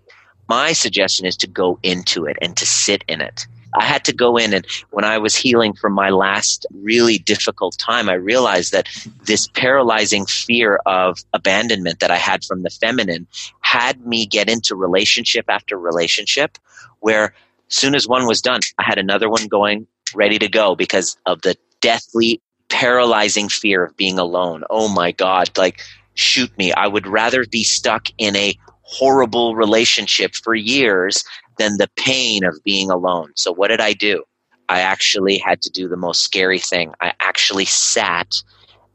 My 0.49 0.73
suggestion 0.73 1.27
is 1.27 1.37
to 1.39 1.47
go 1.47 1.79
into 1.83 2.25
it 2.27 2.37
and 2.41 2.57
to 2.57 2.67
sit 2.67 3.05
in 3.09 3.21
it. 3.21 3.47
I 3.79 3.85
had 3.85 4.05
to 4.05 4.13
go 4.15 4.37
in, 4.37 4.55
and 4.55 4.67
when 4.91 5.05
I 5.05 5.19
was 5.19 5.37
healing 5.37 5.75
from 5.75 5.93
my 5.93 6.09
last 6.09 6.65
really 6.73 7.19
difficult 7.19 7.77
time, 7.79 8.09
I 8.09 8.15
realized 8.15 8.73
that 8.73 8.89
this 9.25 9.49
paralyzing 9.49 10.25
fear 10.25 10.77
of 10.87 11.19
abandonment 11.35 12.01
that 12.01 12.11
I 12.11 12.17
had 12.17 12.45
from 12.45 12.63
the 12.63 12.71
feminine 12.71 13.27
had 13.61 14.07
me 14.07 14.25
get 14.25 14.49
into 14.49 14.75
relationship 14.75 15.45
after 15.49 15.79
relationship 15.79 16.59
where 17.01 17.35
soon 17.69 17.95
as 17.95 18.09
one 18.09 18.27
was 18.27 18.41
done, 18.41 18.61
I 18.79 18.85
had 18.85 18.99
another 18.99 19.29
one 19.29 19.47
going, 19.49 19.87
ready 20.15 20.39
to 20.39 20.49
go 20.49 20.75
because 20.75 21.19
of 21.27 21.43
the 21.43 21.57
deathly 21.81 22.41
paralyzing 22.69 23.49
fear 23.49 23.85
of 23.85 23.97
being 23.97 24.19
alone. 24.19 24.65
Oh 24.71 24.89
my 24.89 25.13
God, 25.13 25.51
like, 25.59 25.81
shoot 26.15 26.57
me. 26.57 26.73
I 26.73 26.87
would 26.87 27.07
rather 27.07 27.45
be 27.45 27.63
stuck 27.63 28.09
in 28.17 28.37
a 28.37 28.57
horrible 28.87 29.55
relationship 29.55 30.35
for 30.35 30.55
years 30.55 31.25
than 31.59 31.77
the 31.77 31.91
pain 31.97 32.45
of 32.45 32.63
being 32.65 32.91
alone. 32.91 33.33
So, 33.35 33.53
what 33.53 33.69
did 33.69 33.81
I 33.81 33.93
do? 33.93 34.25
I 34.69 34.81
actually 34.81 35.39
had 35.39 35.63
to 35.63 35.71
do 35.71 35.89
the 35.89 35.97
most 35.97 36.23
scary 36.23 36.59
thing. 36.59 36.93
I 37.01 37.13
actually 37.21 37.67
sat 37.67 38.35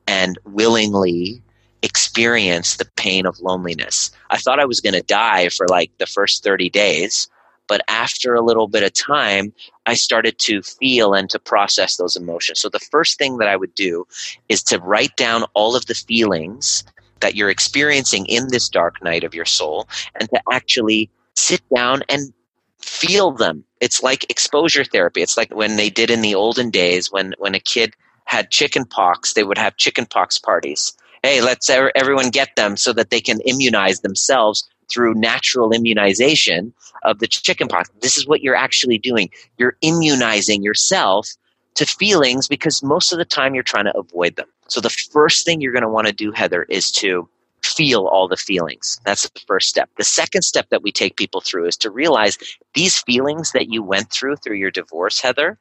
and 0.08 0.38
willingly 0.46 1.42
experienced 1.82 2.78
the 2.78 2.89
pain 2.96 3.26
of 3.26 3.39
loneliness. 3.39 4.12
I 4.30 4.38
thought 4.38 4.60
I 4.60 4.66
was 4.66 4.82
going 4.82 4.94
to 4.94 5.02
die 5.02 5.50
for 5.50 5.68
like 5.68 5.92
the 5.98 6.06
first 6.06 6.44
30 6.44 6.70
days. 6.70 7.28
But 7.68 7.82
after 7.88 8.36
a 8.36 8.42
little 8.42 8.68
bit 8.68 8.84
of 8.84 8.94
time, 8.94 9.54
I 9.86 9.94
started 9.94 10.38
to 10.39 10.62
feel 10.62 11.14
and 11.14 11.30
to 11.30 11.39
process 11.39 11.96
those 11.96 12.18
emotions. 12.18 12.60
So 12.60 12.68
the 12.68 12.80
first 12.80 13.18
thing 13.18 13.38
that 13.38 13.48
I 13.48 13.56
would 13.56 13.74
do 13.76 14.06
is 14.50 14.62
to 14.64 14.80
write 14.80 15.16
down 15.16 15.46
all 15.54 15.76
of 15.76 15.86
the 15.86 15.96
feelings 15.96 16.84
that 17.22 17.36
you're 17.36 17.49
experiencing 17.49 18.26
in 18.26 18.47
this 18.49 18.69
dark 18.69 19.03
night 19.03 19.24
of 19.24 19.34
your 19.34 19.45
soul 19.45 19.88
and 20.19 20.30
to 20.30 20.41
actually 20.51 21.09
sit 21.36 21.61
down 21.74 22.03
and 22.09 22.34
feel 22.80 23.32
them. 23.32 23.63
It's 23.80 24.03
like 24.03 24.30
exposure 24.30 24.84
therapy. 24.84 25.22
It's 25.22 25.38
like 25.38 25.53
when 25.53 25.76
they 25.76 25.89
did 25.89 26.09
in 26.09 26.22
the 26.22 26.36
olden 26.36 26.69
days 26.69 27.11
when, 27.11 27.34
when 27.38 27.55
a 27.55 27.59
kid 27.59 27.93
had 28.26 28.51
chicken 28.51 28.86
pox, 28.86 29.34
they 29.34 29.43
would 29.43 29.57
have 29.57 29.78
chicken 29.78 30.05
pox 30.05 30.38
parties. 30.38 30.93
Hey, 31.24 31.41
let's 31.41 31.69
everyone 31.69 32.30
get 32.30 32.55
them 32.55 32.78
so 32.78 32.93
that 32.93 33.09
they 33.09 33.22
can 33.22 33.39
immunize 33.41 34.01
themselves 34.01 34.67
through 34.91 35.13
natural 35.13 35.72
immunization 35.72 36.74
of 37.03 37.19
the 37.19 37.28
chicken 37.28 37.67
pox. 37.67 37.89
This 38.01 38.17
is 38.17 38.28
what 38.28 38.41
you're 38.41 38.55
actually 38.55 38.97
doing. 38.97 39.30
You're 39.57 39.78
immunizing 39.82 40.63
yourself 40.63 41.30
to 41.76 41.86
feelings 41.86 42.47
because 42.47 42.84
most 42.84 43.11
of 43.11 43.17
the 43.17 43.26
time 43.26 43.53
you're 43.53 43.63
trying 43.63 43.86
to 43.86 43.97
avoid 43.97 44.36
them. 44.36 44.47
So 44.67 44.82
the 44.82 44.89
first 44.89 45.45
thing 45.45 45.61
you're 45.61 45.72
going 45.72 45.84
to 45.84 45.89
want 45.89 46.07
to 46.07 46.13
do, 46.13 46.32
Heather, 46.32 46.63
is 46.63 46.91
to 46.93 47.28
feel 47.63 48.07
all 48.07 48.28
the 48.28 48.38
feelings. 48.38 48.99
That's 49.05 49.30
the 49.30 49.39
first 49.47 49.69
step. 49.69 49.89
The 49.97 50.03
second 50.03 50.41
step 50.41 50.69
that 50.69 50.84
we 50.84 50.91
take 50.91 51.15
people 51.15 51.41
through 51.41 51.67
is 51.67 51.78
to 51.78 51.89
realize 51.89 52.38
these 52.74 52.99
feelings 52.99 53.51
that 53.51 53.69
you 53.69 53.84
went 53.84 54.11
through 54.11 54.38
through 54.38 54.57
your 54.57 54.72
divorce, 54.72 55.19
Heather, 55.19 55.57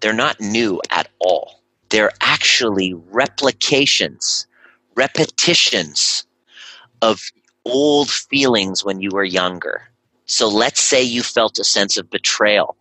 they're 0.00 0.12
not 0.12 0.40
new 0.40 0.80
at 0.90 1.08
all. 1.20 1.62
They're 1.90 2.12
actually 2.20 2.94
replications, 2.94 4.46
repetitions 4.96 6.26
of 7.02 7.20
old 7.64 8.10
feelings 8.10 8.84
when 8.84 9.00
you 9.00 9.10
were 9.12 9.24
younger. 9.24 9.82
So 10.26 10.48
let's 10.48 10.80
say 10.80 11.02
you 11.02 11.22
felt 11.22 11.58
a 11.58 11.64
sense 11.64 11.96
of 11.96 12.10
betrayal. 12.10 12.76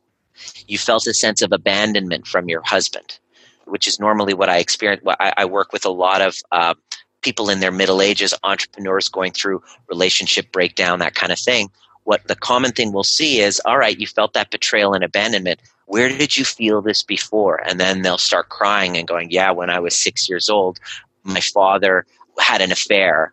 You 0.68 0.78
felt 0.78 1.08
a 1.08 1.14
sense 1.14 1.42
of 1.42 1.52
abandonment 1.52 2.28
from 2.28 2.50
your 2.50 2.62
husband, 2.64 3.20
which 3.66 3.88
is 3.88 4.00
normally 4.00 4.34
what 4.34 4.50
I 4.50 4.58
experience. 4.58 5.04
I, 5.20 5.34
I 5.38 5.46
work 5.46 5.74
with 5.74 5.86
a 5.86 5.90
lot 5.90 6.22
of 6.22 6.38
uh, 6.52 6.74
people 7.22 7.50
in 7.50 7.60
their 7.60 7.72
middle 7.72 8.02
ages, 8.02 8.34
entrepreneurs 8.44 9.10
going 9.10 9.32
through 9.32 9.64
relationship 9.88 10.52
breakdown, 10.52 11.00
that 11.00 11.16
kind 11.16 11.32
of 11.32 11.40
thing. 11.40 11.70
What 12.04 12.28
the 12.28 12.36
common 12.36 12.72
thing 12.72 12.92
we'll 12.92 13.04
see 13.04 13.40
is, 13.40 13.62
all 13.66 13.78
right, 13.78 13.98
you 13.98 14.08
felt 14.08 14.34
that 14.34 14.52
betrayal 14.52 14.94
and 14.94 15.04
abandonment. 15.04 15.62
Where 15.86 16.10
did 16.10 16.38
you 16.38 16.44
feel 16.44 16.82
this 16.82 17.02
before? 17.02 17.62
And 17.66 17.80
then 17.80 18.02
they'll 18.02 18.18
start 18.18 18.50
crying 18.50 18.98
and 18.98 19.08
going, 19.08 19.32
yeah, 19.32 19.52
when 19.52 19.70
I 19.70 19.80
was 19.80 19.96
six 19.96 20.28
years 20.28 20.50
old, 20.50 20.80
my 21.24 21.40
father 21.40 22.06
had 22.40 22.62
an 22.62 22.72
affair 22.72 23.32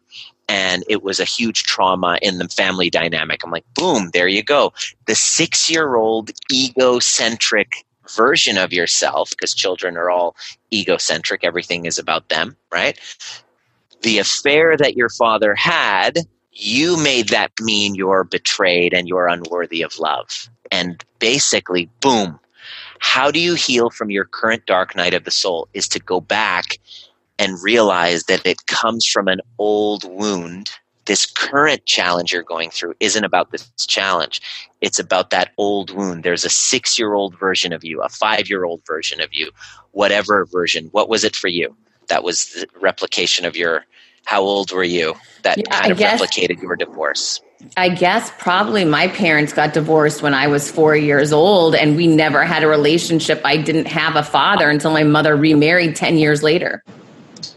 and 0.50 0.82
it 0.88 1.04
was 1.04 1.20
a 1.20 1.24
huge 1.24 1.62
trauma 1.62 2.18
in 2.22 2.38
the 2.38 2.48
family 2.48 2.90
dynamic. 2.90 3.44
I'm 3.44 3.52
like, 3.52 3.64
boom, 3.74 4.10
there 4.12 4.26
you 4.26 4.42
go. 4.42 4.72
The 5.06 5.14
six 5.14 5.70
year 5.70 5.94
old 5.94 6.32
egocentric 6.52 7.84
version 8.16 8.58
of 8.58 8.72
yourself, 8.72 9.30
because 9.30 9.54
children 9.54 9.96
are 9.96 10.10
all 10.10 10.34
egocentric, 10.72 11.44
everything 11.44 11.86
is 11.86 12.00
about 12.00 12.30
them, 12.30 12.56
right? 12.72 12.98
The 14.02 14.18
affair 14.18 14.76
that 14.76 14.96
your 14.96 15.10
father 15.10 15.54
had, 15.54 16.18
you 16.50 17.00
made 17.00 17.28
that 17.28 17.52
mean 17.60 17.94
you're 17.94 18.24
betrayed 18.24 18.92
and 18.92 19.06
you're 19.06 19.28
unworthy 19.28 19.82
of 19.82 20.00
love. 20.00 20.50
And 20.72 21.04
basically, 21.20 21.88
boom. 22.00 22.40
How 22.98 23.30
do 23.30 23.38
you 23.38 23.54
heal 23.54 23.88
from 23.88 24.10
your 24.10 24.24
current 24.24 24.66
dark 24.66 24.96
night 24.96 25.14
of 25.14 25.22
the 25.22 25.30
soul? 25.30 25.68
Is 25.74 25.86
to 25.90 26.00
go 26.00 26.20
back 26.20 26.78
and 27.40 27.60
realize 27.62 28.24
that 28.24 28.44
it 28.44 28.66
comes 28.66 29.06
from 29.06 29.26
an 29.26 29.40
old 29.58 30.04
wound. 30.04 30.70
This 31.06 31.24
current 31.24 31.86
challenge 31.86 32.32
you're 32.32 32.42
going 32.42 32.70
through 32.70 32.94
isn't 33.00 33.24
about 33.24 33.50
this 33.50 33.68
challenge. 33.88 34.42
It's 34.82 34.98
about 34.98 35.30
that 35.30 35.50
old 35.56 35.90
wound. 35.90 36.22
There's 36.22 36.44
a 36.44 36.50
six 36.50 36.98
year 36.98 37.14
old 37.14 37.36
version 37.40 37.72
of 37.72 37.82
you, 37.82 38.02
a 38.02 38.10
five 38.10 38.50
year 38.50 38.64
old 38.64 38.82
version 38.86 39.22
of 39.22 39.32
you, 39.32 39.50
whatever 39.92 40.44
version. 40.44 40.88
What 40.92 41.08
was 41.08 41.24
it 41.24 41.34
for 41.34 41.48
you? 41.48 41.74
That 42.08 42.22
was 42.22 42.52
the 42.52 42.66
replication 42.78 43.46
of 43.46 43.56
your, 43.56 43.86
how 44.26 44.42
old 44.42 44.70
were 44.70 44.84
you? 44.84 45.14
That 45.42 45.58
yeah, 45.58 45.80
kind 45.80 45.92
of 45.92 45.98
guess, 45.98 46.20
replicated 46.20 46.60
your 46.60 46.76
divorce. 46.76 47.40
I 47.78 47.88
guess 47.88 48.30
probably 48.38 48.84
my 48.84 49.08
parents 49.08 49.54
got 49.54 49.72
divorced 49.72 50.20
when 50.20 50.34
I 50.34 50.46
was 50.46 50.70
four 50.70 50.94
years 50.94 51.32
old, 51.32 51.74
and 51.74 51.96
we 51.96 52.06
never 52.06 52.44
had 52.44 52.62
a 52.62 52.68
relationship. 52.68 53.40
I 53.44 53.56
didn't 53.56 53.86
have 53.86 54.16
a 54.16 54.22
father 54.22 54.68
until 54.68 54.90
my 54.90 55.04
mother 55.04 55.36
remarried 55.36 55.96
10 55.96 56.18
years 56.18 56.42
later. 56.42 56.82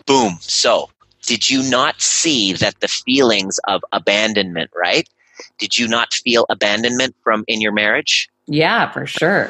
Boom. 0.05 0.37
So, 0.41 0.89
did 1.25 1.49
you 1.49 1.63
not 1.69 2.01
see 2.01 2.53
that 2.53 2.79
the 2.79 2.87
feelings 2.87 3.59
of 3.67 3.83
abandonment, 3.91 4.71
right? 4.75 5.07
Did 5.57 5.77
you 5.77 5.87
not 5.87 6.13
feel 6.13 6.45
abandonment 6.49 7.15
from 7.23 7.43
in 7.47 7.61
your 7.61 7.71
marriage? 7.71 8.29
Yeah, 8.45 8.91
for 8.91 9.05
sure. 9.05 9.49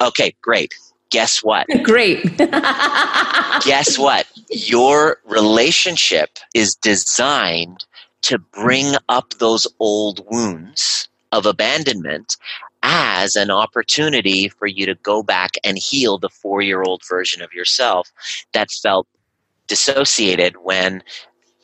Okay, 0.00 0.34
great. 0.42 0.74
Guess 1.10 1.42
what? 1.42 1.66
great. 1.82 2.22
Guess 2.38 3.98
what? 3.98 4.26
Your 4.50 5.18
relationship 5.26 6.38
is 6.54 6.74
designed 6.74 7.84
to 8.22 8.38
bring 8.38 8.94
up 9.08 9.34
those 9.34 9.66
old 9.78 10.24
wounds 10.30 11.08
of 11.32 11.44
abandonment 11.46 12.36
as 12.82 13.36
an 13.36 13.50
opportunity 13.50 14.48
for 14.48 14.66
you 14.66 14.86
to 14.86 14.94
go 14.96 15.22
back 15.22 15.52
and 15.64 15.78
heal 15.78 16.18
the 16.18 16.28
four 16.28 16.62
year 16.62 16.82
old 16.82 17.02
version 17.08 17.42
of 17.42 17.52
yourself 17.52 18.10
that 18.52 18.70
felt 18.70 19.06
dissociated 19.72 20.54
when 20.62 21.02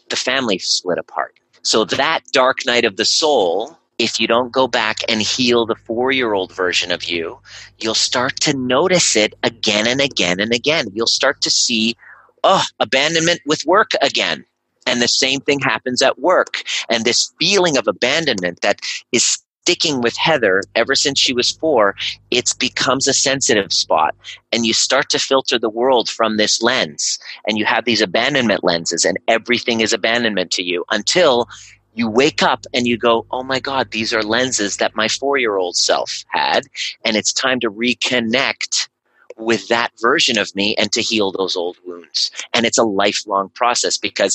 the 0.08 0.16
family 0.16 0.58
split 0.58 0.96
apart. 0.96 1.38
So 1.60 1.84
that 1.84 2.20
dark 2.32 2.64
night 2.64 2.86
of 2.86 2.96
the 2.96 3.04
soul, 3.04 3.76
if 3.98 4.18
you 4.18 4.26
don't 4.26 4.50
go 4.50 4.66
back 4.66 5.00
and 5.10 5.20
heal 5.20 5.66
the 5.66 5.74
four 5.74 6.10
year 6.10 6.32
old 6.32 6.50
version 6.50 6.90
of 6.90 7.04
you, 7.04 7.38
you'll 7.76 7.94
start 7.94 8.40
to 8.40 8.56
notice 8.56 9.14
it 9.14 9.34
again 9.42 9.86
and 9.86 10.00
again 10.00 10.40
and 10.40 10.54
again. 10.54 10.86
You'll 10.94 11.06
start 11.06 11.42
to 11.42 11.50
see, 11.50 11.96
oh, 12.44 12.64
abandonment 12.80 13.42
with 13.44 13.66
work 13.66 13.90
again. 14.00 14.42
And 14.86 15.02
the 15.02 15.08
same 15.08 15.40
thing 15.40 15.60
happens 15.60 16.00
at 16.00 16.18
work. 16.18 16.62
And 16.88 17.04
this 17.04 17.30
feeling 17.38 17.76
of 17.76 17.86
abandonment 17.86 18.62
that 18.62 18.80
is 19.12 19.38
sticking 19.68 20.00
with 20.00 20.16
Heather 20.16 20.62
ever 20.74 20.94
since 20.94 21.20
she 21.20 21.34
was 21.34 21.50
four, 21.50 21.94
it 22.30 22.54
becomes 22.58 23.06
a 23.06 23.12
sensitive 23.12 23.70
spot. 23.70 24.14
And 24.50 24.64
you 24.64 24.72
start 24.72 25.10
to 25.10 25.18
filter 25.18 25.58
the 25.58 25.68
world 25.68 26.08
from 26.08 26.38
this 26.38 26.62
lens. 26.62 27.18
And 27.46 27.58
you 27.58 27.66
have 27.66 27.84
these 27.84 28.00
abandonment 28.00 28.64
lenses, 28.64 29.04
and 29.04 29.18
everything 29.28 29.82
is 29.82 29.92
abandonment 29.92 30.52
to 30.52 30.62
you 30.62 30.86
until 30.90 31.48
you 31.92 32.08
wake 32.08 32.42
up 32.42 32.64
and 32.72 32.86
you 32.86 32.96
go, 32.96 33.26
oh 33.30 33.42
my 33.42 33.60
God, 33.60 33.90
these 33.90 34.14
are 34.14 34.22
lenses 34.22 34.78
that 34.78 34.96
my 34.96 35.06
four 35.06 35.36
year 35.36 35.58
old 35.58 35.76
self 35.76 36.24
had. 36.28 36.62
And 37.04 37.14
it's 37.14 37.34
time 37.34 37.60
to 37.60 37.70
reconnect 37.70 38.88
with 39.36 39.68
that 39.68 39.92
version 40.00 40.38
of 40.38 40.56
me 40.56 40.76
and 40.76 40.90
to 40.92 41.02
heal 41.02 41.30
those 41.30 41.56
old 41.56 41.76
wounds. 41.84 42.30
And 42.54 42.64
it's 42.64 42.78
a 42.78 42.84
lifelong 42.84 43.50
process 43.50 43.98
because 43.98 44.34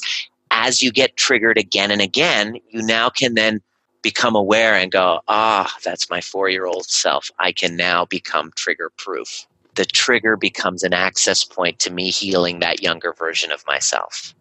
as 0.51 0.84
you 0.84 0.91
get 0.91 1.17
triggered 1.17 1.57
again 1.57 1.89
and 1.89 2.01
again, 2.01 2.59
you 2.69 2.84
now 2.84 3.09
can 3.09 3.34
then 3.34 3.61
become 4.04 4.36
aware 4.36 4.76
and 4.76 4.91
go, 4.91 5.22
ah, 5.28 5.74
that's 5.84 6.10
my 6.12 6.22
four 6.22 6.49
year 6.49 6.66
old 6.66 6.86
self. 6.86 7.32
I 7.39 7.51
can 7.51 7.76
now 7.76 8.06
become 8.06 8.51
trigger 8.56 8.91
proof. 8.97 9.47
The 9.76 9.86
trigger 9.86 10.38
becomes 10.38 10.84
an 10.84 10.93
access 10.93 11.43
point 11.43 11.80
to 11.80 11.91
me 11.91 12.12
healing 12.12 12.60
that 12.60 12.84
younger 12.84 13.14
version 13.14 13.51
of 13.51 13.66
myself. 13.66 14.36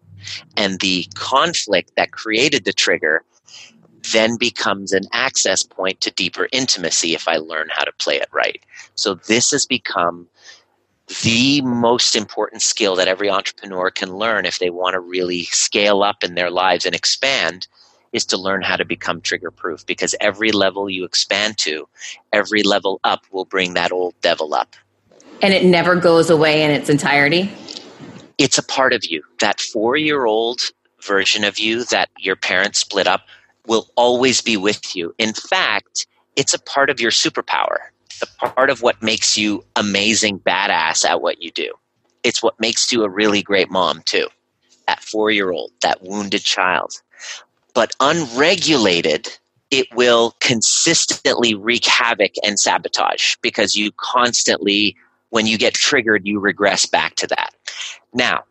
And 0.55 0.79
the 0.79 1.07
conflict 1.15 1.93
that 1.95 2.11
created 2.11 2.65
the 2.65 2.73
trigger 2.73 3.23
then 4.11 4.37
becomes 4.37 4.91
an 4.91 5.03
access 5.13 5.63
point 5.63 6.01
to 6.01 6.11
deeper 6.11 6.47
intimacy 6.51 7.15
if 7.15 7.27
I 7.27 7.37
learn 7.37 7.69
how 7.71 7.85
to 7.85 7.91
play 7.93 8.17
it 8.17 8.27
right. 8.31 8.61
So 8.95 9.15
this 9.15 9.51
has 9.51 9.65
become 9.65 10.27
the 11.23 11.61
most 11.61 12.15
important 12.15 12.61
skill 12.61 12.95
that 12.95 13.07
every 13.07 13.29
entrepreneur 13.29 13.89
can 13.89 14.15
learn 14.15 14.45
if 14.45 14.59
they 14.59 14.69
want 14.69 14.93
to 14.93 14.99
really 14.99 15.43
scale 15.45 16.03
up 16.03 16.23
in 16.23 16.35
their 16.35 16.51
lives 16.51 16.85
and 16.85 16.95
expand 16.95 17.67
is 18.13 18.25
to 18.27 18.37
learn 18.37 18.61
how 18.61 18.75
to 18.75 18.85
become 18.85 19.19
trigger 19.19 19.51
proof 19.51 19.85
because 19.85 20.15
every 20.21 20.51
level 20.51 20.89
you 20.89 21.03
expand 21.03 21.57
to, 21.57 21.87
every 22.31 22.63
level 22.63 22.99
up 23.03 23.25
will 23.31 23.45
bring 23.45 23.73
that 23.73 23.91
old 23.91 24.13
devil 24.21 24.53
up. 24.53 24.75
And 25.41 25.53
it 25.53 25.65
never 25.65 25.95
goes 25.95 26.29
away 26.29 26.63
in 26.63 26.71
its 26.71 26.89
entirety? 26.89 27.51
It's 28.37 28.57
a 28.57 28.63
part 28.63 28.93
of 28.93 29.03
you. 29.05 29.23
That 29.39 29.59
four 29.59 29.97
year 29.97 30.25
old 30.25 30.61
version 31.01 31.43
of 31.43 31.59
you 31.59 31.83
that 31.85 32.09
your 32.17 32.35
parents 32.35 32.79
split 32.79 33.07
up 33.07 33.21
will 33.67 33.89
always 33.95 34.41
be 34.41 34.57
with 34.57 34.95
you. 34.95 35.13
In 35.17 35.33
fact, 35.33 36.07
it's 36.35 36.53
a 36.53 36.59
part 36.59 36.89
of 36.89 36.99
your 36.99 37.11
superpower, 37.11 37.77
a 38.21 38.25
part 38.25 38.69
of 38.69 38.81
what 38.81 39.01
makes 39.01 39.37
you 39.37 39.63
amazing, 39.75 40.39
badass 40.39 41.05
at 41.05 41.21
what 41.21 41.41
you 41.41 41.51
do. 41.51 41.73
It's 42.23 42.41
what 42.41 42.59
makes 42.59 42.91
you 42.91 43.03
a 43.03 43.09
really 43.09 43.41
great 43.41 43.69
mom, 43.69 44.01
too. 44.03 44.27
That 44.87 45.03
four 45.03 45.31
year 45.31 45.51
old, 45.51 45.71
that 45.81 46.01
wounded 46.01 46.43
child. 46.43 47.01
But 47.73 47.95
unregulated, 47.99 49.29
it 49.71 49.87
will 49.95 50.35
consistently 50.39 51.55
wreak 51.55 51.85
havoc 51.85 52.33
and 52.43 52.59
sabotage 52.59 53.35
because 53.41 53.75
you 53.75 53.91
constantly, 53.97 54.95
when 55.29 55.47
you 55.47 55.57
get 55.57 55.73
triggered, 55.73 56.27
you 56.27 56.39
regress 56.39 56.85
back 56.85 57.15
to 57.15 57.27
that. 57.27 57.55
Now, 58.13 58.43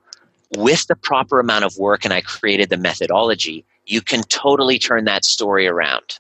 with 0.57 0.87
the 0.87 0.97
proper 0.97 1.41
amount 1.41 1.65
of 1.65 1.77
work, 1.79 2.05
and 2.05 2.13
I 2.13 2.21
created 2.21 2.71
the 2.71 2.77
methodology, 2.77 3.65
you 3.87 4.01
can 4.01 4.23
totally 4.25 4.79
turn 4.79 5.05
that 5.05 5.25
story 5.25 5.67
around. 5.67 6.19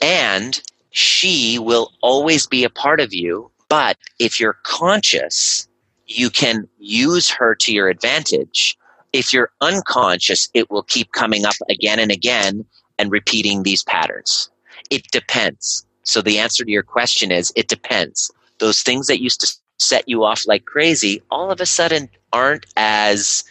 And 0.00 0.60
she 0.90 1.58
will 1.58 1.92
always 2.02 2.46
be 2.46 2.64
a 2.64 2.70
part 2.70 3.00
of 3.00 3.14
you, 3.14 3.50
but 3.68 3.96
if 4.18 4.38
you're 4.38 4.58
conscious, 4.64 5.68
you 6.06 6.30
can 6.30 6.68
use 6.78 7.30
her 7.30 7.54
to 7.54 7.72
your 7.72 7.88
advantage 7.88 8.76
if 9.12 9.32
you're 9.32 9.50
unconscious, 9.60 10.48
it 10.54 10.70
will 10.70 10.82
keep 10.82 11.12
coming 11.12 11.44
up 11.44 11.54
again 11.68 11.98
and 11.98 12.10
again 12.10 12.64
and 12.98 13.10
repeating 13.10 13.62
these 13.62 13.84
patterns. 13.84 14.50
It 14.90 15.02
depends. 15.12 15.86
So 16.04 16.22
the 16.22 16.38
answer 16.38 16.64
to 16.64 16.70
your 16.70 16.82
question 16.82 17.30
is 17.30 17.52
it 17.54 17.68
depends. 17.68 18.30
Those 18.58 18.82
things 18.82 19.06
that 19.06 19.20
used 19.20 19.40
to 19.40 19.52
set 19.78 20.08
you 20.08 20.24
off 20.24 20.42
like 20.46 20.64
crazy 20.64 21.20
all 21.30 21.50
of 21.50 21.60
a 21.60 21.66
sudden 21.66 22.08
aren't 22.32 22.66
as 22.76 23.44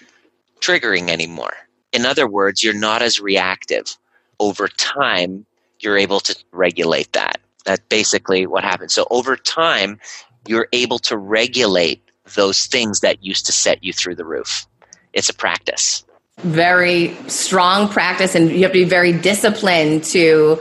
triggering 0.62 1.10
anymore. 1.10 1.54
In 1.92 2.06
other 2.06 2.28
words, 2.28 2.64
you're 2.64 2.74
not 2.74 3.02
as 3.02 3.20
reactive. 3.20 3.98
Over 4.40 4.68
time, 4.68 5.46
you're 5.80 5.98
able 5.98 6.20
to 6.22 6.36
regulate 6.52 7.12
that. 7.14 7.40
That's 7.66 7.84
basically 7.90 8.48
what 8.48 8.64
happens. 8.64 8.94
So 8.94 9.06
over 9.12 9.36
time, 9.36 10.00
you're 10.48 10.68
able 10.72 11.00
to 11.00 11.18
regulate 11.18 12.02
those 12.36 12.66
things 12.66 13.02
that 13.02 13.24
used 13.24 13.46
to 13.48 13.52
set 13.52 13.84
you 13.84 13.94
through 13.94 14.16
the 14.16 14.26
roof 14.26 14.66
it's 15.14 15.30
a 15.30 15.34
practice. 15.34 16.04
very 16.44 17.16
strong 17.28 17.88
practice 17.88 18.34
and 18.36 18.50
you 18.52 18.64
have 18.64 18.72
to 18.72 18.80
be 18.80 18.84
very 18.84 19.14
disciplined 19.14 20.04
to 20.04 20.60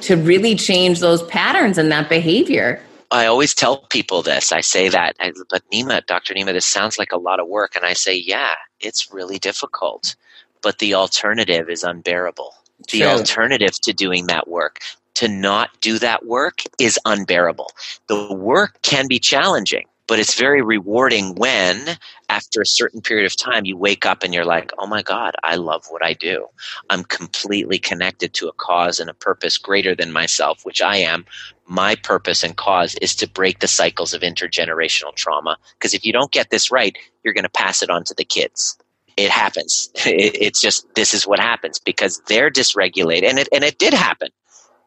to 0.00 0.16
really 0.16 0.54
change 0.54 1.00
those 1.00 1.22
patterns 1.24 1.78
and 1.78 1.92
that 1.92 2.08
behavior. 2.08 2.82
I 3.10 3.26
always 3.26 3.54
tell 3.54 3.78
people 3.90 4.22
this. 4.22 4.50
I 4.50 4.60
say 4.60 4.88
that, 4.88 5.16
but 5.50 5.62
Nima, 5.70 6.04
Dr. 6.06 6.32
Nima, 6.32 6.52
this 6.52 6.64
sounds 6.64 6.98
like 6.98 7.12
a 7.12 7.18
lot 7.18 7.38
of 7.38 7.48
work. 7.48 7.76
And 7.76 7.84
I 7.84 7.92
say, 7.92 8.14
yeah, 8.14 8.54
it's 8.80 9.12
really 9.12 9.38
difficult, 9.38 10.16
but 10.62 10.78
the 10.78 10.94
alternative 10.94 11.68
is 11.68 11.82
unbearable. 11.84 12.54
True. 12.88 13.00
The 13.00 13.06
alternative 13.06 13.78
to 13.82 13.92
doing 13.92 14.26
that 14.28 14.48
work, 14.48 14.78
to 15.14 15.28
not 15.28 15.68
do 15.80 15.98
that 15.98 16.24
work, 16.24 16.62
is 16.78 16.98
unbearable. 17.04 17.72
The 18.06 18.32
work 18.32 18.80
can 18.82 19.06
be 19.06 19.18
challenging. 19.18 19.86
But 20.10 20.18
it's 20.18 20.34
very 20.34 20.60
rewarding 20.60 21.36
when, 21.36 21.96
after 22.28 22.60
a 22.60 22.66
certain 22.66 23.00
period 23.00 23.26
of 23.26 23.36
time, 23.36 23.64
you 23.64 23.76
wake 23.76 24.04
up 24.04 24.24
and 24.24 24.34
you're 24.34 24.44
like, 24.44 24.72
oh 24.76 24.88
my 24.88 25.02
God, 25.02 25.36
I 25.44 25.54
love 25.54 25.86
what 25.88 26.04
I 26.04 26.14
do. 26.14 26.48
I'm 26.90 27.04
completely 27.04 27.78
connected 27.78 28.34
to 28.34 28.48
a 28.48 28.52
cause 28.52 28.98
and 28.98 29.08
a 29.08 29.14
purpose 29.14 29.56
greater 29.56 29.94
than 29.94 30.10
myself, 30.10 30.64
which 30.64 30.82
I 30.82 30.96
am. 30.96 31.26
My 31.68 31.94
purpose 31.94 32.42
and 32.42 32.56
cause 32.56 32.96
is 32.96 33.14
to 33.14 33.28
break 33.28 33.60
the 33.60 33.68
cycles 33.68 34.12
of 34.12 34.22
intergenerational 34.22 35.14
trauma. 35.14 35.56
Because 35.78 35.94
if 35.94 36.04
you 36.04 36.12
don't 36.12 36.32
get 36.32 36.50
this 36.50 36.72
right, 36.72 36.98
you're 37.22 37.32
going 37.32 37.44
to 37.44 37.48
pass 37.48 37.80
it 37.80 37.88
on 37.88 38.02
to 38.02 38.14
the 38.14 38.24
kids 38.24 38.76
it 39.16 39.30
happens. 39.30 39.90
it's 40.06 40.60
just 40.60 40.92
this 40.94 41.14
is 41.14 41.26
what 41.26 41.38
happens 41.38 41.78
because 41.78 42.20
they're 42.26 42.50
dysregulated, 42.50 43.28
and 43.28 43.38
it 43.38 43.48
and 43.52 43.62
it 43.62 43.78
did 43.78 43.92
happen. 43.92 44.30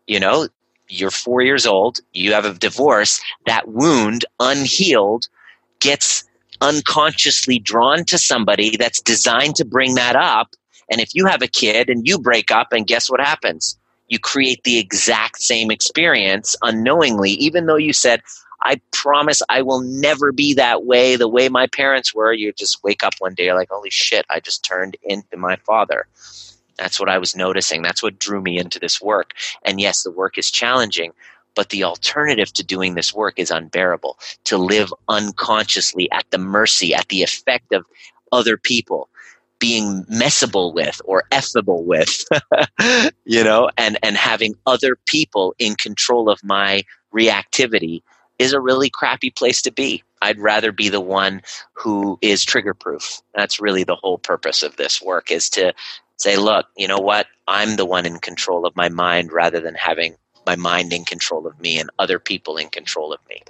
You 0.08 0.20
know, 0.20 0.50
you're 0.90 1.12
four 1.12 1.42
years 1.42 1.66
old, 1.66 2.00
you 2.14 2.34
have 2.34 2.46
a 2.46 2.54
divorce, 2.54 3.22
that 3.46 3.70
wound, 3.70 4.26
unhealed, 4.40 5.28
gets 5.80 6.24
unconsciously 6.62 7.60
drawn 7.60 8.06
to 8.06 8.18
somebody 8.18 8.78
that's 8.78 9.02
designed 9.02 9.56
to 9.56 9.66
bring 9.66 9.96
that 9.96 10.16
up. 10.16 10.52
And 10.90 11.02
if 11.02 11.14
you 11.14 11.26
have 11.26 11.42
a 11.42 11.48
kid 11.48 11.90
and 11.90 12.08
you 12.08 12.20
break 12.20 12.52
up, 12.52 12.72
and 12.72 12.88
guess 12.88 13.10
what 13.10 13.20
happens? 13.20 13.78
You 14.10 14.20
create 14.20 14.64
the 14.64 14.78
exact 14.78 15.42
same 15.42 15.72
experience 15.72 16.56
unknowingly, 16.62 17.32
even 17.32 17.66
though 17.66 17.78
you 17.78 17.94
said, 17.94 18.22
I 18.62 18.80
promise 18.92 19.42
I 19.50 19.62
will 19.62 19.82
never 19.82 20.32
be 20.32 20.54
that 20.54 20.86
way, 20.86 21.16
the 21.16 21.28
way 21.28 21.50
my 21.50 21.68
parents 21.68 22.14
were. 22.14 22.32
You 22.32 22.54
just 22.54 22.84
wake 22.84 23.04
up 23.04 23.14
one 23.20 23.34
day, 23.34 23.52
like, 23.54 23.70
holy 23.70 23.90
shit, 23.90 24.26
I 24.30 24.40
just 24.40 24.64
turned 24.64 24.96
into 25.04 25.36
my 25.36 25.58
father. 25.58 26.08
That's 26.78 27.00
what 27.00 27.10
I 27.10 27.18
was 27.18 27.36
noticing. 27.36 27.82
That's 27.82 28.04
what 28.04 28.20
drew 28.20 28.42
me 28.42 28.58
into 28.58 28.80
this 28.80 29.02
work. 29.02 29.34
And 29.64 29.80
yes, 29.80 30.04
the 30.04 30.12
work 30.12 30.38
is 30.38 30.52
challenging, 30.52 31.14
but 31.56 31.70
the 31.70 31.84
alternative 31.84 32.52
to 32.54 32.64
doing 32.64 32.96
this 32.96 33.14
work 33.14 33.38
is 33.38 33.52
unbearable 33.52 34.18
to 34.46 34.58
live 34.58 34.94
unconsciously 35.08 36.12
at 36.12 36.26
the 36.32 36.38
mercy, 36.38 36.94
at 36.94 37.08
the 37.10 37.24
effect 37.24 37.72
of 37.74 37.86
other 38.32 38.58
people 38.58 39.10
being 39.64 40.04
messable 40.12 40.74
with 40.74 41.00
or 41.06 41.24
effable 41.32 41.86
with 41.86 42.26
you 43.26 43.42
know 43.42 43.70
and 43.78 43.98
and 44.04 44.18
having 44.18 44.54
other 44.66 44.98
people 45.06 45.56
in 45.58 45.74
control 45.76 46.30
of 46.30 46.44
my 46.44 46.84
reactivity 47.16 48.02
is 48.40 48.52
a 48.52 48.60
really 48.60 48.90
crappy 48.90 49.30
place 49.30 49.62
to 49.62 49.72
be 49.72 50.04
i'd 50.22 50.38
rather 50.38 50.74
be 50.74 50.90
the 50.90 51.00
one 51.00 51.42
who 51.72 52.20
is 52.22 52.44
trigger 52.44 52.74
proof 52.74 53.22
that's 53.36 53.62
really 53.62 53.86
the 53.86 53.96
whole 53.96 54.18
purpose 54.18 54.64
of 54.64 54.76
this 54.76 55.02
work 55.02 55.32
is 55.32 55.50
to 55.50 55.74
say, 56.18 56.38
look, 56.38 56.68
you 56.78 56.88
know 56.88 57.00
what? 57.00 57.28
I'm 57.48 57.76
the 57.76 57.86
one 57.86 58.06
in 58.06 58.18
control 58.20 58.66
of 58.66 58.76
my 58.76 58.90
mind 58.90 59.32
rather 59.32 59.60
than 59.60 59.76
having 59.76 60.16
my 60.46 60.56
mind 60.56 60.94
in 60.94 61.06
control 61.06 61.48
of 61.48 61.60
me 61.60 61.80
and 61.80 61.90
other 62.00 62.20
people 62.20 62.58
in 62.58 62.70
control 62.70 63.14
of 63.14 63.20
me. 63.30 63.42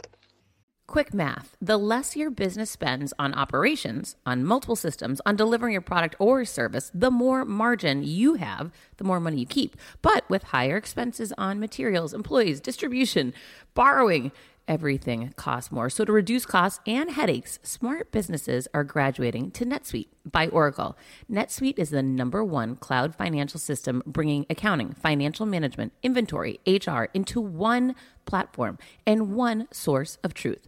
Quick 0.85 1.13
math 1.13 1.57
the 1.59 1.77
less 1.77 2.15
your 2.15 2.29
business 2.29 2.69
spends 2.69 3.13
on 3.17 3.33
operations, 3.33 4.15
on 4.27 4.43
multiple 4.43 4.75
systems, 4.75 5.21
on 5.25 5.35
delivering 5.35 5.71
your 5.71 5.81
product 5.81 6.15
or 6.19 6.45
service, 6.45 6.91
the 6.93 7.09
more 7.09 7.45
margin 7.45 8.03
you 8.03 8.35
have, 8.35 8.71
the 8.97 9.03
more 9.03 9.19
money 9.19 9.39
you 9.39 9.45
keep. 9.45 9.75
But 10.03 10.29
with 10.29 10.43
higher 10.43 10.77
expenses 10.77 11.33
on 11.37 11.59
materials, 11.59 12.13
employees, 12.13 12.59
distribution, 12.59 13.33
borrowing, 13.73 14.31
everything 14.67 15.33
costs 15.35 15.71
more. 15.71 15.89
So, 15.89 16.05
to 16.05 16.11
reduce 16.11 16.45
costs 16.45 16.79
and 16.85 17.11
headaches, 17.11 17.59
smart 17.63 18.11
businesses 18.11 18.67
are 18.73 18.83
graduating 18.83 19.51
to 19.51 19.65
NetSuite 19.65 20.07
by 20.29 20.47
Oracle. 20.47 20.97
NetSuite 21.31 21.79
is 21.79 21.89
the 21.89 22.03
number 22.03 22.43
one 22.43 22.75
cloud 22.75 23.15
financial 23.15 23.59
system 23.59 24.01
bringing 24.05 24.45
accounting, 24.49 24.93
financial 24.93 25.45
management, 25.45 25.93
inventory, 26.01 26.59
HR 26.65 27.03
into 27.13 27.41
one 27.41 27.95
platform 28.25 28.77
and 29.05 29.33
one 29.35 29.67
source 29.71 30.17
of 30.23 30.33
truth. 30.33 30.67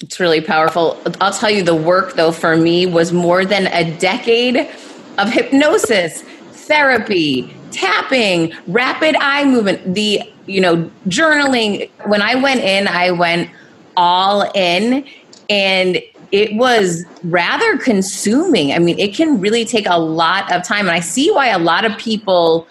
It's 0.00 0.18
really 0.18 0.40
powerful. 0.40 1.00
I'll 1.20 1.32
tell 1.32 1.50
you, 1.50 1.62
the 1.62 1.74
work 1.74 2.14
though 2.14 2.32
for 2.32 2.56
me 2.56 2.86
was 2.86 3.12
more 3.12 3.44
than 3.44 3.66
a 3.68 3.96
decade 3.98 4.68
of 5.18 5.30
hypnosis, 5.30 6.22
therapy, 6.52 7.54
tapping, 7.70 8.54
rapid 8.66 9.14
eye 9.20 9.44
movement. 9.44 9.94
The 9.94 10.22
you 10.50 10.60
know, 10.60 10.90
journaling. 11.06 11.88
When 12.06 12.22
I 12.22 12.34
went 12.34 12.60
in, 12.60 12.88
I 12.88 13.12
went 13.12 13.50
all 13.96 14.50
in 14.54 15.06
and 15.48 16.02
it 16.32 16.54
was 16.54 17.04
rather 17.24 17.78
consuming. 17.78 18.72
I 18.72 18.78
mean, 18.78 18.98
it 18.98 19.14
can 19.14 19.40
really 19.40 19.64
take 19.64 19.86
a 19.86 19.98
lot 19.98 20.50
of 20.52 20.64
time. 20.64 20.86
And 20.86 20.90
I 20.90 21.00
see 21.00 21.30
why 21.30 21.48
a 21.48 21.58
lot 21.58 21.84
of 21.84 21.96
people 21.98 22.66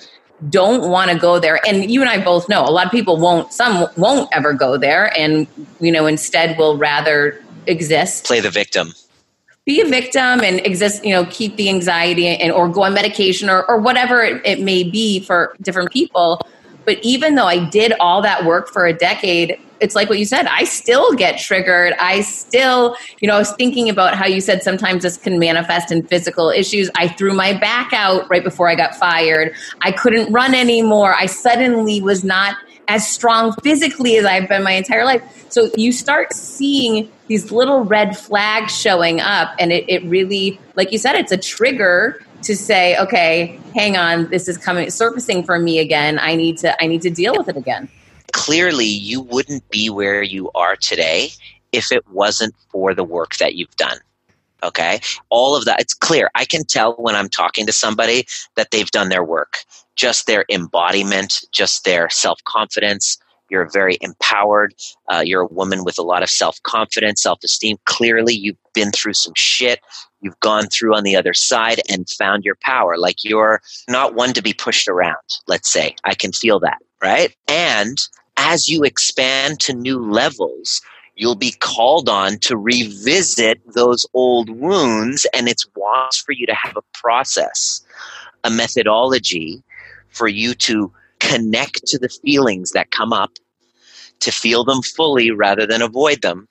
don't 0.48 0.90
want 0.90 1.12
to 1.12 1.18
go 1.18 1.40
there. 1.40 1.60
And 1.68 1.90
you 1.92 2.02
and 2.02 2.10
I 2.10 2.24
both 2.24 2.48
know 2.48 2.64
a 2.64 2.72
lot 2.72 2.86
of 2.86 2.92
people 2.92 3.18
won't, 3.18 3.52
some 3.52 3.88
won't 3.98 4.30
ever 4.32 4.54
go 4.54 4.78
there 4.78 5.12
and, 5.18 5.48
you 5.80 5.92
know, 5.92 6.06
instead 6.06 6.58
will 6.58 6.78
rather 6.78 7.44
exist. 7.68 8.26
Play 8.26 8.40
the 8.40 8.50
victim. 8.50 8.94
Be 9.66 9.82
a 9.82 9.86
victim 9.86 10.42
and 10.42 10.66
exist, 10.66 11.04
you 11.04 11.14
know, 11.14 11.26
keep 11.26 11.56
the 11.58 11.70
anxiety 11.70 12.28
and 12.28 12.52
or 12.52 12.70
go 12.70 12.84
on 12.84 12.94
medication 12.94 13.50
or, 13.50 13.70
or 13.70 13.80
whatever 13.80 14.22
it, 14.22 14.42
it 14.46 14.62
may 14.62 14.84
be 14.84 15.20
for 15.20 15.56
different 15.62 15.92
people. 15.92 16.42
But 16.86 17.00
even 17.04 17.36
though 17.36 17.46
I 17.46 17.66
did 17.70 17.94
all 18.00 18.22
that 18.22 18.46
work 18.46 18.70
for 18.70 18.88
a 18.88 18.94
decade, 18.94 19.60
it's 19.80 19.96
like 19.96 20.10
what 20.10 20.20
you 20.20 20.26
said. 20.26 20.46
I 20.48 20.64
still 20.64 21.14
get 21.14 21.38
triggered. 21.38 21.94
I 22.00 22.22
still, 22.22 22.96
you 23.20 23.28
know, 23.28 23.36
I 23.36 23.40
was 23.40 23.52
thinking 23.54 23.90
about 23.90 24.16
how 24.16 24.26
you 24.26 24.42
said 24.42 24.64
sometimes 24.64 25.04
this 25.04 25.18
can 25.18 25.40
manifest 25.40 25.92
in 25.92 26.04
physical 26.04 26.50
issues. 26.50 26.90
I 26.96 27.08
threw 27.08 27.34
my 27.34 27.54
back 27.54 27.94
out 27.94 28.30
right 28.30 28.44
before 28.44 28.70
I 28.70 28.76
got 28.76 28.96
fired. 28.96 29.54
I 29.82 29.92
couldn't 29.92 30.32
run 30.32 30.54
anymore. 30.54 31.14
I 31.14 31.26
suddenly 31.26 32.02
was 32.02 32.24
not 32.24 32.56
as 32.88 33.08
strong 33.08 33.54
physically 33.64 34.18
as 34.18 34.26
I've 34.26 34.50
been 34.50 34.64
my 34.64 34.72
entire 34.72 35.06
life. 35.06 35.22
So 35.50 35.70
you 35.78 35.92
start 35.92 36.34
seeing 36.34 37.12
these 37.28 37.52
little 37.52 37.84
red 37.84 38.18
flags 38.18 38.76
showing 38.76 39.22
up, 39.22 39.54
and 39.60 39.72
it, 39.72 39.86
it 39.88 40.04
really, 40.06 40.60
like 40.76 40.92
you 40.92 40.98
said, 40.98 41.16
it's 41.16 41.32
a 41.32 41.38
trigger 41.38 42.20
to 42.42 42.56
say, 42.56 42.98
okay, 42.98 43.60
hang 43.76 43.98
on, 43.98 44.30
this 44.30 44.48
is 44.48 44.58
coming 44.58 44.90
surfacing 44.90 45.44
for 45.44 45.60
me 45.60 45.80
again. 45.80 46.18
I 46.20 46.36
need 46.36 46.58
to 46.60 46.82
I 46.82 46.88
need 46.88 47.02
to 47.04 47.10
deal 47.10 47.36
with 47.38 47.48
it 47.50 47.58
again 47.58 47.90
clearly 48.34 48.86
you 48.86 49.22
wouldn't 49.22 49.70
be 49.70 49.90
where 49.90 50.22
you 50.22 50.52
are 50.56 50.76
today 50.76 51.30
if 51.72 51.92
it 51.92 52.08
wasn't 52.10 52.56
for 52.72 52.94
the 52.94 53.04
work 53.04 53.36
that 53.38 53.56
you've 53.56 53.76
done. 53.76 54.00
Okay. 54.64 55.00
All 55.30 55.56
of 55.56 55.66
that, 55.66 55.80
it's 55.80 55.94
clear. 55.94 56.30
I 56.36 56.46
can 56.46 56.66
tell 56.66 56.94
when 56.94 57.16
I'm 57.16 57.30
talking 57.30 57.66
to 57.66 57.72
somebody 57.72 58.26
that 58.56 58.72
they've 58.72 58.92
done 58.92 59.10
their 59.10 59.24
work, 59.24 59.60
just 59.96 60.28
their 60.28 60.46
embodiment, 60.50 61.46
just 61.52 61.86
their 61.86 62.10
self 62.10 62.44
confidence. 62.44 63.18
You're 63.50 63.70
very 63.70 63.98
empowered. 64.02 64.76
Uh, 65.08 65.24
you're 65.26 65.42
a 65.42 65.48
woman 65.48 65.84
with 65.84 65.98
a 65.98 66.04
lot 66.04 66.24
of 66.24 66.30
self 66.30 66.62
confidence, 66.64 67.22
self 67.22 67.40
esteem. 67.44 67.78
Clearly, 67.86 68.34
you've 68.34 68.58
been 68.74 68.92
through 68.92 69.14
some 69.14 69.34
shit. 69.36 69.80
You've 70.22 70.40
gone 70.42 70.68
through 70.68 70.96
on 70.96 71.04
the 71.04 71.16
other 71.16 71.34
side 71.34 71.80
and 71.90 72.10
found 72.10 72.44
your 72.44 72.58
power. 72.62 72.98
Like 72.98 73.24
you're 73.24 73.62
not 73.88 74.14
one 74.14 74.34
to 74.34 74.42
be 74.42 74.54
pushed 74.54 74.88
around, 74.90 75.16
let's 75.48 75.72
say. 75.72 75.96
I 76.04 76.16
can 76.16 76.34
feel 76.34 76.60
that, 76.60 76.80
right? 77.02 77.34
And 77.48 77.98
as 78.40 78.70
you 78.70 78.84
expand 78.84 79.60
to 79.60 79.74
new 79.74 80.00
levels, 80.00 80.82
you'll 81.16 81.36
be 81.36 81.52
called 81.60 82.08
on 82.08 82.40
to 82.40 82.58
revisit 82.58 83.62
those 83.74 84.06
old 84.14 84.50
wounds. 84.50 85.28
And 85.34 85.50
it's 85.50 85.68
wise 85.76 86.18
for 86.18 86.32
you 86.32 86.46
to 86.48 86.56
have 86.56 86.78
a 86.78 86.98
process, 86.98 87.82
a 88.46 88.50
methodology 88.50 89.62
for 90.08 90.28
you 90.28 90.56
to 90.56 90.92
connect 91.20 91.86
to 91.88 92.00
the 92.00 92.10
feelings 92.10 92.72
that 92.72 92.92
come 92.92 93.12
up, 93.12 93.32
to 94.22 94.32
feel 94.32 94.64
them 94.64 94.82
fully 94.82 95.32
rather 95.32 95.68
than 95.68 95.82
avoid 95.82 96.22
them, 96.22 96.48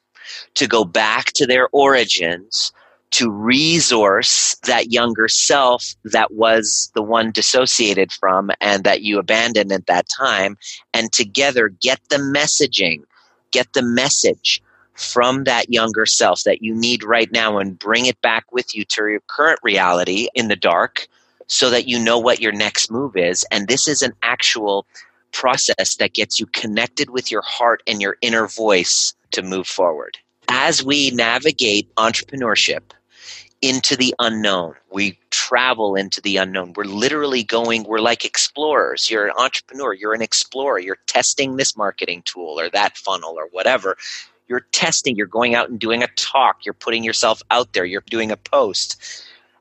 to 0.55 0.67
go 0.67 0.85
back 0.85 1.33
to 1.37 1.47
their 1.47 1.69
origins, 1.73 2.71
to 3.11 3.31
resource 3.31 4.57
that 4.67 4.93
younger 4.93 5.29
self 5.29 5.95
that 6.05 6.33
was 6.33 6.91
the 6.95 7.03
one 7.03 7.31
dissociated 7.31 8.13
from 8.13 8.51
and 8.61 8.85
that 8.85 9.03
you 9.03 9.19
abandoned 9.19 9.73
at 9.73 9.87
that 9.87 10.07
time, 10.09 10.59
and 10.93 11.13
together 11.13 11.69
get 11.69 12.01
the 12.11 12.17
messaging, 12.17 13.03
get 13.51 13.73
the 13.73 13.83
message 13.83 14.63
from 14.95 15.45
that 15.45 15.71
younger 15.71 16.05
self 16.05 16.43
that 16.43 16.61
you 16.61 16.75
need 16.75 17.05
right 17.05 17.31
now 17.31 17.59
and 17.59 17.79
bring 17.79 18.07
it 18.07 18.21
back 18.21 18.45
with 18.53 18.75
you 18.75 18.85
to 18.85 19.07
your 19.07 19.23
current 19.29 19.61
reality 19.63 20.29
in 20.35 20.49
the 20.49 20.57
dark 20.57 21.07
so 21.47 21.71
that 21.71 21.87
you 21.87 21.99
know 21.99 22.19
what 22.19 22.41
your 22.41 22.53
next 22.53 22.91
move 22.91 23.17
is. 23.17 23.45
And 23.51 23.69
this 23.69 23.89
is 23.89 24.03
an 24.03 24.13
actual 24.23 24.87
process 25.33 25.97
that 25.97 26.15
gets 26.15 26.41
you 26.41 26.47
connected 26.47 27.11
with 27.11 27.31
your 27.31 27.43
heart 27.43 27.83
and 27.87 28.03
your 28.03 28.17
inner 28.21 28.49
voice 28.49 29.15
to 29.31 29.43
move 29.43 29.67
forward. 29.67 30.19
As 30.49 30.85
we 30.85 31.11
navigate 31.11 31.95
entrepreneurship, 31.97 32.93
into 33.63 33.97
the 33.97 34.15
unknown. 34.19 34.75
We 34.91 35.19
travel 35.31 35.97
into 35.97 36.21
the 36.21 36.37
unknown. 36.37 36.75
We're 36.77 36.85
literally 36.85 37.43
going, 37.43 37.85
we're 37.85 37.99
like 37.99 38.25
explorers. 38.25 39.11
You're 39.11 39.27
an 39.27 39.35
entrepreneur, 39.37 39.93
you're 39.93 40.15
an 40.15 40.23
explorer. 40.23 40.79
You're 40.79 40.99
testing 41.07 41.57
this 41.57 41.77
marketing 41.77 42.23
tool 42.25 42.59
or 42.61 42.71
that 42.71 42.97
funnel 42.97 43.35
or 43.37 43.49
whatever. 43.51 43.97
You're 44.47 44.67
testing, 44.73 45.17
you're 45.17 45.27
going 45.27 45.55
out 45.55 45.69
and 45.69 45.79
doing 45.79 46.03
a 46.03 46.09
talk, 46.17 46.65
you're 46.65 46.73
putting 46.73 47.05
yourself 47.05 47.43
out 47.51 47.73
there, 47.73 47.85
you're 47.85 48.05
doing 48.09 48.31
a 48.31 48.37
post. 48.37 49.01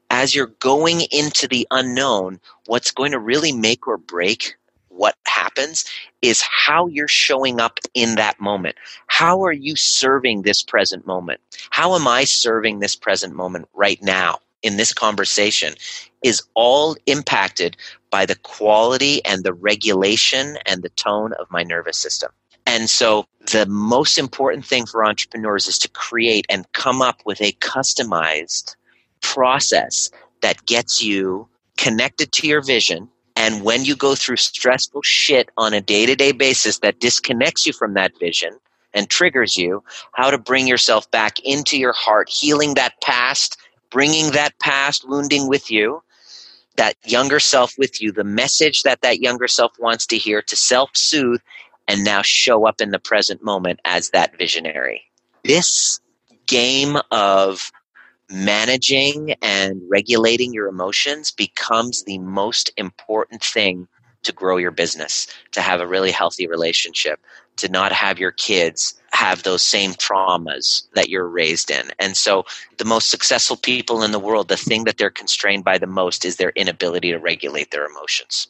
As 0.09 0.33
you're 0.33 0.53
going 0.59 1.01
into 1.11 1.47
the 1.47 1.67
unknown, 1.71 2.39
what's 2.67 2.91
going 2.91 3.11
to 3.11 3.19
really 3.19 3.51
make 3.51 3.88
or 3.88 3.97
break 3.97 4.55
what 4.97 5.15
happens 5.25 5.85
is 6.21 6.41
how 6.41 6.87
you're 6.87 7.07
showing 7.07 7.59
up 7.59 7.79
in 7.93 8.15
that 8.15 8.39
moment. 8.39 8.75
How 9.07 9.43
are 9.43 9.53
you 9.53 9.75
serving 9.75 10.41
this 10.41 10.63
present 10.63 11.05
moment? 11.05 11.39
How 11.69 11.95
am 11.95 12.07
I 12.07 12.23
serving 12.25 12.79
this 12.79 12.95
present 12.95 13.35
moment 13.35 13.67
right 13.73 14.01
now 14.01 14.39
in 14.63 14.77
this 14.77 14.93
conversation 14.93 15.75
is 16.23 16.41
all 16.55 16.95
impacted 17.05 17.77
by 18.09 18.25
the 18.25 18.35
quality 18.35 19.23
and 19.25 19.43
the 19.43 19.53
regulation 19.53 20.57
and 20.65 20.81
the 20.81 20.89
tone 20.89 21.33
of 21.33 21.49
my 21.51 21.63
nervous 21.63 21.97
system. 21.97 22.31
And 22.65 22.89
so 22.89 23.25
the 23.51 23.65
most 23.67 24.17
important 24.17 24.65
thing 24.65 24.85
for 24.85 25.05
entrepreneurs 25.05 25.67
is 25.67 25.77
to 25.79 25.89
create 25.89 26.45
and 26.49 26.71
come 26.73 27.01
up 27.01 27.21
with 27.25 27.41
a 27.41 27.53
customized 27.53 28.75
process 29.21 30.09
that 30.41 30.65
gets 30.65 31.01
you 31.01 31.47
connected 31.77 32.31
to 32.33 32.47
your 32.47 32.61
vision 32.61 33.09
and 33.38 33.63
when 33.63 33.85
you 33.85 33.95
go 33.95 34.15
through 34.15 34.38
stressful 34.38 35.03
shit 35.03 35.51
on 35.57 35.71
a 35.71 35.79
day 35.79 36.07
to 36.07 36.15
day 36.15 36.31
basis 36.31 36.79
that 36.79 36.99
disconnects 36.99 37.67
you 37.67 37.71
from 37.71 37.93
that 37.93 38.17
vision 38.19 38.57
and 38.95 39.11
triggers 39.11 39.55
you, 39.55 39.83
how 40.13 40.31
to 40.31 40.39
bring 40.39 40.67
yourself 40.67 41.09
back 41.11 41.39
into 41.41 41.77
your 41.77 41.93
heart, 41.93 42.29
healing 42.29 42.73
that 42.73 42.99
past, 42.99 43.55
bringing 43.91 44.31
that 44.31 44.57
past 44.57 45.07
wounding 45.07 45.47
with 45.47 45.69
you, 45.69 46.01
that 46.77 46.95
younger 47.05 47.39
self 47.39 47.77
with 47.77 48.01
you, 48.01 48.11
the 48.11 48.23
message 48.23 48.81
that 48.81 49.01
that 49.01 49.19
younger 49.19 49.47
self 49.47 49.71
wants 49.77 50.07
to 50.07 50.17
hear 50.17 50.41
to 50.41 50.55
self 50.55 50.89
soothe 50.95 51.41
and 51.88 52.03
now 52.03 52.23
show 52.23 52.65
up 52.65 52.81
in 52.81 52.89
the 52.89 52.99
present 52.99 53.43
moment 53.43 53.79
as 53.85 54.09
that 54.09 54.35
visionary. 54.35 55.03
This 55.43 55.99
game 56.47 56.97
of 57.11 57.71
managing 58.30 59.34
and 59.41 59.82
regulating 59.89 60.53
your 60.53 60.67
emotions 60.67 61.32
becomes 61.32 62.03
the 62.03 62.17
most 62.19 62.71
important 62.78 63.43
thing 63.43 63.88
to 64.23 64.32
grow 64.34 64.57
your 64.57 64.71
business, 64.71 65.28
to 65.51 65.61
have 65.61 65.80
a 65.80 65.88
really 65.88 66.11
healthy 66.11 66.47
relationship, 66.47 67.19
to 67.57 67.69
not 67.69 67.91
have 67.91 68.19
your 68.19 68.32
kids 68.32 68.99
have 69.11 69.43
those 69.43 69.63
same 69.63 69.93
traumas 69.93 70.84
that 70.93 71.09
you're 71.09 71.28
raised 71.28 71.71
in. 71.71 71.91
And 71.99 72.17
so, 72.17 72.45
the 72.78 72.86
most 72.86 73.09
successful 73.09 73.57
people 73.57 74.03
in 74.03 74.11
the 74.11 74.19
world, 74.19 74.47
the 74.47 74.57
thing 74.57 74.84
that 74.84 74.97
they're 74.97 75.09
constrained 75.09 75.63
by 75.63 75.78
the 75.78 75.88
most 75.88 76.25
is 76.25 76.36
their 76.36 76.51
inability 76.55 77.11
to 77.11 77.17
regulate 77.17 77.71
their 77.71 77.86
emotions. 77.86 78.47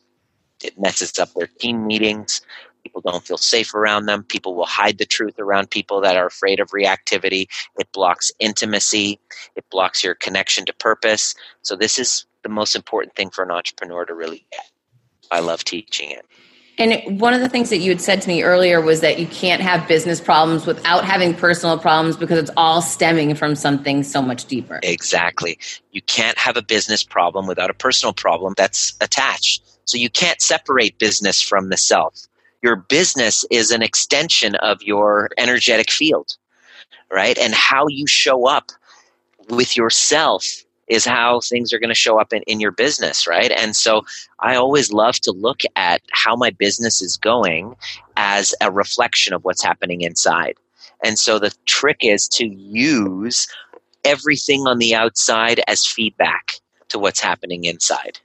It 0.63 0.79
messes 0.79 1.19
up 1.19 1.33
their 1.33 1.47
team 1.47 1.85
meetings, 1.85 2.41
People 2.87 3.01
don't 3.01 3.25
feel 3.25 3.37
safe 3.37 3.73
around 3.73 4.05
them. 4.05 4.23
People 4.23 4.55
will 4.55 4.65
hide 4.65 4.97
the 4.97 5.05
truth 5.05 5.37
around 5.39 5.69
people 5.69 5.99
that 5.99 6.15
are 6.15 6.25
afraid 6.25 6.61
of 6.61 6.69
reactivity. 6.69 7.47
It 7.77 7.91
blocks 7.91 8.31
intimacy. 8.39 9.19
It 9.57 9.69
blocks 9.69 10.05
your 10.05 10.15
connection 10.15 10.65
to 10.67 10.73
purpose. 10.73 11.35
So, 11.63 11.75
this 11.75 11.99
is 11.99 12.25
the 12.43 12.49
most 12.49 12.77
important 12.77 13.13
thing 13.17 13.29
for 13.29 13.43
an 13.43 13.51
entrepreneur 13.51 14.05
to 14.05 14.13
really 14.13 14.45
get. 14.53 14.71
I 15.31 15.41
love 15.41 15.65
teaching 15.65 16.11
it. 16.11 16.25
And 16.79 17.19
one 17.19 17.33
of 17.33 17.41
the 17.41 17.49
things 17.49 17.69
that 17.71 17.79
you 17.79 17.91
had 17.91 17.99
said 17.99 18.21
to 18.21 18.29
me 18.29 18.43
earlier 18.43 18.79
was 18.79 19.01
that 19.01 19.19
you 19.19 19.27
can't 19.27 19.61
have 19.61 19.85
business 19.85 20.21
problems 20.21 20.65
without 20.65 21.03
having 21.03 21.33
personal 21.33 21.77
problems 21.77 22.15
because 22.15 22.37
it's 22.37 22.51
all 22.55 22.81
stemming 22.81 23.35
from 23.35 23.55
something 23.55 24.01
so 24.01 24.21
much 24.21 24.45
deeper. 24.45 24.79
Exactly. 24.81 25.59
You 25.91 26.01
can't 26.03 26.37
have 26.37 26.55
a 26.55 26.61
business 26.61 27.03
problem 27.03 27.47
without 27.47 27.69
a 27.69 27.73
personal 27.73 28.13
problem 28.13 28.53
that's 28.55 28.95
attached. 29.01 29.63
So 29.85 29.97
you 29.97 30.09
can't 30.09 30.41
separate 30.41 30.99
business 30.99 31.41
from 31.41 31.69
the 31.69 31.77
self 31.77 32.26
your 32.61 32.75
business 32.75 33.45
is 33.51 33.71
an 33.71 33.81
extension 33.81 34.55
of 34.55 34.81
your 34.81 35.29
energetic 35.37 35.91
field, 35.91 36.37
right? 37.11 37.37
And 37.37 37.53
how 37.53 37.87
you 37.87 38.07
show 38.07 38.47
up 38.47 38.71
with 39.49 39.77
yourself 39.77 40.45
is 40.87 41.05
how 41.05 41.41
things 41.41 41.73
are 41.73 41.79
going 41.79 41.89
to 41.89 41.95
show 41.95 42.19
up 42.19 42.31
in, 42.31 42.41
in 42.43 42.59
your 42.59 42.71
business, 42.71 43.27
right? 43.27 43.51
And 43.51 43.75
so 43.75 44.03
I 44.39 44.55
always 44.55 44.91
love 44.91 45.15
to 45.21 45.31
look 45.31 45.61
at 45.75 46.01
how 46.11 46.35
my 46.35 46.49
business 46.49 47.01
is 47.01 47.17
going 47.17 47.75
as 48.15 48.55
a 48.61 48.71
reflection 48.71 49.33
of 49.33 49.43
what's 49.43 49.63
happening 49.63 50.01
inside. 50.01 50.55
And 51.03 51.19
so 51.19 51.39
the 51.39 51.53
trick 51.65 51.97
is 52.01 52.27
to 52.29 52.47
use 52.47 53.47
everything 54.05 54.61
on 54.61 54.79
the 54.79 54.95
outside 54.95 55.61
as 55.67 55.85
feedback 55.85 56.53
to 56.89 56.97
what's 56.97 57.19
happening 57.19 57.65
inside. 57.65 58.19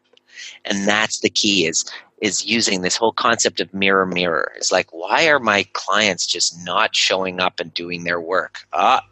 And 0.65 0.87
that's 0.87 1.21
the 1.21 1.31
key 1.31 1.67
is 1.67 1.85
is 2.23 2.47
using 2.47 2.81
this 2.81 2.97
whole 2.97 3.13
concept 3.13 3.61
of 3.61 3.75
mirror 3.75 4.07
mirror. 4.07 4.53
It's 4.57 4.71
like, 4.71 4.89
why 4.93 5.27
are 5.27 5.41
my 5.41 5.67
clients 5.73 6.25
just 6.25 6.65
not 6.65 6.95
showing 6.95 7.41
up 7.41 7.59
and 7.59 7.75
doing 7.75 8.05
their 8.05 8.21
work? 8.21 8.61
Ah, 8.73 9.03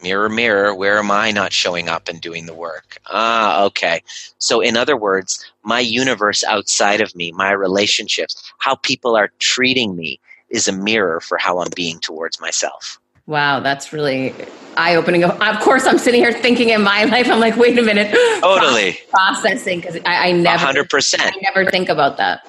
mirror 0.00 0.28
mirror, 0.28 0.72
where 0.72 0.98
am 0.98 1.10
I 1.10 1.32
not 1.32 1.52
showing 1.52 1.88
up 1.88 2.08
and 2.08 2.20
doing 2.20 2.46
the 2.46 2.54
work? 2.54 2.98
Ah, 3.10 3.64
okay. 3.64 4.02
So 4.38 4.60
in 4.60 4.76
other 4.76 4.96
words, 4.96 5.44
my 5.64 5.80
universe 5.80 6.44
outside 6.44 7.00
of 7.00 7.16
me, 7.16 7.32
my 7.32 7.50
relationships, 7.50 8.40
how 8.58 8.76
people 8.76 9.16
are 9.16 9.32
treating 9.40 9.96
me 9.96 10.20
is 10.48 10.68
a 10.68 10.72
mirror 10.72 11.20
for 11.20 11.36
how 11.38 11.58
I'm 11.58 11.72
being 11.74 11.98
towards 11.98 12.40
myself. 12.40 13.00
Wow, 13.26 13.58
that's 13.60 13.92
really 13.92 14.32
eye 14.76 14.94
opening. 14.94 15.24
Of 15.24 15.60
course, 15.60 15.86
I'm 15.86 15.98
sitting 15.98 16.20
here 16.20 16.32
thinking 16.32 16.70
in 16.70 16.82
my 16.82 17.04
life, 17.04 17.28
I'm 17.30 17.40
like, 17.40 17.56
wait 17.56 17.78
a 17.78 17.82
minute. 17.82 18.14
Totally. 18.40 18.98
Processing 19.10 19.80
because 19.80 19.96
I, 20.06 20.28
I 20.28 20.32
never, 20.32 20.64
100%. 20.64 21.14
I 21.20 21.32
never 21.42 21.70
think 21.70 21.88
about 21.88 22.16
that. 22.18 22.48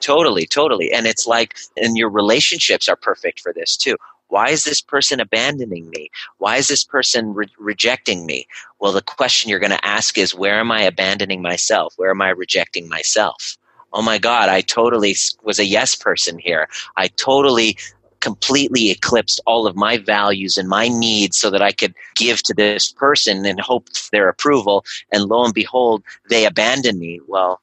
Totally, 0.00 0.46
totally. 0.46 0.92
And 0.92 1.06
it's 1.06 1.26
like, 1.26 1.56
and 1.76 1.96
your 1.96 2.08
relationships 2.08 2.88
are 2.88 2.96
perfect 2.96 3.40
for 3.40 3.52
this 3.52 3.76
too. 3.76 3.96
Why 4.28 4.50
is 4.50 4.64
this 4.64 4.80
person 4.80 5.20
abandoning 5.20 5.90
me? 5.90 6.10
Why 6.38 6.56
is 6.56 6.68
this 6.68 6.84
person 6.84 7.34
re- 7.34 7.48
rejecting 7.58 8.26
me? 8.26 8.46
Well, 8.78 8.92
the 8.92 9.02
question 9.02 9.50
you're 9.50 9.58
going 9.58 9.70
to 9.72 9.84
ask 9.84 10.16
is, 10.16 10.34
where 10.34 10.60
am 10.60 10.70
I 10.70 10.82
abandoning 10.82 11.42
myself? 11.42 11.94
Where 11.96 12.10
am 12.10 12.22
I 12.22 12.30
rejecting 12.30 12.88
myself? 12.88 13.58
Oh 13.92 14.02
my 14.02 14.18
God, 14.18 14.48
I 14.48 14.60
totally 14.60 15.16
was 15.42 15.58
a 15.58 15.64
yes 15.64 15.96
person 15.96 16.38
here. 16.38 16.68
I 16.96 17.08
totally 17.08 17.76
completely 18.20 18.90
eclipsed 18.90 19.40
all 19.46 19.66
of 19.66 19.76
my 19.76 19.96
values 19.98 20.56
and 20.56 20.68
my 20.68 20.88
needs 20.88 21.36
so 21.36 21.50
that 21.50 21.62
I 21.62 21.72
could 21.72 21.94
give 22.14 22.42
to 22.44 22.54
this 22.54 22.92
person 22.92 23.44
and 23.46 23.60
hope 23.60 23.88
for 23.94 24.10
their 24.12 24.28
approval. 24.28 24.84
And 25.12 25.24
lo 25.24 25.44
and 25.44 25.54
behold, 25.54 26.02
they 26.28 26.44
abandoned 26.44 26.98
me. 26.98 27.20
Well, 27.26 27.60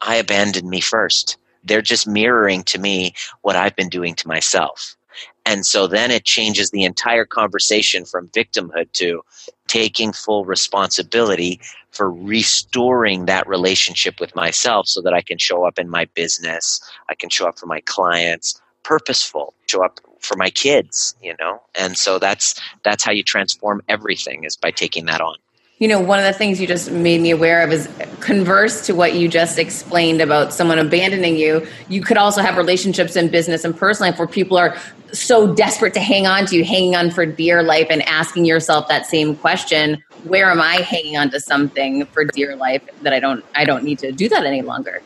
I 0.00 0.16
abandoned 0.16 0.68
me 0.68 0.80
first. 0.80 1.36
They're 1.64 1.82
just 1.82 2.08
mirroring 2.08 2.64
to 2.64 2.78
me 2.78 3.14
what 3.42 3.56
I've 3.56 3.76
been 3.76 3.88
doing 3.88 4.14
to 4.16 4.28
myself. 4.28 4.96
And 5.44 5.66
so 5.66 5.86
then 5.86 6.10
it 6.10 6.24
changes 6.24 6.70
the 6.70 6.84
entire 6.84 7.24
conversation 7.24 8.04
from 8.04 8.28
victimhood 8.28 8.92
to 8.94 9.22
taking 9.66 10.12
full 10.12 10.44
responsibility 10.44 11.60
for 11.90 12.10
restoring 12.10 13.26
that 13.26 13.46
relationship 13.46 14.20
with 14.20 14.34
myself 14.34 14.88
so 14.88 15.00
that 15.02 15.12
I 15.12 15.20
can 15.20 15.38
show 15.38 15.64
up 15.64 15.78
in 15.78 15.90
my 15.90 16.06
business, 16.14 16.80
I 17.08 17.14
can 17.14 17.28
show 17.28 17.46
up 17.46 17.58
for 17.58 17.66
my 17.66 17.80
clients, 17.80 18.60
purposeful 18.82 19.54
show 19.66 19.84
up 19.84 20.00
for 20.20 20.36
my 20.36 20.50
kids 20.50 21.14
you 21.22 21.34
know? 21.40 21.60
And 21.74 21.96
so 21.96 22.18
that's 22.18 22.60
that's 22.82 23.04
how 23.04 23.12
you 23.12 23.22
transform 23.22 23.82
everything 23.88 24.44
is 24.44 24.56
by 24.56 24.70
taking 24.70 25.06
that 25.06 25.20
on. 25.20 25.36
You 25.78 25.88
know 25.88 26.00
one 26.00 26.20
of 26.20 26.24
the 26.24 26.32
things 26.32 26.60
you 26.60 26.66
just 26.66 26.92
made 26.92 27.20
me 27.20 27.30
aware 27.30 27.62
of 27.62 27.72
is 27.72 27.88
converse 28.20 28.86
to 28.86 28.94
what 28.94 29.14
you 29.14 29.28
just 29.28 29.58
explained 29.58 30.20
about 30.20 30.52
someone 30.52 30.78
abandoning 30.78 31.36
you. 31.36 31.66
You 31.88 32.02
could 32.02 32.16
also 32.16 32.40
have 32.40 32.56
relationships 32.56 33.16
in 33.16 33.28
business 33.28 33.64
and 33.64 33.76
personal 33.76 34.10
life 34.10 34.18
where 34.18 34.28
people 34.28 34.56
are 34.56 34.76
so 35.12 35.52
desperate 35.54 35.92
to 35.94 36.00
hang 36.00 36.26
on 36.26 36.46
to 36.46 36.56
you 36.56 36.64
hanging 36.64 36.94
on 36.94 37.10
for 37.10 37.26
dear 37.26 37.62
life 37.62 37.88
and 37.90 38.00
asking 38.02 38.44
yourself 38.44 38.88
that 38.88 39.06
same 39.06 39.36
question 39.36 40.02
where 40.24 40.50
am 40.50 40.60
i 40.60 40.76
hanging 40.76 41.18
on 41.18 41.28
to 41.28 41.38
something 41.38 42.06
for 42.06 42.24
dear 42.24 42.56
life 42.56 42.82
that 43.02 43.12
i 43.12 43.20
don't 43.20 43.44
i 43.54 43.64
don't 43.64 43.84
need 43.84 43.98
to 43.98 44.10
do 44.10 44.28
that 44.28 44.44
any 44.44 44.62
longer? 44.62 45.02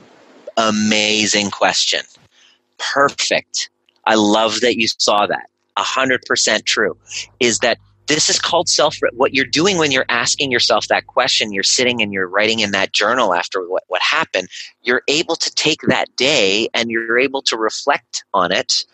Amazing 0.58 1.50
question 1.50 2.00
perfect. 2.78 3.70
I 4.04 4.14
love 4.14 4.60
that 4.60 4.76
you 4.78 4.88
saw 4.88 5.26
that. 5.26 5.48
A 5.76 5.82
hundred 5.82 6.22
percent 6.22 6.64
true. 6.64 6.96
Is 7.40 7.58
that 7.58 7.78
this 8.06 8.30
is 8.30 8.38
called 8.38 8.68
self 8.68 8.98
what 9.12 9.34
you're 9.34 9.44
doing 9.44 9.78
when 9.78 9.90
you're 9.90 10.06
asking 10.08 10.50
yourself 10.50 10.88
that 10.88 11.06
question 11.06 11.52
you're 11.52 11.62
sitting 11.62 12.00
and 12.00 12.12
you're 12.12 12.28
writing 12.28 12.60
in 12.60 12.70
that 12.70 12.92
journal 12.92 13.34
after 13.34 13.68
what, 13.68 13.84
what 13.88 14.02
happened 14.02 14.48
you're 14.82 15.02
able 15.08 15.36
to 15.36 15.50
take 15.54 15.80
that 15.82 16.14
day 16.16 16.68
and 16.74 16.90
you're 16.90 17.18
able 17.18 17.42
to 17.42 17.56
reflect 17.56 18.24
on 18.34 18.52
it 18.52 18.84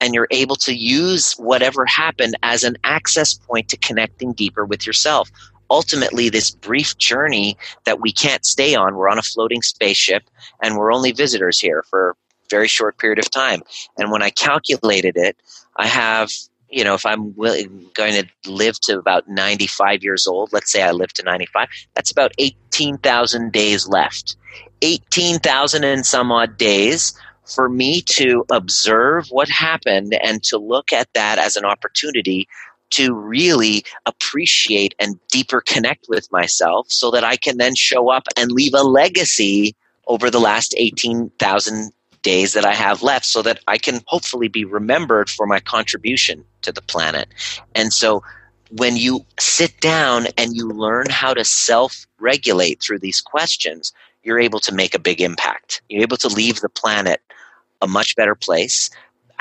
and 0.00 0.14
you're 0.14 0.28
able 0.30 0.56
to 0.56 0.74
use 0.74 1.34
whatever 1.34 1.84
happened 1.84 2.36
as 2.42 2.64
an 2.64 2.76
access 2.84 3.34
point 3.34 3.68
to 3.68 3.76
connecting 3.76 4.32
deeper 4.32 4.64
with 4.64 4.86
yourself 4.86 5.30
ultimately 5.70 6.28
this 6.28 6.50
brief 6.50 6.96
journey 6.98 7.56
that 7.84 8.00
we 8.00 8.12
can't 8.12 8.44
stay 8.44 8.74
on 8.74 8.96
we're 8.96 9.08
on 9.08 9.18
a 9.18 9.22
floating 9.22 9.62
spaceship 9.62 10.24
and 10.62 10.76
we're 10.76 10.92
only 10.92 11.12
visitors 11.12 11.58
here 11.58 11.84
for 11.88 12.16
very 12.50 12.68
short 12.68 12.98
period 12.98 13.18
of 13.18 13.30
time. 13.30 13.62
And 13.96 14.10
when 14.10 14.22
I 14.22 14.30
calculated 14.30 15.16
it, 15.16 15.36
I 15.76 15.86
have, 15.86 16.30
you 16.68 16.84
know, 16.84 16.94
if 16.94 17.06
I'm 17.06 17.34
willing, 17.36 17.86
going 17.94 18.12
to 18.14 18.50
live 18.50 18.78
to 18.80 18.98
about 18.98 19.28
95 19.28 20.02
years 20.02 20.26
old, 20.26 20.52
let's 20.52 20.70
say 20.70 20.82
I 20.82 20.90
live 20.90 21.12
to 21.14 21.22
95, 21.22 21.68
that's 21.94 22.10
about 22.10 22.32
18,000 22.38 23.52
days 23.52 23.88
left. 23.88 24.36
18,000 24.82 25.84
and 25.84 26.04
some 26.04 26.32
odd 26.32 26.56
days 26.56 27.14
for 27.44 27.68
me 27.68 28.00
to 28.02 28.44
observe 28.50 29.26
what 29.30 29.48
happened 29.48 30.16
and 30.22 30.42
to 30.44 30.58
look 30.58 30.92
at 30.92 31.12
that 31.14 31.38
as 31.38 31.56
an 31.56 31.64
opportunity 31.64 32.48
to 32.90 33.14
really 33.14 33.84
appreciate 34.06 34.94
and 34.98 35.18
deeper 35.28 35.60
connect 35.60 36.06
with 36.08 36.30
myself 36.32 36.86
so 36.90 37.10
that 37.10 37.24
I 37.24 37.36
can 37.36 37.56
then 37.58 37.74
show 37.74 38.10
up 38.10 38.24
and 38.36 38.50
leave 38.50 38.74
a 38.74 38.82
legacy 38.82 39.74
over 40.06 40.30
the 40.30 40.40
last 40.40 40.74
18,000 40.76 41.92
days 42.22 42.52
that 42.52 42.64
I 42.64 42.74
have 42.74 43.02
left 43.02 43.24
so 43.24 43.42
that 43.42 43.60
I 43.66 43.78
can 43.78 44.00
hopefully 44.06 44.48
be 44.48 44.64
remembered 44.64 45.30
for 45.30 45.46
my 45.46 45.60
contribution 45.60 46.44
to 46.62 46.72
the 46.72 46.82
planet. 46.82 47.28
And 47.74 47.92
so 47.92 48.22
when 48.70 48.96
you 48.96 49.24
sit 49.38 49.80
down 49.80 50.26
and 50.36 50.54
you 50.54 50.68
learn 50.68 51.06
how 51.10 51.34
to 51.34 51.44
self 51.44 52.06
regulate 52.18 52.80
through 52.80 52.98
these 52.98 53.20
questions, 53.20 53.92
you're 54.22 54.38
able 54.38 54.60
to 54.60 54.74
make 54.74 54.94
a 54.94 54.98
big 54.98 55.20
impact. 55.20 55.82
You're 55.88 56.02
able 56.02 56.18
to 56.18 56.28
leave 56.28 56.60
the 56.60 56.68
planet 56.68 57.20
a 57.80 57.86
much 57.86 58.14
better 58.16 58.34
place 58.34 58.90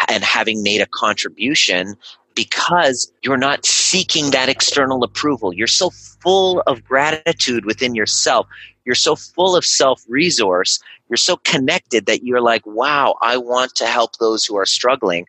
and 0.08 0.24
having 0.24 0.64
made 0.64 0.82
a 0.82 0.86
contribution 0.86 1.96
because 2.36 3.12
you're 3.22 3.38
not 3.38 3.66
seeking 3.66 4.32
that 4.32 4.48
external 4.48 5.04
approval. 5.04 5.54
You're 5.54 5.68
so 5.68 5.90
full 5.90 6.62
of 6.68 6.84
gratitude 6.86 7.66
within 7.66 7.96
yourself. 7.96 8.48
You're 8.86 8.96
so 8.96 9.16
full 9.16 9.56
of 9.56 9.66
self 9.66 10.04
resource 10.08 10.80
you're 11.10 11.18
so 11.18 11.38
connected 11.38 12.06
that 12.06 12.24
you're 12.24 12.42
like, 12.42 12.66
wow, 12.66 13.16
I 13.22 13.38
want 13.38 13.76
to 13.76 13.88
help 13.88 14.18
those 14.18 14.46
who 14.46 14.58
are 14.58 14.66
struggling. 14.66 15.26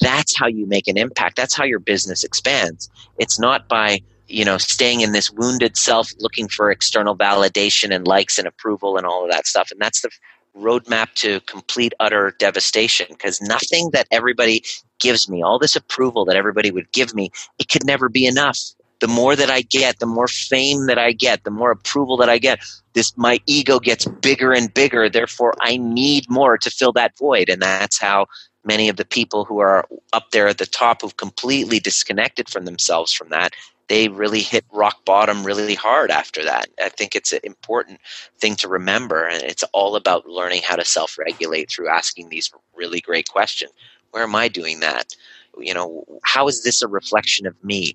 That's 0.00 0.36
how 0.36 0.46
you 0.46 0.66
make 0.66 0.88
an 0.88 0.96
impact. 0.96 1.36
That's 1.36 1.56
how 1.56 1.64
your 1.64 1.80
business 1.80 2.24
expands. 2.24 2.88
It's 3.18 3.38
not 3.38 3.68
by, 3.68 4.00
you 4.28 4.44
know, 4.44 4.58
staying 4.58 5.00
in 5.00 5.12
this 5.12 5.30
wounded 5.30 5.76
self 5.76 6.12
looking 6.20 6.48
for 6.48 6.70
external 6.70 7.16
validation 7.16 7.94
and 7.94 8.06
likes 8.06 8.38
and 8.38 8.48
approval 8.48 8.96
and 8.96 9.06
all 9.06 9.24
of 9.24 9.30
that 9.32 9.46
stuff. 9.46 9.70
And 9.70 9.80
that's 9.80 10.02
the 10.02 10.10
roadmap 10.56 11.12
to 11.14 11.40
complete 11.40 11.92
utter 12.00 12.34
devastation 12.38 13.06
because 13.10 13.40
nothing 13.42 13.90
that 13.92 14.06
everybody 14.10 14.62
gives 15.00 15.28
me, 15.28 15.42
all 15.42 15.58
this 15.58 15.76
approval 15.76 16.24
that 16.24 16.36
everybody 16.36 16.70
would 16.70 16.90
give 16.92 17.14
me, 17.14 17.30
it 17.58 17.68
could 17.68 17.84
never 17.84 18.08
be 18.08 18.26
enough 18.26 18.58
the 19.00 19.08
more 19.08 19.36
that 19.36 19.50
I 19.50 19.62
get, 19.62 19.98
the 19.98 20.06
more 20.06 20.28
fame 20.28 20.86
that 20.86 20.98
I 20.98 21.12
get, 21.12 21.44
the 21.44 21.50
more 21.50 21.70
approval 21.70 22.16
that 22.18 22.30
I 22.30 22.38
get, 22.38 22.60
this 22.94 23.16
my 23.16 23.40
ego 23.46 23.78
gets 23.78 24.06
bigger 24.06 24.52
and 24.52 24.72
bigger. 24.72 25.08
Therefore, 25.08 25.54
I 25.60 25.76
need 25.76 26.30
more 26.30 26.56
to 26.58 26.70
fill 26.70 26.92
that 26.92 27.16
void, 27.18 27.48
and 27.48 27.60
that's 27.60 27.98
how 27.98 28.26
many 28.64 28.88
of 28.88 28.96
the 28.96 29.04
people 29.04 29.44
who 29.44 29.60
are 29.60 29.86
up 30.12 30.30
there 30.32 30.48
at 30.48 30.58
the 30.58 30.66
top 30.66 31.02
who've 31.02 31.16
completely 31.16 31.78
disconnected 31.78 32.48
from 32.48 32.64
themselves 32.64 33.12
from 33.12 33.28
that 33.28 33.52
they 33.88 34.08
really 34.08 34.40
hit 34.40 34.64
rock 34.72 35.04
bottom 35.04 35.44
really 35.44 35.74
hard 35.74 36.10
after 36.10 36.44
that. 36.44 36.68
I 36.82 36.88
think 36.88 37.14
it's 37.14 37.32
an 37.32 37.40
important 37.44 38.00
thing 38.38 38.56
to 38.56 38.68
remember, 38.68 39.26
and 39.26 39.42
it's 39.42 39.64
all 39.72 39.96
about 39.96 40.26
learning 40.26 40.62
how 40.64 40.76
to 40.76 40.84
self 40.84 41.18
regulate 41.18 41.70
through 41.70 41.88
asking 41.88 42.28
these 42.28 42.50
really 42.74 43.00
great 43.00 43.28
questions. 43.28 43.72
Where 44.10 44.24
am 44.24 44.34
I 44.34 44.48
doing 44.48 44.80
that? 44.80 45.14
You 45.58 45.74
know, 45.74 46.04
how 46.24 46.48
is 46.48 46.62
this 46.62 46.82
a 46.82 46.88
reflection 46.88 47.46
of 47.46 47.62
me? 47.64 47.94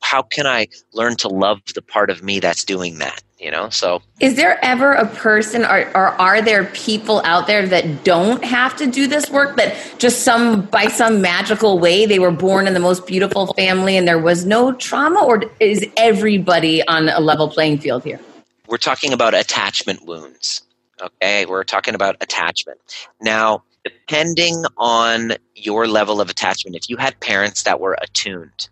How 0.00 0.22
can 0.22 0.46
I 0.46 0.68
learn 0.92 1.16
to 1.16 1.28
love 1.28 1.60
the 1.74 1.82
part 1.82 2.10
of 2.10 2.22
me 2.22 2.40
that's 2.40 2.64
doing 2.64 2.98
that? 2.98 3.22
You 3.38 3.52
know, 3.52 3.68
so 3.68 4.02
is 4.18 4.34
there 4.34 4.58
ever 4.64 4.92
a 4.92 5.06
person 5.06 5.64
or, 5.64 5.86
or 5.96 6.08
are 6.20 6.42
there 6.42 6.64
people 6.64 7.20
out 7.24 7.46
there 7.46 7.64
that 7.68 8.02
don't 8.02 8.42
have 8.42 8.76
to 8.78 8.86
do 8.90 9.06
this 9.06 9.30
work 9.30 9.54
that 9.56 9.76
just 9.98 10.22
some 10.24 10.62
by 10.62 10.86
some 10.86 11.20
magical 11.20 11.78
way 11.78 12.04
they 12.04 12.18
were 12.18 12.32
born 12.32 12.66
in 12.66 12.74
the 12.74 12.80
most 12.80 13.06
beautiful 13.06 13.54
family 13.54 13.96
and 13.96 14.08
there 14.08 14.18
was 14.18 14.44
no 14.44 14.72
trauma, 14.72 15.24
or 15.24 15.44
is 15.60 15.86
everybody 15.96 16.84
on 16.88 17.08
a 17.10 17.20
level 17.20 17.48
playing 17.48 17.78
field 17.78 18.02
here? 18.02 18.18
We're 18.66 18.76
talking 18.76 19.12
about 19.12 19.34
attachment 19.34 20.04
wounds. 20.04 20.62
Okay, 21.00 21.46
we're 21.46 21.62
talking 21.62 21.94
about 21.94 22.16
attachment. 22.20 22.80
Now, 23.20 23.62
depending 23.84 24.64
on 24.78 25.34
your 25.54 25.86
level 25.86 26.20
of 26.20 26.28
attachment, 26.28 26.74
if 26.74 26.90
you 26.90 26.96
had 26.96 27.20
parents 27.20 27.62
that 27.62 27.78
were 27.78 27.96
attuned, 28.02 28.68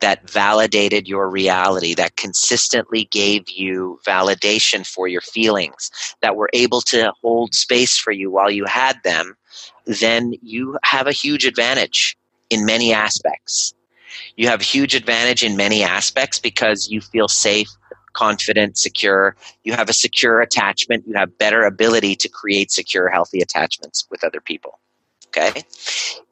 that 0.00 0.28
validated 0.30 1.08
your 1.08 1.28
reality, 1.28 1.94
that 1.94 2.16
consistently 2.16 3.04
gave 3.10 3.48
you 3.48 3.98
validation 4.06 4.86
for 4.86 5.08
your 5.08 5.20
feelings, 5.20 5.90
that 6.22 6.36
were 6.36 6.50
able 6.52 6.80
to 6.82 7.12
hold 7.20 7.54
space 7.54 7.98
for 7.98 8.12
you 8.12 8.30
while 8.30 8.50
you 8.50 8.64
had 8.64 9.02
them, 9.02 9.36
then 9.86 10.34
you 10.42 10.78
have 10.84 11.06
a 11.06 11.12
huge 11.12 11.44
advantage 11.44 12.16
in 12.50 12.64
many 12.64 12.92
aspects. 12.92 13.74
You 14.36 14.48
have 14.48 14.62
huge 14.62 14.94
advantage 14.94 15.42
in 15.42 15.56
many 15.56 15.82
aspects 15.82 16.38
because 16.38 16.88
you 16.88 17.00
feel 17.00 17.28
safe, 17.28 17.68
confident, 18.12 18.78
secure. 18.78 19.36
You 19.64 19.72
have 19.74 19.88
a 19.88 19.92
secure 19.92 20.40
attachment. 20.40 21.04
You 21.06 21.14
have 21.14 21.38
better 21.38 21.62
ability 21.62 22.16
to 22.16 22.28
create 22.28 22.70
secure, 22.70 23.08
healthy 23.08 23.40
attachments 23.40 24.06
with 24.10 24.24
other 24.24 24.40
people. 24.40 24.78
Okay? 25.28 25.62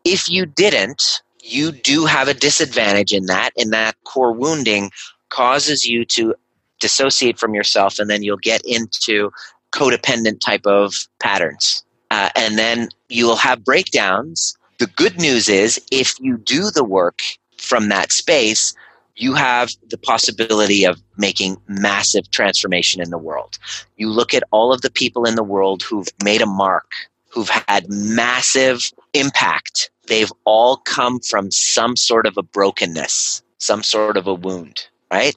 If 0.04 0.28
you 0.28 0.46
didn't, 0.46 1.22
you 1.46 1.72
do 1.72 2.04
have 2.04 2.28
a 2.28 2.34
disadvantage 2.34 3.12
in 3.12 3.26
that, 3.26 3.50
in 3.56 3.70
that 3.70 3.96
core 4.04 4.32
wounding 4.32 4.90
causes 5.28 5.86
you 5.86 6.04
to 6.04 6.34
dissociate 6.80 7.38
from 7.38 7.54
yourself, 7.54 7.98
and 7.98 8.10
then 8.10 8.22
you'll 8.22 8.36
get 8.36 8.62
into 8.64 9.30
codependent 9.72 10.40
type 10.40 10.66
of 10.66 10.94
patterns. 11.20 11.84
Uh, 12.10 12.28
and 12.36 12.58
then 12.58 12.88
you'll 13.08 13.36
have 13.36 13.64
breakdowns. 13.64 14.56
The 14.78 14.86
good 14.86 15.18
news 15.18 15.48
is, 15.48 15.80
if 15.90 16.14
you 16.20 16.36
do 16.36 16.70
the 16.70 16.84
work 16.84 17.20
from 17.56 17.88
that 17.88 18.12
space, 18.12 18.74
you 19.16 19.34
have 19.34 19.70
the 19.88 19.98
possibility 19.98 20.84
of 20.84 21.00
making 21.16 21.56
massive 21.68 22.30
transformation 22.30 23.00
in 23.00 23.10
the 23.10 23.18
world. 23.18 23.58
You 23.96 24.10
look 24.10 24.34
at 24.34 24.44
all 24.50 24.72
of 24.72 24.82
the 24.82 24.90
people 24.90 25.24
in 25.24 25.34
the 25.34 25.42
world 25.42 25.82
who've 25.82 26.08
made 26.22 26.42
a 26.42 26.46
mark, 26.46 26.90
who've 27.30 27.48
had 27.48 27.88
massive 27.88 28.92
impact. 29.14 29.90
They've 30.06 30.32
all 30.44 30.78
come 30.78 31.20
from 31.20 31.50
some 31.50 31.96
sort 31.96 32.26
of 32.26 32.36
a 32.36 32.42
brokenness, 32.42 33.42
some 33.58 33.82
sort 33.82 34.16
of 34.16 34.26
a 34.26 34.34
wound, 34.34 34.86
right? 35.10 35.36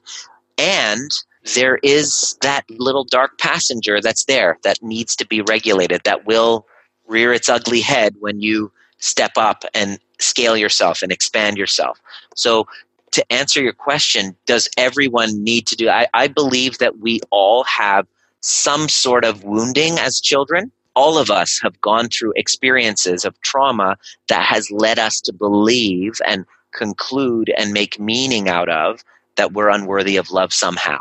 And 0.58 1.10
there 1.54 1.78
is 1.82 2.36
that 2.42 2.64
little 2.70 3.04
dark 3.04 3.38
passenger 3.38 4.00
that's 4.00 4.24
there 4.24 4.58
that 4.62 4.82
needs 4.82 5.16
to 5.16 5.26
be 5.26 5.40
regulated, 5.40 6.02
that 6.04 6.26
will 6.26 6.66
rear 7.06 7.32
its 7.32 7.48
ugly 7.48 7.80
head 7.80 8.14
when 8.20 8.40
you 8.40 8.70
step 8.98 9.32
up 9.36 9.64
and 9.74 9.98
scale 10.18 10.56
yourself 10.56 11.02
and 11.02 11.10
expand 11.10 11.56
yourself. 11.56 12.00
So 12.36 12.66
to 13.12 13.32
answer 13.32 13.60
your 13.60 13.72
question, 13.72 14.36
does 14.46 14.68
everyone 14.76 15.42
need 15.42 15.66
to 15.68 15.76
do? 15.76 15.88
I, 15.88 16.06
I 16.14 16.28
believe 16.28 16.78
that 16.78 16.98
we 16.98 17.20
all 17.30 17.64
have 17.64 18.06
some 18.40 18.88
sort 18.88 19.24
of 19.24 19.44
wounding 19.44 19.98
as 19.98 20.20
children. 20.20 20.70
All 21.00 21.16
of 21.16 21.30
us 21.30 21.58
have 21.62 21.80
gone 21.80 22.10
through 22.10 22.34
experiences 22.36 23.24
of 23.24 23.40
trauma 23.40 23.96
that 24.28 24.44
has 24.44 24.70
led 24.70 24.98
us 24.98 25.18
to 25.22 25.32
believe 25.32 26.20
and 26.26 26.44
conclude 26.74 27.50
and 27.56 27.72
make 27.72 27.98
meaning 27.98 28.50
out 28.50 28.68
of 28.68 29.02
that 29.36 29.54
we're 29.54 29.70
unworthy 29.70 30.18
of 30.18 30.30
love 30.30 30.52
somehow. 30.52 30.98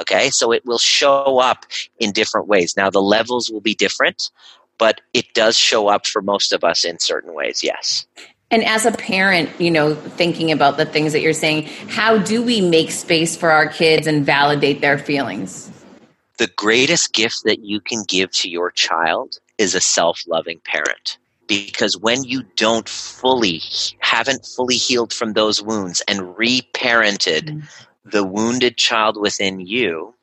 Okay, 0.00 0.30
so 0.30 0.50
it 0.50 0.66
will 0.66 0.78
show 0.78 1.38
up 1.38 1.66
in 2.00 2.10
different 2.10 2.48
ways. 2.48 2.76
Now, 2.76 2.90
the 2.90 3.00
levels 3.00 3.48
will 3.48 3.60
be 3.60 3.76
different, 3.76 4.28
but 4.76 5.00
it 5.14 5.32
does 5.34 5.56
show 5.56 5.86
up 5.86 6.04
for 6.04 6.20
most 6.20 6.52
of 6.52 6.64
us 6.64 6.84
in 6.84 6.98
certain 6.98 7.32
ways, 7.32 7.62
yes. 7.62 8.06
And 8.50 8.64
as 8.64 8.86
a 8.86 8.92
parent, 8.92 9.48
you 9.60 9.70
know, 9.70 9.94
thinking 9.94 10.50
about 10.50 10.78
the 10.78 10.84
things 10.84 11.12
that 11.12 11.20
you're 11.20 11.32
saying, 11.32 11.68
how 11.88 12.18
do 12.18 12.42
we 12.42 12.60
make 12.60 12.90
space 12.90 13.36
for 13.36 13.50
our 13.50 13.68
kids 13.68 14.08
and 14.08 14.26
validate 14.26 14.80
their 14.80 14.98
feelings? 14.98 15.71
The 16.42 16.48
greatest 16.56 17.12
gift 17.12 17.44
that 17.44 17.60
you 17.60 17.80
can 17.80 18.02
give 18.08 18.32
to 18.32 18.50
your 18.50 18.72
child 18.72 19.38
is 19.58 19.76
a 19.76 19.80
self 19.80 20.24
loving 20.26 20.60
parent. 20.64 21.16
Because 21.46 21.96
when 21.96 22.24
you 22.24 22.42
don't 22.56 22.88
fully, 22.88 23.62
haven't 24.00 24.44
fully 24.44 24.74
healed 24.74 25.12
from 25.12 25.34
those 25.34 25.62
wounds 25.62 26.02
and 26.08 26.34
reparented 26.34 27.42
mm-hmm. 27.42 27.60
the 28.10 28.24
wounded 28.24 28.76
child 28.76 29.16
within 29.20 29.60
you, 29.60 30.16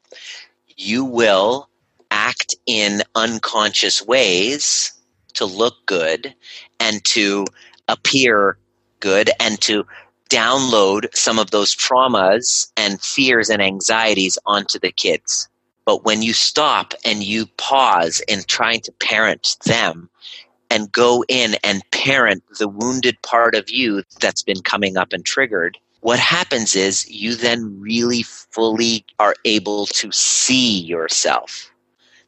you 0.76 1.06
will 1.06 1.70
act 2.12 2.54
in 2.66 3.02
unconscious 3.16 4.06
ways 4.06 4.92
to 5.36 5.46
look 5.46 5.76
good 5.86 6.36
and 6.82 7.02
to 7.06 7.46
appear 7.88 8.58
good 9.00 9.30
and 9.40 9.62
to 9.62 9.86
download 10.30 11.16
some 11.16 11.40
of 11.40 11.52
those 11.52 11.74
traumas 11.74 12.70
and 12.76 13.02
fears 13.02 13.50
and 13.50 13.62
anxieties 13.62 14.38
onto 14.46 14.78
the 14.80 14.92
kids. 14.92 15.48
But 15.86 16.06
when 16.06 16.22
you 16.22 16.34
stop 16.34 16.94
and 17.04 17.24
you 17.24 17.48
pause 17.58 18.22
in 18.28 18.44
trying 18.44 18.82
to 18.82 18.92
parent 18.94 19.58
them 19.66 20.10
and 20.70 20.92
go 20.92 21.24
in 21.28 21.56
and 21.64 21.90
parent 21.92 22.44
the 22.60 22.68
wounded 22.68 23.22
part 23.24 23.56
of 23.56 23.70
you 23.70 24.04
that's 24.20 24.44
been 24.44 24.62
coming 24.62 24.98
up 24.98 25.14
and 25.14 25.26
triggered, 25.26 25.78
what 26.02 26.20
happens 26.20 26.76
is 26.76 27.10
you 27.10 27.36
then 27.36 27.80
really 27.80 28.24
fully 28.24 29.06
are 29.20 29.36
able 29.46 29.86
to 29.88 30.12
see 30.12 30.80
yourself, 30.80 31.72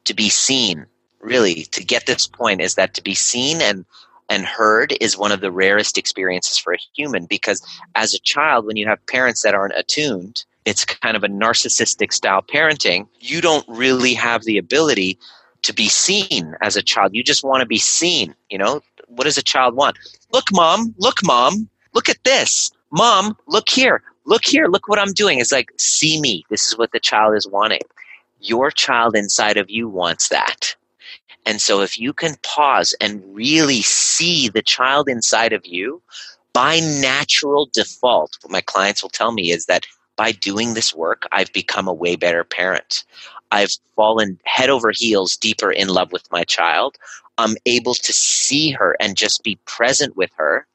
to 0.05 0.13
be 0.13 0.29
seen. 0.29 0.85
Really, 1.19 1.65
to 1.65 1.83
get 1.83 2.07
this 2.07 2.25
point 2.25 2.61
is 2.61 2.73
that 2.75 2.95
to 2.95 3.03
be 3.03 3.13
seen 3.13 3.61
and 3.61 3.85
and 4.27 4.45
heard 4.45 4.93
is 5.01 5.17
one 5.17 5.31
of 5.31 5.41
the 5.41 5.51
rarest 5.51 5.97
experiences 5.97 6.57
for 6.57 6.73
a 6.73 6.79
human 6.95 7.25
because 7.25 7.61
as 7.95 8.13
a 8.13 8.19
child 8.19 8.65
when 8.65 8.77
you 8.77 8.87
have 8.87 9.05
parents 9.05 9.41
that 9.43 9.53
aren't 9.53 9.77
attuned 9.77 10.45
it's 10.65 10.85
kind 10.85 11.17
of 11.17 11.23
a 11.23 11.27
narcissistic 11.27 12.13
style 12.13 12.41
parenting 12.41 13.07
you 13.19 13.41
don't 13.41 13.65
really 13.67 14.13
have 14.13 14.43
the 14.43 14.57
ability 14.57 15.17
to 15.63 15.73
be 15.73 15.89
seen 15.89 16.55
as 16.61 16.75
a 16.75 16.81
child. 16.81 17.13
You 17.13 17.23
just 17.23 17.43
want 17.43 17.61
to 17.61 17.67
be 17.67 17.77
seen 17.77 18.35
you 18.49 18.57
know? 18.57 18.81
What 19.07 19.25
does 19.25 19.37
a 19.37 19.43
child 19.43 19.75
want? 19.75 19.97
Look 20.31 20.45
mom 20.51 20.95
look 20.97 21.19
mom 21.23 21.69
look 21.93 22.09
at 22.09 22.23
this. 22.23 22.71
Mom 22.91 23.37
look 23.47 23.69
here 23.69 24.03
look 24.25 24.45
here 24.45 24.67
look 24.67 24.87
what 24.87 24.99
i'm 24.99 25.13
doing. 25.13 25.39
It's 25.39 25.51
like 25.51 25.71
see 25.77 26.19
me. 26.19 26.43
This 26.49 26.65
is 26.65 26.77
what 26.77 26.91
the 26.91 26.99
child 26.99 27.35
is 27.35 27.47
wanting. 27.47 27.81
Your 28.39 28.71
child 28.71 29.15
inside 29.15 29.57
of 29.57 29.69
you 29.69 29.87
wants 29.87 30.29
that. 30.29 30.75
And 31.45 31.59
so 31.59 31.81
if 31.81 31.99
you 31.99 32.13
can 32.13 32.35
pause 32.43 32.93
and 33.01 33.23
really 33.33 33.81
see 33.81 34.49
the 34.49 34.61
child 34.61 35.09
inside 35.09 35.53
of 35.53 35.65
you, 35.65 36.01
by 36.53 36.79
natural 36.79 37.69
default, 37.73 38.37
what 38.41 38.51
my 38.51 38.61
clients 38.61 39.01
will 39.01 39.09
tell 39.09 39.31
me 39.31 39.51
is 39.51 39.65
that 39.65 39.85
by 40.21 40.31
doing 40.33 40.75
this 40.75 40.93
work, 40.93 41.27
I've 41.31 41.51
become 41.51 41.87
a 41.87 41.93
way 41.93 42.15
better 42.15 42.43
parent. 42.43 43.05
I've 43.49 43.71
fallen 43.95 44.39
head 44.45 44.69
over 44.69 44.91
heels 44.93 45.35
deeper 45.35 45.71
in 45.71 45.87
love 45.87 46.11
with 46.11 46.31
my 46.31 46.43
child. 46.43 46.95
I'm 47.39 47.55
able 47.65 47.95
to 47.95 48.13
see 48.13 48.69
her 48.69 48.95
and 48.99 49.17
just 49.17 49.43
be 49.43 49.57
present 49.65 50.15
with 50.15 50.29
her 50.35 50.67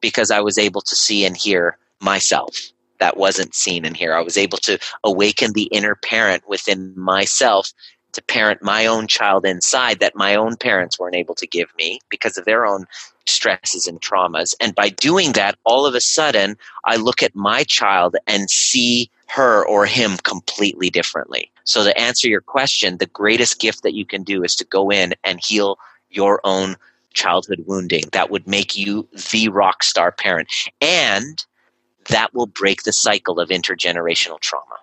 because 0.00 0.32
I 0.32 0.40
was 0.40 0.58
able 0.58 0.80
to 0.80 0.96
see 0.96 1.24
and 1.24 1.36
hear 1.36 1.78
myself 2.00 2.58
that 2.98 3.16
wasn't 3.16 3.54
seen 3.54 3.84
and 3.84 3.96
here. 3.96 4.14
I 4.14 4.20
was 4.20 4.36
able 4.36 4.58
to 4.58 4.80
awaken 5.04 5.52
the 5.52 5.70
inner 5.70 5.94
parent 5.94 6.48
within 6.48 6.92
myself 6.98 7.72
to 8.14 8.22
parent 8.22 8.64
my 8.64 8.86
own 8.86 9.06
child 9.06 9.46
inside 9.46 10.00
that 10.00 10.16
my 10.16 10.34
own 10.34 10.56
parents 10.56 10.98
weren't 10.98 11.14
able 11.14 11.36
to 11.36 11.46
give 11.46 11.72
me 11.78 12.00
because 12.08 12.36
of 12.36 12.46
their 12.46 12.66
own 12.66 12.84
stresses 13.28 13.86
and 13.86 14.00
traumas. 14.00 14.54
And 14.60 14.74
by 14.74 14.88
doing 14.88 15.32
that, 15.32 15.58
all 15.64 15.86
of 15.86 15.94
a 15.94 16.00
sudden, 16.00 16.56
I 16.84 16.96
look 16.96 17.22
at 17.22 17.34
my 17.34 17.64
child 17.64 18.16
and 18.26 18.50
see 18.50 19.10
her 19.28 19.66
or 19.66 19.86
him 19.86 20.16
completely 20.18 20.90
differently. 20.90 21.50
So, 21.64 21.84
to 21.84 21.98
answer 22.00 22.28
your 22.28 22.40
question, 22.40 22.96
the 22.96 23.06
greatest 23.06 23.60
gift 23.60 23.82
that 23.82 23.94
you 23.94 24.06
can 24.06 24.22
do 24.22 24.42
is 24.42 24.56
to 24.56 24.64
go 24.64 24.90
in 24.90 25.14
and 25.22 25.38
heal 25.44 25.78
your 26.10 26.40
own 26.44 26.76
childhood 27.12 27.64
wounding. 27.66 28.04
That 28.12 28.30
would 28.30 28.46
make 28.46 28.76
you 28.76 29.06
the 29.30 29.48
rock 29.48 29.82
star 29.82 30.12
parent. 30.12 30.50
And 30.80 31.44
that 32.08 32.32
will 32.32 32.46
break 32.46 32.84
the 32.84 32.92
cycle 32.92 33.38
of 33.38 33.50
intergenerational 33.50 34.40
trauma. 34.40 34.76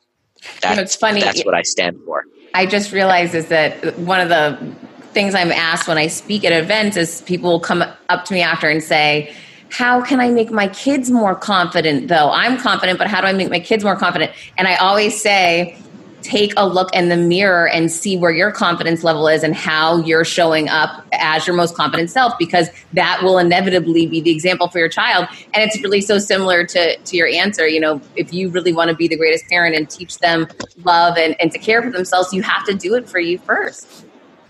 That's, 0.62 0.72
you 0.72 0.76
know, 0.76 0.82
it's 0.84 0.96
funny. 0.96 1.22
That's 1.22 1.44
what 1.44 1.56
I 1.56 1.64
stand 1.64 2.00
for. 2.06 2.26
I 2.54 2.66
just 2.66 2.92
realized 2.92 3.36
is 3.36 3.48
that 3.48 3.98
one 4.00 4.22
of 4.22 4.30
the 4.30 4.76
things 5.16 5.34
I'm 5.34 5.52
asked 5.52 5.88
when 5.88 5.98
I 5.98 6.08
speak 6.08 6.44
at 6.44 6.52
events 6.52 6.98
is 6.98 7.22
people 7.22 7.50
will 7.50 7.60
come 7.60 7.84
up 8.10 8.26
to 8.26 8.34
me 8.34 8.42
after 8.42 8.70
and 8.70 8.84
say, 8.84 9.34
how 9.72 10.04
can 10.04 10.20
I 10.20 10.30
make 10.30 10.52
my 10.52 10.68
kids 10.68 11.10
more 11.10 11.34
confident 11.34 12.10
though? 12.10 12.30
I'm 12.30 12.58
confident, 12.58 13.00
but 13.00 13.08
how 13.08 13.22
do 13.22 13.28
I 13.28 13.34
make 13.34 13.50
my 13.50 13.62
kids 13.62 13.84
more 13.84 13.96
confident? 13.96 14.32
And 14.58 14.68
I 14.68 14.76
always 14.76 15.20
say, 15.20 15.78
take 16.22 16.54
a 16.58 16.68
look 16.68 16.94
in 16.94 17.08
the 17.10 17.16
mirror 17.16 17.70
and 17.70 17.92
see 17.92 18.18
where 18.18 18.32
your 18.32 18.52
confidence 18.52 19.04
level 19.04 19.28
is 19.28 19.44
and 19.44 19.56
how 19.56 19.98
you're 20.00 20.26
showing 20.26 20.68
up 20.68 21.06
as 21.14 21.46
your 21.46 21.56
most 21.56 21.76
confident 21.76 22.10
self 22.10 22.34
because 22.40 22.68
that 22.94 23.22
will 23.22 23.38
inevitably 23.38 24.08
be 24.08 24.20
the 24.22 24.32
example 24.32 24.68
for 24.68 24.80
your 24.80 24.90
child 24.90 25.28
and 25.54 25.64
it's 25.64 25.80
really 25.84 26.02
so 26.02 26.18
similar 26.18 26.66
to, 26.66 26.98
to 26.98 27.16
your 27.16 27.28
answer 27.28 27.68
you 27.68 27.80
know 27.80 28.02
if 28.16 28.34
you 28.34 28.50
really 28.50 28.74
want 28.74 28.90
to 28.90 28.96
be 28.96 29.08
the 29.08 29.16
greatest 29.16 29.48
parent 29.50 29.76
and 29.76 29.88
teach 29.88 30.18
them 30.18 30.48
love 30.84 31.16
and, 31.16 31.40
and 31.40 31.52
to 31.52 31.60
care 31.60 31.84
for 31.84 31.92
themselves 31.92 32.34
you 32.34 32.42
have 32.42 32.66
to 32.66 32.74
do 32.74 32.96
it 32.96 33.08
for 33.08 33.20
you 33.20 33.38
first 33.38 34.06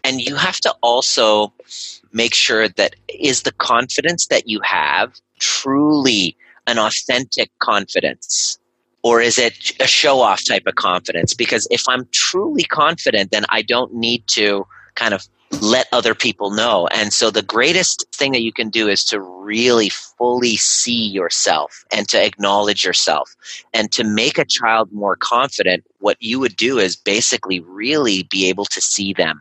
and 0.06 0.22
you 0.22 0.36
have 0.36 0.60
to 0.62 0.74
also 0.82 1.52
make 2.14 2.34
sure 2.34 2.70
that 2.70 2.96
is 3.10 3.42
the 3.42 3.52
confidence 3.52 4.28
that 4.28 4.48
you 4.48 4.62
have 4.62 5.14
truly 5.40 6.38
an 6.68 6.78
authentic 6.78 7.50
confidence 7.60 8.60
or 9.06 9.22
is 9.22 9.38
it 9.38 9.80
a 9.80 9.86
show 9.86 10.22
off 10.22 10.44
type 10.44 10.64
of 10.66 10.76
confidence? 10.76 11.36
Because 11.36 11.68
if 11.70 11.84
I'm 11.88 12.08
truly 12.12 12.64
confident, 12.64 13.30
then 13.30 13.46
I 13.50 13.62
don't 13.62 13.94
need 13.94 14.26
to 14.30 14.66
kind 14.96 15.14
of 15.14 15.28
let 15.62 15.88
other 15.92 16.16
people 16.16 16.50
know. 16.50 16.88
And 16.88 17.14
so 17.14 17.30
the 17.30 17.44
greatest 17.44 18.06
thing 18.14 18.32
that 18.32 18.42
you 18.42 18.52
can 18.52 18.70
do 18.70 18.88
is 18.88 19.04
to 19.06 19.20
really 19.20 19.90
fully 19.90 20.58
see 20.58 21.08
yourself 21.08 21.86
and 21.94 22.10
to 22.10 22.24
acknowledge 22.24 22.84
yourself. 22.84 23.36
And 23.76 23.92
to 23.92 24.04
make 24.04 24.40
a 24.40 24.46
child 24.46 24.92
more 24.92 25.16
confident, 25.16 25.84
what 26.00 26.18
you 26.20 26.40
would 26.40 26.56
do 26.56 26.80
is 26.80 26.96
basically 26.96 27.60
really 27.60 28.24
be 28.24 28.50
able 28.50 28.66
to 28.66 28.82
see 28.82 29.14
them, 29.14 29.40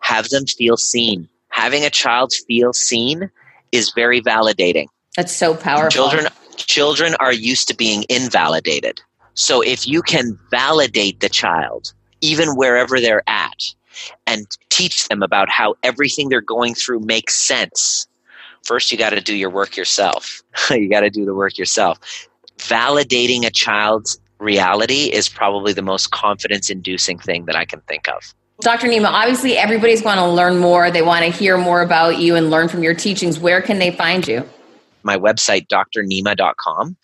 have 0.00 0.28
them 0.28 0.46
feel 0.46 0.76
seen. 0.76 1.28
Having 1.48 1.84
a 1.84 1.90
child 1.90 2.32
feel 2.46 2.72
seen 2.72 3.30
is 3.72 3.92
very 3.94 4.20
validating. 4.20 4.86
That's 5.16 5.34
so 5.34 5.54
powerful. 5.54 5.90
Children 5.90 6.28
children 6.56 7.14
are 7.20 7.32
used 7.32 7.68
to 7.68 7.74
being 7.74 8.04
invalidated. 8.08 9.00
So 9.34 9.62
if 9.62 9.86
you 9.86 10.02
can 10.02 10.38
validate 10.50 11.20
the 11.20 11.28
child, 11.28 11.92
even 12.20 12.56
wherever 12.56 13.00
they're 13.00 13.22
at, 13.26 13.74
and 14.26 14.46
teach 14.68 15.08
them 15.08 15.22
about 15.22 15.48
how 15.48 15.74
everything 15.82 16.28
they're 16.28 16.40
going 16.40 16.74
through 16.74 17.00
makes 17.00 17.34
sense, 17.34 18.06
first 18.64 18.92
you 18.92 18.98
got 18.98 19.10
to 19.10 19.20
do 19.20 19.34
your 19.34 19.50
work 19.50 19.76
yourself. 19.76 20.42
you 20.70 20.88
got 20.88 21.00
to 21.00 21.10
do 21.10 21.24
the 21.24 21.34
work 21.34 21.58
yourself. 21.58 21.98
Validating 22.58 23.44
a 23.44 23.50
child's 23.50 24.18
reality 24.38 25.10
is 25.12 25.28
probably 25.28 25.72
the 25.72 25.82
most 25.82 26.10
confidence 26.10 26.68
inducing 26.68 27.18
thing 27.18 27.46
that 27.46 27.56
I 27.56 27.64
can 27.64 27.80
think 27.82 28.08
of. 28.08 28.34
Dr. 28.62 28.88
Nima, 28.88 29.06
obviously 29.06 29.56
everybody's 29.56 30.02
going 30.02 30.18
to 30.18 30.28
learn 30.28 30.58
more. 30.58 30.90
They 30.90 31.02
want 31.02 31.24
to 31.24 31.30
hear 31.30 31.58
more 31.58 31.82
about 31.82 32.18
you 32.18 32.36
and 32.36 32.50
learn 32.50 32.68
from 32.68 32.82
your 32.82 32.94
teachings. 32.94 33.38
Where 33.38 33.60
can 33.60 33.78
they 33.78 33.90
find 33.90 34.26
you? 34.26 34.48
My 35.02 35.16
website, 35.16 35.66
drnima.com 35.66 36.96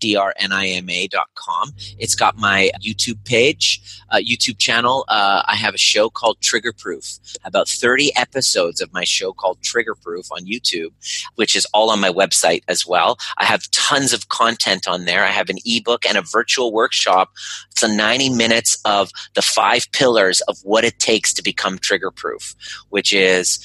drnima.com. 0.00 1.72
It's 1.98 2.14
got 2.14 2.36
my 2.36 2.70
YouTube 2.80 3.24
page, 3.24 3.80
uh, 4.10 4.16
YouTube 4.16 4.58
channel. 4.58 5.04
Uh, 5.08 5.42
I 5.46 5.54
have 5.56 5.74
a 5.74 5.78
show 5.78 6.10
called 6.10 6.40
Trigger 6.40 6.72
Proof, 6.72 7.18
about 7.44 7.68
30 7.68 8.14
episodes 8.16 8.80
of 8.80 8.92
my 8.92 9.04
show 9.04 9.32
called 9.32 9.62
Trigger 9.62 9.94
Proof 9.94 10.26
on 10.30 10.44
YouTube, 10.44 10.92
which 11.36 11.56
is 11.56 11.66
all 11.72 11.90
on 11.90 12.00
my 12.00 12.10
website 12.10 12.62
as 12.68 12.86
well. 12.86 13.18
I 13.38 13.44
have 13.44 13.70
tons 13.70 14.12
of 14.12 14.28
content 14.28 14.86
on 14.86 15.06
there. 15.06 15.24
I 15.24 15.30
have 15.30 15.48
an 15.48 15.58
ebook 15.64 16.04
and 16.06 16.18
a 16.18 16.22
virtual 16.22 16.72
workshop. 16.72 17.30
It's 17.70 17.82
a 17.82 17.94
90 17.94 18.30
minutes 18.30 18.78
of 18.84 19.10
the 19.34 19.42
five 19.42 19.90
pillars 19.92 20.40
of 20.42 20.58
what 20.62 20.84
it 20.84 20.98
takes 20.98 21.32
to 21.34 21.42
become 21.42 21.78
trigger 21.78 22.10
proof, 22.10 22.54
which 22.90 23.12
is 23.14 23.64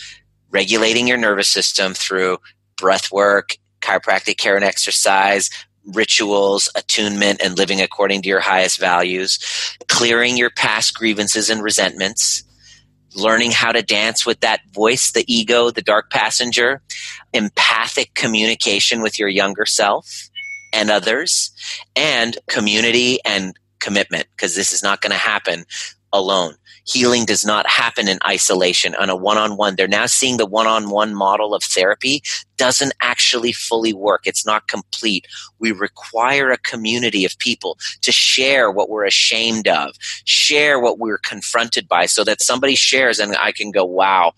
regulating 0.50 1.08
your 1.08 1.18
nervous 1.18 1.50
system 1.50 1.94
through 1.94 2.38
breath 2.78 3.12
work, 3.12 3.58
chiropractic 3.82 4.38
care 4.38 4.56
and 4.56 4.66
exercise, 4.66 5.50
rituals, 5.86 6.70
attunement, 6.76 7.42
and 7.44 7.58
living 7.58 7.82
according 7.82 8.22
to 8.22 8.30
your 8.30 8.40
highest 8.40 8.80
values, 8.80 9.40
clearing 9.88 10.38
your 10.38 10.50
past 10.50 10.94
grievances 10.94 11.50
and 11.50 11.64
resentments, 11.64 12.44
learning 13.16 13.52
how 13.52 13.72
to 13.72 13.82
dance 13.82 14.26
with 14.26 14.40
that 14.42 14.62
voice, 14.72 15.12
the 15.12 15.26
ego, 15.34 15.70
the 15.70 15.82
dark 15.82 16.10
passenger, 16.10 16.82
empathic 17.34 18.14
communication 18.14 19.02
with 19.02 19.20
your 19.20 19.30
younger 19.30 19.66
self 19.66 20.30
and 20.74 20.90
others, 20.90 21.52
and 21.96 22.38
community 22.48 23.20
and 23.26 23.54
commitment, 23.80 24.28
because 24.32 24.56
this 24.56 24.72
is 24.72 24.84
not 24.84 25.02
going 25.02 25.12
to 25.12 25.18
happen 25.18 25.66
alone 26.14 26.56
healing 26.92 27.26
does 27.26 27.46
not 27.46 27.68
happen 27.70 28.08
in 28.08 28.20
isolation. 28.28 28.96
On 28.96 29.10
a 29.10 29.16
one-on-one 29.16 29.76
they're 29.76 29.88
now 29.88 30.06
seeing 30.06 30.38
the 30.38 30.46
one-on-one 30.46 31.14
model 31.16 31.54
of 31.54 31.64
therapy 31.64 32.22
doesn't 32.58 32.94
actually 33.02 33.52
fully 33.52 33.94
work. 33.94 34.22
It's 34.26 34.46
not 34.46 34.68
complete. 34.68 35.28
We 35.60 35.72
require 35.72 36.52
a 36.52 36.58
community 36.58 37.26
of 37.26 37.38
people 37.40 37.78
to 38.02 38.12
share 38.12 38.72
what 38.72 38.90
we're 38.90 39.06
ashamed 39.06 39.68
of 39.68 39.96
share 40.26 40.80
what 40.80 41.00
we're 41.00 41.18
confronted 41.18 41.88
by 41.88 42.06
so 42.06 42.24
that 42.24 42.42
somebody 42.42 42.76
shares 42.76 43.20
and 43.20 43.36
i 43.38 43.52
can 43.52 43.72
go 43.72 43.86
wow 43.86 44.34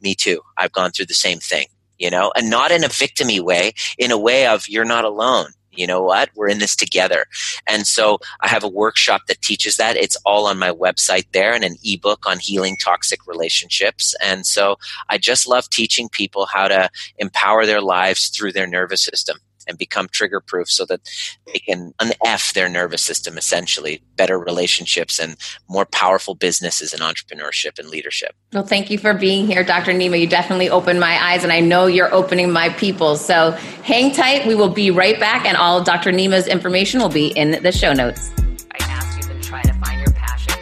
me 0.00 0.14
too. 0.14 0.40
I've 0.58 0.72
gone 0.72 0.90
through 0.90 1.06
the 1.06 1.14
same 1.14 1.38
thing 1.38 1.66
you 1.98 2.10
know? 2.10 2.32
And 2.36 2.50
not 2.50 2.70
in 2.70 2.84
a 2.84 2.88
victimy 2.88 3.40
way 3.40 3.72
in 3.98 4.10
a 4.10 4.18
way 4.18 4.46
of 4.46 4.68
you're 4.68 4.84
not 4.84 5.04
alone 5.04 5.46
you 5.76 5.86
know 5.86 6.02
what? 6.02 6.30
We're 6.34 6.48
in 6.48 6.58
this 6.58 6.76
together. 6.76 7.26
And 7.68 7.86
so 7.86 8.18
i 8.40 8.48
have 8.48 8.64
a 8.64 8.68
workshop 8.68 9.22
that 9.28 9.42
teaches 9.42 9.76
that. 9.76 9.96
It's 9.96 10.16
all 10.24 10.46
on 10.46 10.58
my 10.58 10.70
website 10.70 11.26
there 11.32 11.52
and 11.52 11.64
an 11.64 11.76
ebook 11.84 12.26
on 12.26 12.38
healing 12.38 12.76
toxic 12.82 13.26
relationships. 13.26 14.14
And 14.22 14.46
so 14.46 14.76
i 15.08 15.18
just 15.18 15.48
love 15.48 15.68
teaching 15.70 16.08
people 16.08 16.46
how 16.46 16.68
to 16.68 16.90
empower 17.18 17.66
their 17.66 17.80
lives 17.80 18.28
through 18.28 18.52
their 18.52 18.66
nervous 18.66 19.04
system 19.04 19.38
and 19.66 19.78
become 19.78 20.08
trigger 20.08 20.40
proof 20.40 20.70
so 20.70 20.84
that 20.84 21.00
they 21.46 21.58
can 21.58 21.92
unf 22.00 22.52
their 22.52 22.68
nervous 22.68 23.02
system 23.02 23.36
essentially 23.38 24.02
better 24.16 24.38
relationships 24.38 25.18
and 25.18 25.36
more 25.68 25.86
powerful 25.86 26.34
businesses 26.34 26.92
and 26.92 27.02
entrepreneurship 27.02 27.78
and 27.78 27.88
leadership 27.88 28.34
well 28.52 28.64
thank 28.64 28.90
you 28.90 28.98
for 28.98 29.14
being 29.14 29.46
here 29.46 29.64
dr 29.64 29.90
nima 29.90 30.18
you 30.18 30.26
definitely 30.26 30.68
opened 30.68 31.00
my 31.00 31.22
eyes 31.22 31.42
and 31.42 31.52
i 31.52 31.60
know 31.60 31.86
you're 31.86 32.12
opening 32.12 32.50
my 32.50 32.68
people 32.70 33.16
so 33.16 33.50
hang 33.82 34.12
tight 34.12 34.46
we 34.46 34.54
will 34.54 34.68
be 34.68 34.90
right 34.90 35.18
back 35.20 35.44
and 35.46 35.56
all 35.56 35.78
of 35.78 35.84
dr 35.84 36.10
nima's 36.10 36.46
information 36.46 37.00
will 37.00 37.08
be 37.08 37.28
in 37.28 37.62
the 37.62 37.72
show 37.72 37.92
notes 37.92 38.30
I 38.72 38.84
asked 38.84 39.16
you 39.16 39.34
to 39.34 39.40
try 39.40 39.62
to 39.62 39.72
find 39.74 40.00
your 40.00 40.12
passion. 40.12 40.54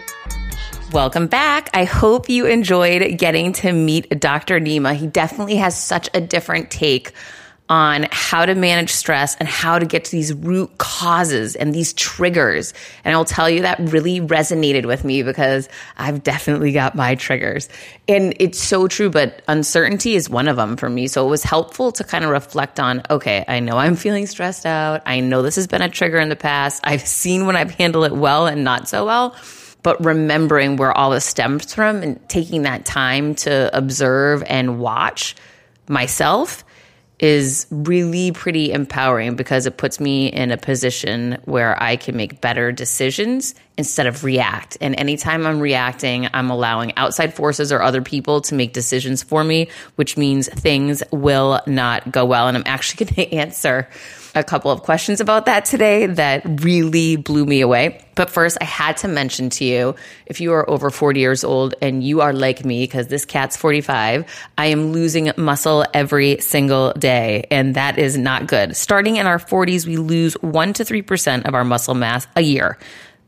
Welcome 0.93 1.27
back. 1.27 1.71
I 1.73 1.85
hope 1.85 2.29
you 2.29 2.47
enjoyed 2.47 3.19
getting 3.19 3.53
to 3.55 3.73
meet 3.73 4.21
Dr. 4.21 4.61
Nima. 4.61 4.95
He 4.95 5.07
definitely 5.07 5.57
has 5.57 5.81
such 5.81 6.11
a 6.13 6.21
different 6.21 6.71
take 6.71 7.13
on 7.73 8.07
how 8.11 8.45
to 8.45 8.55
manage 8.55 8.91
stress 8.93 9.35
and 9.37 9.49
how 9.49 9.79
to 9.79 9.87
get 9.87 10.05
to 10.05 10.11
these 10.11 10.35
root 10.35 10.77
causes 10.77 11.57
and 11.57 11.75
these 11.75 11.95
triggers. 11.95 12.75
And 13.03 13.15
I 13.15 13.17
will 13.17 13.25
tell 13.25 13.49
you 13.49 13.63
that 13.63 13.79
really 13.81 14.21
resonated 14.21 14.85
with 14.85 15.05
me 15.05 15.23
because 15.23 15.71
I've 15.97 16.23
definitely 16.23 16.73
got 16.73 16.95
my 16.95 17.15
triggers. 17.15 17.71
And 18.07 18.35
it's 18.39 18.59
so 18.59 18.89
true, 18.89 19.09
but 19.09 19.41
uncertainty 19.49 20.17
is 20.17 20.29
one 20.29 20.49
of 20.49 20.57
them 20.57 20.77
for 20.77 20.91
me. 20.91 21.07
So 21.09 21.27
it 21.27 21.31
was 21.31 21.45
helpful 21.45 21.93
to 21.93 22.05
kind 22.05 22.27
of 22.27 22.31
reflect 22.31 22.79
on 22.79 23.01
okay, 23.09 23.43
I 23.49 23.61
know 23.61 23.79
I'm 23.79 23.97
feeling 23.97 24.27
stressed 24.27 24.67
out. 24.67 25.01
I 25.07 25.21
know 25.21 25.41
this 25.41 25.57
has 25.57 25.67
been 25.67 25.81
a 25.81 25.89
trigger 25.89 26.19
in 26.19 26.29
the 26.29 26.37
past. 26.37 26.83
I've 26.85 27.07
seen 27.07 27.47
when 27.47 27.57
I've 27.57 27.71
handled 27.71 28.05
it 28.05 28.13
well 28.13 28.47
and 28.47 28.65
not 28.65 28.87
so 28.87 29.07
well 29.07 29.35
but 29.83 30.05
remembering 30.05 30.77
where 30.77 30.97
all 30.97 31.11
this 31.11 31.25
stems 31.25 31.75
from 31.75 32.05
and 32.05 32.29
taking 32.29 32.63
that 32.63 32.85
time 32.85 33.35
to 33.35 33.77
observe 33.77 34.45
and 34.47 34.79
watch 34.79 35.35
myself 35.89 36.65
is 37.23 37.69
really 37.71 38.33
pretty 38.33 38.73
empowering 38.73 39.37
because 39.37 39.65
it 39.65 39.77
puts 39.77 40.01
me 40.01 40.27
in 40.27 40.51
a 40.51 40.57
position 40.57 41.39
where 41.45 41.81
I 41.81 41.95
can 41.95 42.17
make 42.17 42.41
better 42.41 42.73
decisions 42.73 43.55
instead 43.79 44.09
of 44.09 44.25
react. 44.25 44.77
And 44.81 44.99
anytime 44.99 45.47
I'm 45.47 45.61
reacting, 45.61 46.29
I'm 46.35 46.51
allowing 46.51 46.93
outside 46.97 47.33
forces 47.33 47.71
or 47.71 47.81
other 47.81 48.03
people 48.03 48.41
to 48.43 48.57
make 48.57 48.73
decisions 48.73 49.23
for 49.23 49.45
me, 49.45 49.69
which 49.95 50.17
means 50.17 50.49
things 50.49 51.01
will 51.13 51.61
not 51.69 52.11
go 52.11 52.25
well. 52.25 52.49
And 52.49 52.57
I'm 52.57 52.65
actually 52.67 53.07
going 53.15 53.15
to 53.15 53.35
answer 53.37 53.89
a 54.35 54.43
couple 54.43 54.71
of 54.71 54.83
questions 54.83 55.21
about 55.21 55.47
that 55.47 55.65
today 55.65 56.07
that 56.07 56.43
really 56.63 57.17
blew 57.17 57.45
me 57.45 57.61
away. 57.61 58.01
But 58.15 58.31
first, 58.31 58.59
I 58.61 58.65
had 58.65 58.97
to 58.99 59.09
mention 59.09 59.51
to 59.51 59.65
you 59.65 59.95
if 60.27 60.41
you 60.41 60.53
are 60.53 60.69
over 60.69 60.91
40 60.91 61.21
years 61.21 61.45
old 61.45 61.75
and 61.83 62.03
you 62.03 62.21
are 62.21 62.33
like 62.33 62.65
me, 62.65 62.85
because 62.85 63.09
this 63.09 63.25
cat's 63.25 63.57
45, 63.57 64.25
I 64.57 64.67
am 64.67 64.93
losing 64.93 65.31
muscle 65.37 65.85
every 65.93 66.41
single 66.41 66.93
day. 66.95 67.47
And 67.51 67.75
that 67.75 67.99
is 67.99 68.17
not 68.17 68.47
good. 68.47 68.77
Starting 68.77 69.17
in 69.17 69.27
our 69.27 69.39
40s, 69.39 69.87
we 69.87 69.97
lose 69.97 70.35
1% 70.37 70.75
to 70.75 70.85
3% 70.85 71.47
of 71.47 71.55
our 71.55 71.65
muscle 71.65 71.95
mass 71.95 72.27
a 72.37 72.43
year. 72.43 72.79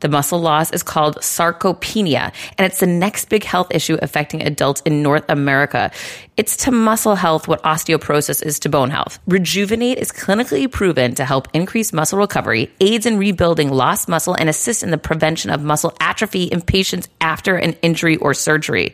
The 0.05 0.09
muscle 0.09 0.39
loss 0.39 0.69
is 0.69 0.83
called 0.83 1.15
sarcopenia, 1.15 2.31
and 2.59 2.65
it's 2.67 2.79
the 2.79 2.85
next 2.85 3.27
big 3.27 3.43
health 3.43 3.69
issue 3.71 3.97
affecting 4.03 4.43
adults 4.43 4.81
in 4.81 5.01
North 5.01 5.25
America. 5.29 5.89
It's 6.37 6.57
to 6.57 6.71
muscle 6.71 7.15
health 7.15 7.47
what 7.47 7.63
osteoporosis 7.63 8.45
is 8.45 8.59
to 8.59 8.69
bone 8.69 8.91
health. 8.91 9.17
Rejuvenate 9.25 9.97
is 9.97 10.11
clinically 10.11 10.71
proven 10.71 11.15
to 11.15 11.25
help 11.25 11.47
increase 11.53 11.91
muscle 11.91 12.19
recovery, 12.19 12.71
aids 12.79 13.07
in 13.07 13.17
rebuilding 13.17 13.71
lost 13.71 14.07
muscle, 14.07 14.35
and 14.35 14.47
assists 14.47 14.83
in 14.83 14.91
the 14.91 14.99
prevention 14.99 15.49
of 15.49 15.63
muscle 15.63 15.97
atrophy 15.99 16.43
in 16.43 16.61
patients 16.61 17.09
after 17.19 17.55
an 17.55 17.73
injury 17.81 18.17
or 18.17 18.35
surgery. 18.35 18.93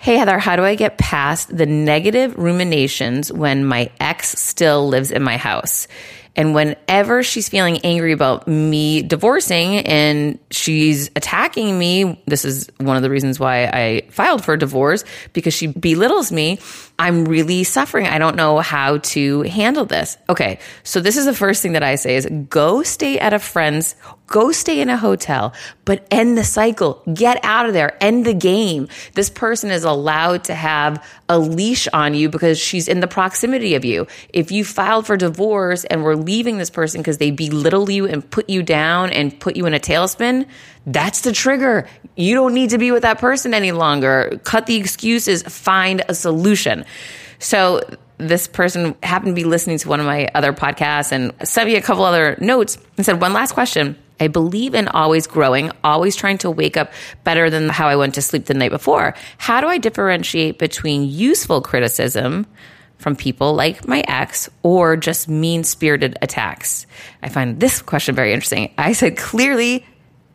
Hey, 0.00 0.16
Heather, 0.16 0.38
how 0.38 0.54
do 0.54 0.64
I 0.64 0.76
get 0.76 0.96
past 0.96 1.54
the 1.54 1.66
negative 1.66 2.38
ruminations 2.38 3.32
when 3.32 3.64
my 3.64 3.90
ex 3.98 4.30
still 4.38 4.86
lives 4.86 5.10
in 5.10 5.24
my 5.24 5.36
house? 5.36 5.88
And 6.36 6.54
whenever 6.54 7.24
she's 7.24 7.48
feeling 7.48 7.78
angry 7.78 8.12
about 8.12 8.46
me 8.46 9.02
divorcing 9.02 9.78
and 9.78 10.38
she's 10.52 11.10
attacking 11.16 11.76
me, 11.76 12.22
this 12.26 12.44
is 12.44 12.70
one 12.78 12.96
of 12.96 13.02
the 13.02 13.10
reasons 13.10 13.40
why 13.40 13.64
I 13.64 14.02
filed 14.10 14.44
for 14.44 14.56
divorce 14.56 15.02
because 15.32 15.52
she 15.52 15.66
belittles 15.66 16.30
me. 16.30 16.60
I'm 16.96 17.24
really 17.24 17.64
suffering. 17.64 18.06
I 18.06 18.18
don't 18.18 18.36
know 18.36 18.60
how 18.60 18.98
to 18.98 19.42
handle 19.42 19.84
this. 19.84 20.16
Okay. 20.28 20.60
So 20.84 21.00
this 21.00 21.16
is 21.16 21.24
the 21.24 21.34
first 21.34 21.60
thing 21.60 21.72
that 21.72 21.82
I 21.82 21.96
say 21.96 22.14
is 22.14 22.28
go 22.48 22.84
stay 22.84 23.18
at 23.18 23.32
a 23.32 23.40
friend's, 23.40 23.96
go 24.28 24.52
stay 24.52 24.80
in 24.80 24.88
a 24.88 24.96
hotel, 24.96 25.52
but 25.84 26.06
end 26.10 26.38
the 26.38 26.44
cycle. 26.44 27.02
Get 27.12 27.40
out 27.42 27.66
of 27.66 27.72
there. 27.72 27.96
End 28.02 28.24
the 28.24 28.34
game. 28.34 28.88
This 29.14 29.30
person 29.30 29.70
is 29.70 29.82
allowed 29.82 30.44
to 30.44 30.54
have 30.54 31.04
a 31.28 31.38
leash 31.38 31.88
on 31.88 32.14
you 32.14 32.28
because 32.28 32.58
she's 32.58 32.86
in 32.86 33.00
the 33.00 33.08
proximity 33.08 33.74
of 33.74 33.84
you. 33.84 34.06
If 34.32 34.52
you 34.52 34.64
filed 34.64 35.06
for 35.06 35.16
divorce 35.16 35.84
and 35.84 36.04
were 36.04 36.16
leaving 36.16 36.58
this 36.58 36.70
person 36.70 37.00
because 37.00 37.18
they 37.18 37.32
belittle 37.32 37.90
you 37.90 38.06
and 38.06 38.30
put 38.30 38.48
you 38.48 38.62
down 38.62 39.10
and 39.10 39.38
put 39.40 39.56
you 39.56 39.66
in 39.66 39.74
a 39.74 39.80
tailspin, 39.80 40.46
that's 40.86 41.22
the 41.22 41.32
trigger. 41.32 41.88
You 42.14 42.34
don't 42.34 42.54
need 42.54 42.70
to 42.70 42.78
be 42.78 42.92
with 42.92 43.02
that 43.02 43.18
person 43.18 43.54
any 43.54 43.72
longer. 43.72 44.40
Cut 44.44 44.66
the 44.66 44.76
excuses, 44.76 45.42
find 45.42 46.04
a 46.08 46.14
solution. 46.14 46.84
So 47.38 47.80
this 48.18 48.48
person 48.48 48.94
happened 49.02 49.36
to 49.36 49.40
be 49.40 49.44
listening 49.44 49.78
to 49.78 49.88
one 49.88 50.00
of 50.00 50.06
my 50.06 50.28
other 50.34 50.52
podcasts 50.52 51.12
and 51.12 51.32
sent 51.48 51.68
me 51.68 51.76
a 51.76 51.82
couple 51.82 52.04
other 52.04 52.36
notes 52.40 52.76
and 52.96 53.06
said, 53.06 53.20
one 53.20 53.32
last 53.32 53.52
question. 53.52 53.96
I 54.20 54.28
believe 54.28 54.74
in 54.74 54.88
always 54.88 55.26
growing, 55.26 55.70
always 55.84 56.16
trying 56.16 56.38
to 56.38 56.50
wake 56.50 56.76
up 56.76 56.92
better 57.24 57.50
than 57.50 57.68
how 57.68 57.88
I 57.88 57.96
went 57.96 58.14
to 58.14 58.22
sleep 58.22 58.46
the 58.46 58.54
night 58.54 58.70
before. 58.70 59.14
How 59.38 59.60
do 59.60 59.68
I 59.68 59.78
differentiate 59.78 60.58
between 60.58 61.08
useful 61.08 61.60
criticism 61.60 62.46
from 62.98 63.14
people 63.14 63.54
like 63.54 63.86
my 63.86 64.02
ex 64.08 64.48
or 64.62 64.96
just 64.96 65.28
mean 65.28 65.62
spirited 65.64 66.18
attacks? 66.20 66.86
I 67.22 67.28
find 67.28 67.60
this 67.60 67.80
question 67.80 68.14
very 68.14 68.32
interesting. 68.32 68.72
I 68.76 68.92
said, 68.92 69.16
clearly, 69.16 69.86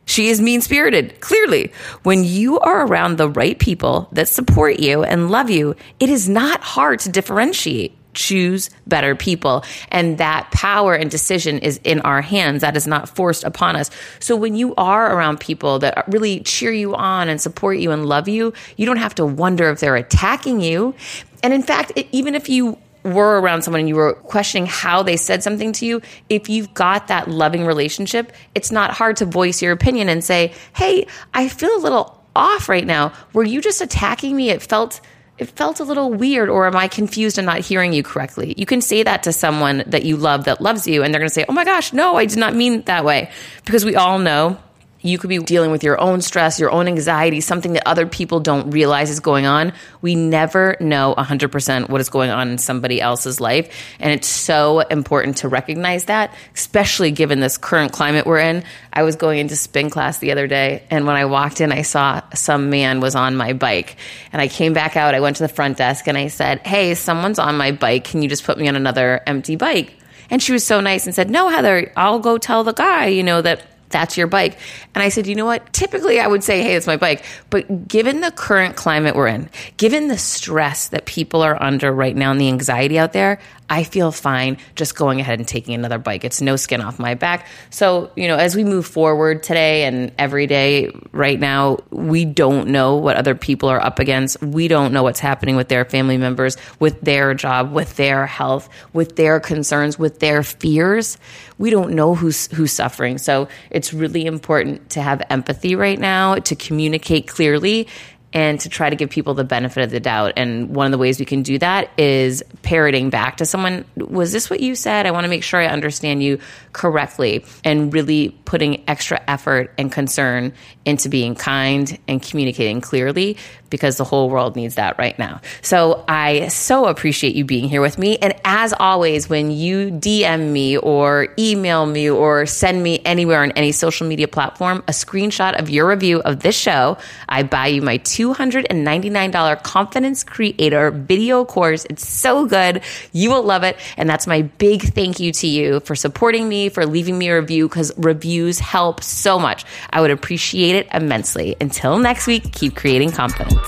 she 0.05 0.29
is 0.29 0.41
mean 0.41 0.61
spirited, 0.61 1.19
clearly. 1.21 1.71
When 2.03 2.23
you 2.23 2.59
are 2.59 2.85
around 2.85 3.17
the 3.17 3.29
right 3.29 3.57
people 3.57 4.09
that 4.11 4.27
support 4.27 4.79
you 4.79 5.03
and 5.03 5.31
love 5.31 5.49
you, 5.49 5.75
it 5.99 6.09
is 6.09 6.27
not 6.27 6.61
hard 6.61 6.99
to 7.01 7.09
differentiate. 7.09 7.97
Choose 8.13 8.69
better 8.87 9.15
people. 9.15 9.63
And 9.89 10.17
that 10.17 10.51
power 10.51 10.93
and 10.93 11.09
decision 11.09 11.59
is 11.59 11.79
in 11.83 12.01
our 12.01 12.21
hands. 12.21 12.61
That 12.61 12.77
is 12.77 12.87
not 12.87 13.09
forced 13.09 13.43
upon 13.43 13.75
us. 13.75 13.89
So 14.19 14.35
when 14.35 14.55
you 14.55 14.73
are 14.75 15.15
around 15.15 15.39
people 15.39 15.79
that 15.79 16.05
really 16.07 16.41
cheer 16.41 16.71
you 16.71 16.95
on 16.95 17.29
and 17.29 17.41
support 17.41 17.77
you 17.77 17.91
and 17.91 18.05
love 18.05 18.27
you, 18.27 18.53
you 18.77 18.85
don't 18.85 18.97
have 18.97 19.15
to 19.15 19.25
wonder 19.25 19.69
if 19.69 19.79
they're 19.79 19.95
attacking 19.95 20.61
you. 20.61 20.95
And 21.41 21.53
in 21.53 21.63
fact, 21.63 21.91
even 22.11 22.35
if 22.35 22.49
you 22.49 22.77
were 23.03 23.39
around 23.39 23.63
someone 23.63 23.81
and 23.81 23.89
you 23.89 23.95
were 23.95 24.13
questioning 24.13 24.65
how 24.65 25.03
they 25.03 25.17
said 25.17 25.43
something 25.43 25.73
to 25.73 25.85
you, 25.85 26.01
if 26.29 26.49
you've 26.49 26.73
got 26.73 27.07
that 27.07 27.27
loving 27.27 27.65
relationship, 27.65 28.31
it's 28.55 28.71
not 28.71 28.91
hard 28.91 29.17
to 29.17 29.25
voice 29.25 29.61
your 29.61 29.73
opinion 29.73 30.09
and 30.09 30.23
say, 30.23 30.53
Hey, 30.75 31.07
I 31.33 31.49
feel 31.49 31.75
a 31.75 31.79
little 31.79 32.23
off 32.35 32.69
right 32.69 32.85
now. 32.85 33.13
Were 33.33 33.43
you 33.43 33.61
just 33.61 33.81
attacking 33.81 34.35
me? 34.35 34.49
It 34.49 34.61
felt 34.61 35.01
it 35.37 35.49
felt 35.49 35.79
a 35.79 35.83
little 35.83 36.11
weird 36.11 36.49
or 36.49 36.67
am 36.67 36.75
I 36.75 36.87
confused 36.87 37.37
and 37.37 37.45
not 37.45 37.59
hearing 37.59 37.93
you 37.93 38.03
correctly? 38.03 38.53
You 38.57 38.65
can 38.65 38.81
say 38.81 39.03
that 39.03 39.23
to 39.23 39.33
someone 39.33 39.83
that 39.87 40.03
you 40.03 40.15
love 40.15 40.45
that 40.45 40.61
loves 40.61 40.87
you 40.87 41.03
and 41.03 41.13
they're 41.13 41.19
going 41.19 41.29
to 41.29 41.33
say, 41.33 41.45
"Oh 41.49 41.53
my 41.53 41.65
gosh, 41.65 41.91
no, 41.93 42.15
I 42.15 42.25
did 42.25 42.37
not 42.37 42.55
mean 42.55 42.83
that 42.83 43.03
way." 43.03 43.31
Because 43.65 43.83
we 43.83 43.95
all 43.95 44.19
know 44.19 44.57
you 45.03 45.17
could 45.17 45.27
be 45.27 45.37
dealing 45.37 45.69
with 45.69 45.83
your 45.83 45.99
own 45.99 46.21
stress, 46.21 46.59
your 46.59 46.71
own 46.71 46.87
anxiety, 46.87 47.41
something 47.41 47.73
that 47.73 47.85
other 47.85 48.07
people 48.07 48.39
don't 48.39 48.71
realize 48.71 49.09
is 49.09 49.19
going 49.19 49.45
on. 49.45 49.73
We 50.01 50.15
never 50.15 50.77
know 50.79 51.13
100% 51.17 51.89
what 51.89 52.01
is 52.01 52.09
going 52.09 52.31
on 52.31 52.49
in 52.49 52.57
somebody 52.57 53.01
else's 53.01 53.41
life. 53.41 53.69
And 53.99 54.11
it's 54.11 54.27
so 54.27 54.79
important 54.79 55.37
to 55.37 55.49
recognize 55.49 56.05
that, 56.05 56.33
especially 56.55 57.11
given 57.11 57.41
this 57.41 57.57
current 57.57 57.91
climate 57.91 58.25
we're 58.25 58.39
in. 58.39 58.63
I 58.93 59.03
was 59.03 59.17
going 59.17 59.39
into 59.39 59.57
spin 59.57 59.89
class 59.89 60.19
the 60.19 60.31
other 60.31 60.47
day, 60.47 60.83
and 60.89 61.05
when 61.05 61.17
I 61.17 61.25
walked 61.25 61.59
in, 61.59 61.71
I 61.71 61.81
saw 61.81 62.21
some 62.33 62.69
man 62.69 63.01
was 63.01 63.15
on 63.15 63.35
my 63.35 63.53
bike. 63.53 63.97
And 64.31 64.41
I 64.41 64.47
came 64.47 64.71
back 64.73 64.95
out, 64.95 65.15
I 65.15 65.19
went 65.19 65.35
to 65.37 65.43
the 65.43 65.49
front 65.49 65.77
desk, 65.77 66.07
and 66.07 66.17
I 66.17 66.29
said, 66.29 66.65
Hey, 66.65 66.95
someone's 66.95 67.39
on 67.39 67.57
my 67.57 67.73
bike. 67.73 68.05
Can 68.05 68.21
you 68.21 68.29
just 68.29 68.45
put 68.45 68.57
me 68.57 68.69
on 68.69 68.75
another 68.77 69.21
empty 69.27 69.57
bike? 69.57 69.97
And 70.29 70.41
she 70.41 70.53
was 70.53 70.65
so 70.65 70.79
nice 70.79 71.05
and 71.05 71.13
said, 71.13 71.29
No, 71.29 71.49
Heather, 71.49 71.91
I'll 71.97 72.19
go 72.19 72.37
tell 72.37 72.63
the 72.63 72.73
guy, 72.73 73.07
you 73.07 73.23
know, 73.23 73.41
that 73.41 73.61
that's 73.93 74.17
your 74.17 74.27
bike. 74.27 74.59
And 74.93 75.01
I 75.01 75.09
said, 75.09 75.27
you 75.27 75.35
know 75.35 75.45
what? 75.45 75.71
Typically 75.71 76.19
I 76.19 76.27
would 76.27 76.43
say, 76.43 76.61
hey, 76.61 76.75
it's 76.75 76.87
my 76.87 76.97
bike. 76.97 77.23
But 77.49 77.87
given 77.87 78.19
the 78.19 78.31
current 78.31 78.75
climate 78.75 79.15
we're 79.15 79.27
in, 79.27 79.49
given 79.77 80.09
the 80.09 80.17
stress 80.17 80.89
that 80.89 81.05
people 81.05 81.41
are 81.41 81.61
under 81.61 81.91
right 81.93 82.15
now 82.15 82.31
and 82.31 82.41
the 82.41 82.49
anxiety 82.49 82.99
out 82.99 83.13
there, 83.13 83.39
I 83.69 83.83
feel 83.83 84.11
fine 84.11 84.57
just 84.75 84.95
going 84.95 85.19
ahead 85.19 85.39
and 85.39 85.47
taking 85.47 85.73
another 85.73 85.97
bike. 85.97 86.23
It's 86.23 86.41
no 86.41 86.57
skin 86.57 86.81
off 86.81 86.99
my 86.99 87.15
back. 87.15 87.47
So, 87.69 88.11
you 88.15 88.27
know, 88.27 88.35
as 88.35 88.55
we 88.55 88.63
move 88.63 88.85
forward 88.85 89.41
today 89.41 89.85
and 89.85 90.11
every 90.17 90.47
day 90.47 90.91
right 91.11 91.39
now, 91.39 91.79
we 91.89 92.25
don't 92.25 92.67
know 92.67 92.97
what 92.97 93.15
other 93.15 93.35
people 93.35 93.69
are 93.69 93.81
up 93.81 93.99
against. 93.99 94.41
We 94.41 94.67
don't 94.67 94.93
know 94.93 95.01
what's 95.01 95.19
happening 95.19 95.55
with 95.55 95.69
their 95.69 95.85
family 95.85 96.17
members, 96.17 96.57
with 96.79 97.01
their 97.01 97.33
job, 97.33 97.71
with 97.71 97.95
their 97.95 98.27
health, 98.27 98.69
with 98.91 99.15
their 99.15 99.39
concerns, 99.39 99.97
with 99.97 100.19
their 100.19 100.43
fears. 100.43 101.17
We 101.63 101.69
don't 101.69 101.93
know 101.93 102.13
who's 102.13 102.51
who's 102.51 102.73
suffering. 102.73 103.17
So, 103.17 103.47
it's 103.69 103.93
really 103.93 104.25
important 104.25 104.89
to 104.91 105.01
have 105.01 105.21
empathy 105.29 105.75
right 105.75 105.97
now, 105.97 106.35
to 106.35 106.55
communicate 106.55 107.27
clearly 107.27 107.87
and 108.33 108.59
to 108.59 108.69
try 108.69 108.89
to 108.89 108.95
give 108.95 109.09
people 109.09 109.33
the 109.33 109.43
benefit 109.43 109.83
of 109.83 109.91
the 109.91 109.99
doubt. 109.99 110.33
And 110.35 110.75
one 110.75 110.87
of 110.87 110.91
the 110.91 110.97
ways 110.97 111.19
we 111.19 111.25
can 111.25 111.43
do 111.43 111.57
that 111.59 111.91
is 111.97 112.43
parroting 112.63 113.09
back 113.09 113.37
to 113.37 113.45
someone, 113.45 113.85
was 113.95 114.31
this 114.31 114.49
what 114.49 114.59
you 114.59 114.75
said? 114.75 115.05
I 115.05 115.11
want 115.11 115.23
to 115.25 115.29
make 115.29 115.43
sure 115.43 115.61
I 115.61 115.67
understand 115.67 116.23
you 116.23 116.39
correctly 116.73 117.45
and 117.63 117.93
really 117.93 118.29
putting 118.45 118.83
extra 118.89 119.21
effort 119.27 119.71
and 119.77 119.91
concern 119.91 120.51
into 120.85 121.09
being 121.09 121.35
kind 121.35 121.97
and 122.07 122.21
communicating 122.21 122.81
clearly 122.81 123.37
because 123.73 123.97
the 123.97 124.03
whole 124.03 124.29
world 124.29 124.55
needs 124.55 124.75
that 124.75 124.99
right 124.99 125.17
now. 125.17 125.41
So 125.63 126.05
I 126.07 126.49
so 126.49 126.85
appreciate 126.85 127.33
you 127.33 127.43
being 127.43 127.67
here 127.67 127.81
with 127.81 127.97
me. 127.97 128.19
And 128.19 128.35
as 128.45 128.71
always, 128.71 129.27
when 129.27 129.49
you 129.49 129.89
DM 129.89 130.51
me 130.51 130.77
or 130.77 131.29
email 131.39 131.87
me 131.87 132.07
or 132.07 132.45
send 132.45 132.83
me 132.83 132.99
anywhere 133.03 133.41
on 133.41 133.49
any 133.53 133.71
social 133.71 134.07
media 134.07 134.27
platform 134.27 134.83
a 134.87 134.91
screenshot 134.91 135.59
of 135.59 135.71
your 135.71 135.87
review 135.87 136.21
of 136.21 136.41
this 136.41 136.55
show, 136.55 136.99
I 137.27 137.41
buy 137.41 137.65
you 137.65 137.81
my 137.81 137.97
$299 137.97 139.63
Confidence 139.63 140.23
Creator 140.23 140.91
video 140.91 141.43
course. 141.43 141.85
It's 141.89 142.07
so 142.07 142.45
good. 142.45 142.83
You 143.11 143.31
will 143.31 143.41
love 143.41 143.63
it. 143.63 143.75
And 143.97 144.07
that's 144.07 144.27
my 144.27 144.43
big 144.43 144.83
thank 144.83 145.19
you 145.19 145.31
to 145.31 145.47
you 145.47 145.79
for 145.79 145.95
supporting 145.95 146.47
me, 146.47 146.69
for 146.69 146.85
leaving 146.85 147.17
me 147.17 147.29
a 147.29 147.39
review 147.39 147.67
because 147.67 147.91
reviews 147.97 148.59
help 148.59 149.01
so 149.01 149.39
much. 149.39 149.65
I 149.89 149.99
would 149.99 150.11
appreciate 150.11 150.75
it 150.75 150.87
immensely. 150.93 151.55
Until 151.59 151.97
next 151.97 152.27
week, 152.27 152.51
keep 152.51 152.75
creating 152.75 153.13
confidence. 153.13 153.62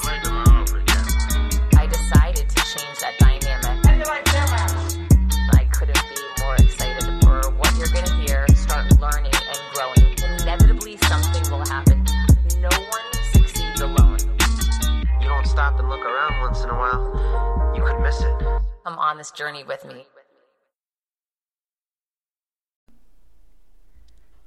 I 1.77 1.87
decided 1.87 2.49
to 2.49 2.55
change 2.55 2.99
that 2.99 3.15
dynamic. 3.19 3.85
I 5.53 5.65
couldn't 5.71 6.03
be 6.09 6.21
more 6.41 6.55
excited 6.55 7.23
for 7.23 7.49
what 7.51 7.73
you're 7.77 7.87
going 7.87 8.05
to 8.05 8.15
hear, 8.15 8.45
start 8.55 8.91
learning 8.99 9.31
and 9.33 9.59
growing. 9.73 10.41
Inevitably, 10.41 10.97
something 11.07 11.49
will 11.49 11.65
happen. 11.65 12.03
No 12.59 12.69
one 12.69 13.07
succeeds 13.31 13.81
alone. 13.81 14.17
You 15.21 15.27
don't 15.29 15.47
stop 15.47 15.79
and 15.79 15.87
look 15.87 16.01
around 16.01 16.41
once 16.41 16.63
in 16.63 16.69
a 16.69 16.77
while, 16.77 17.73
you 17.75 17.81
could 17.83 17.99
miss 18.01 18.19
it. 18.21 18.35
Come 18.83 18.99
on 18.99 19.17
this 19.17 19.31
journey 19.31 19.63
with 19.63 19.85
me. 19.85 20.05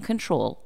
control 0.00 0.65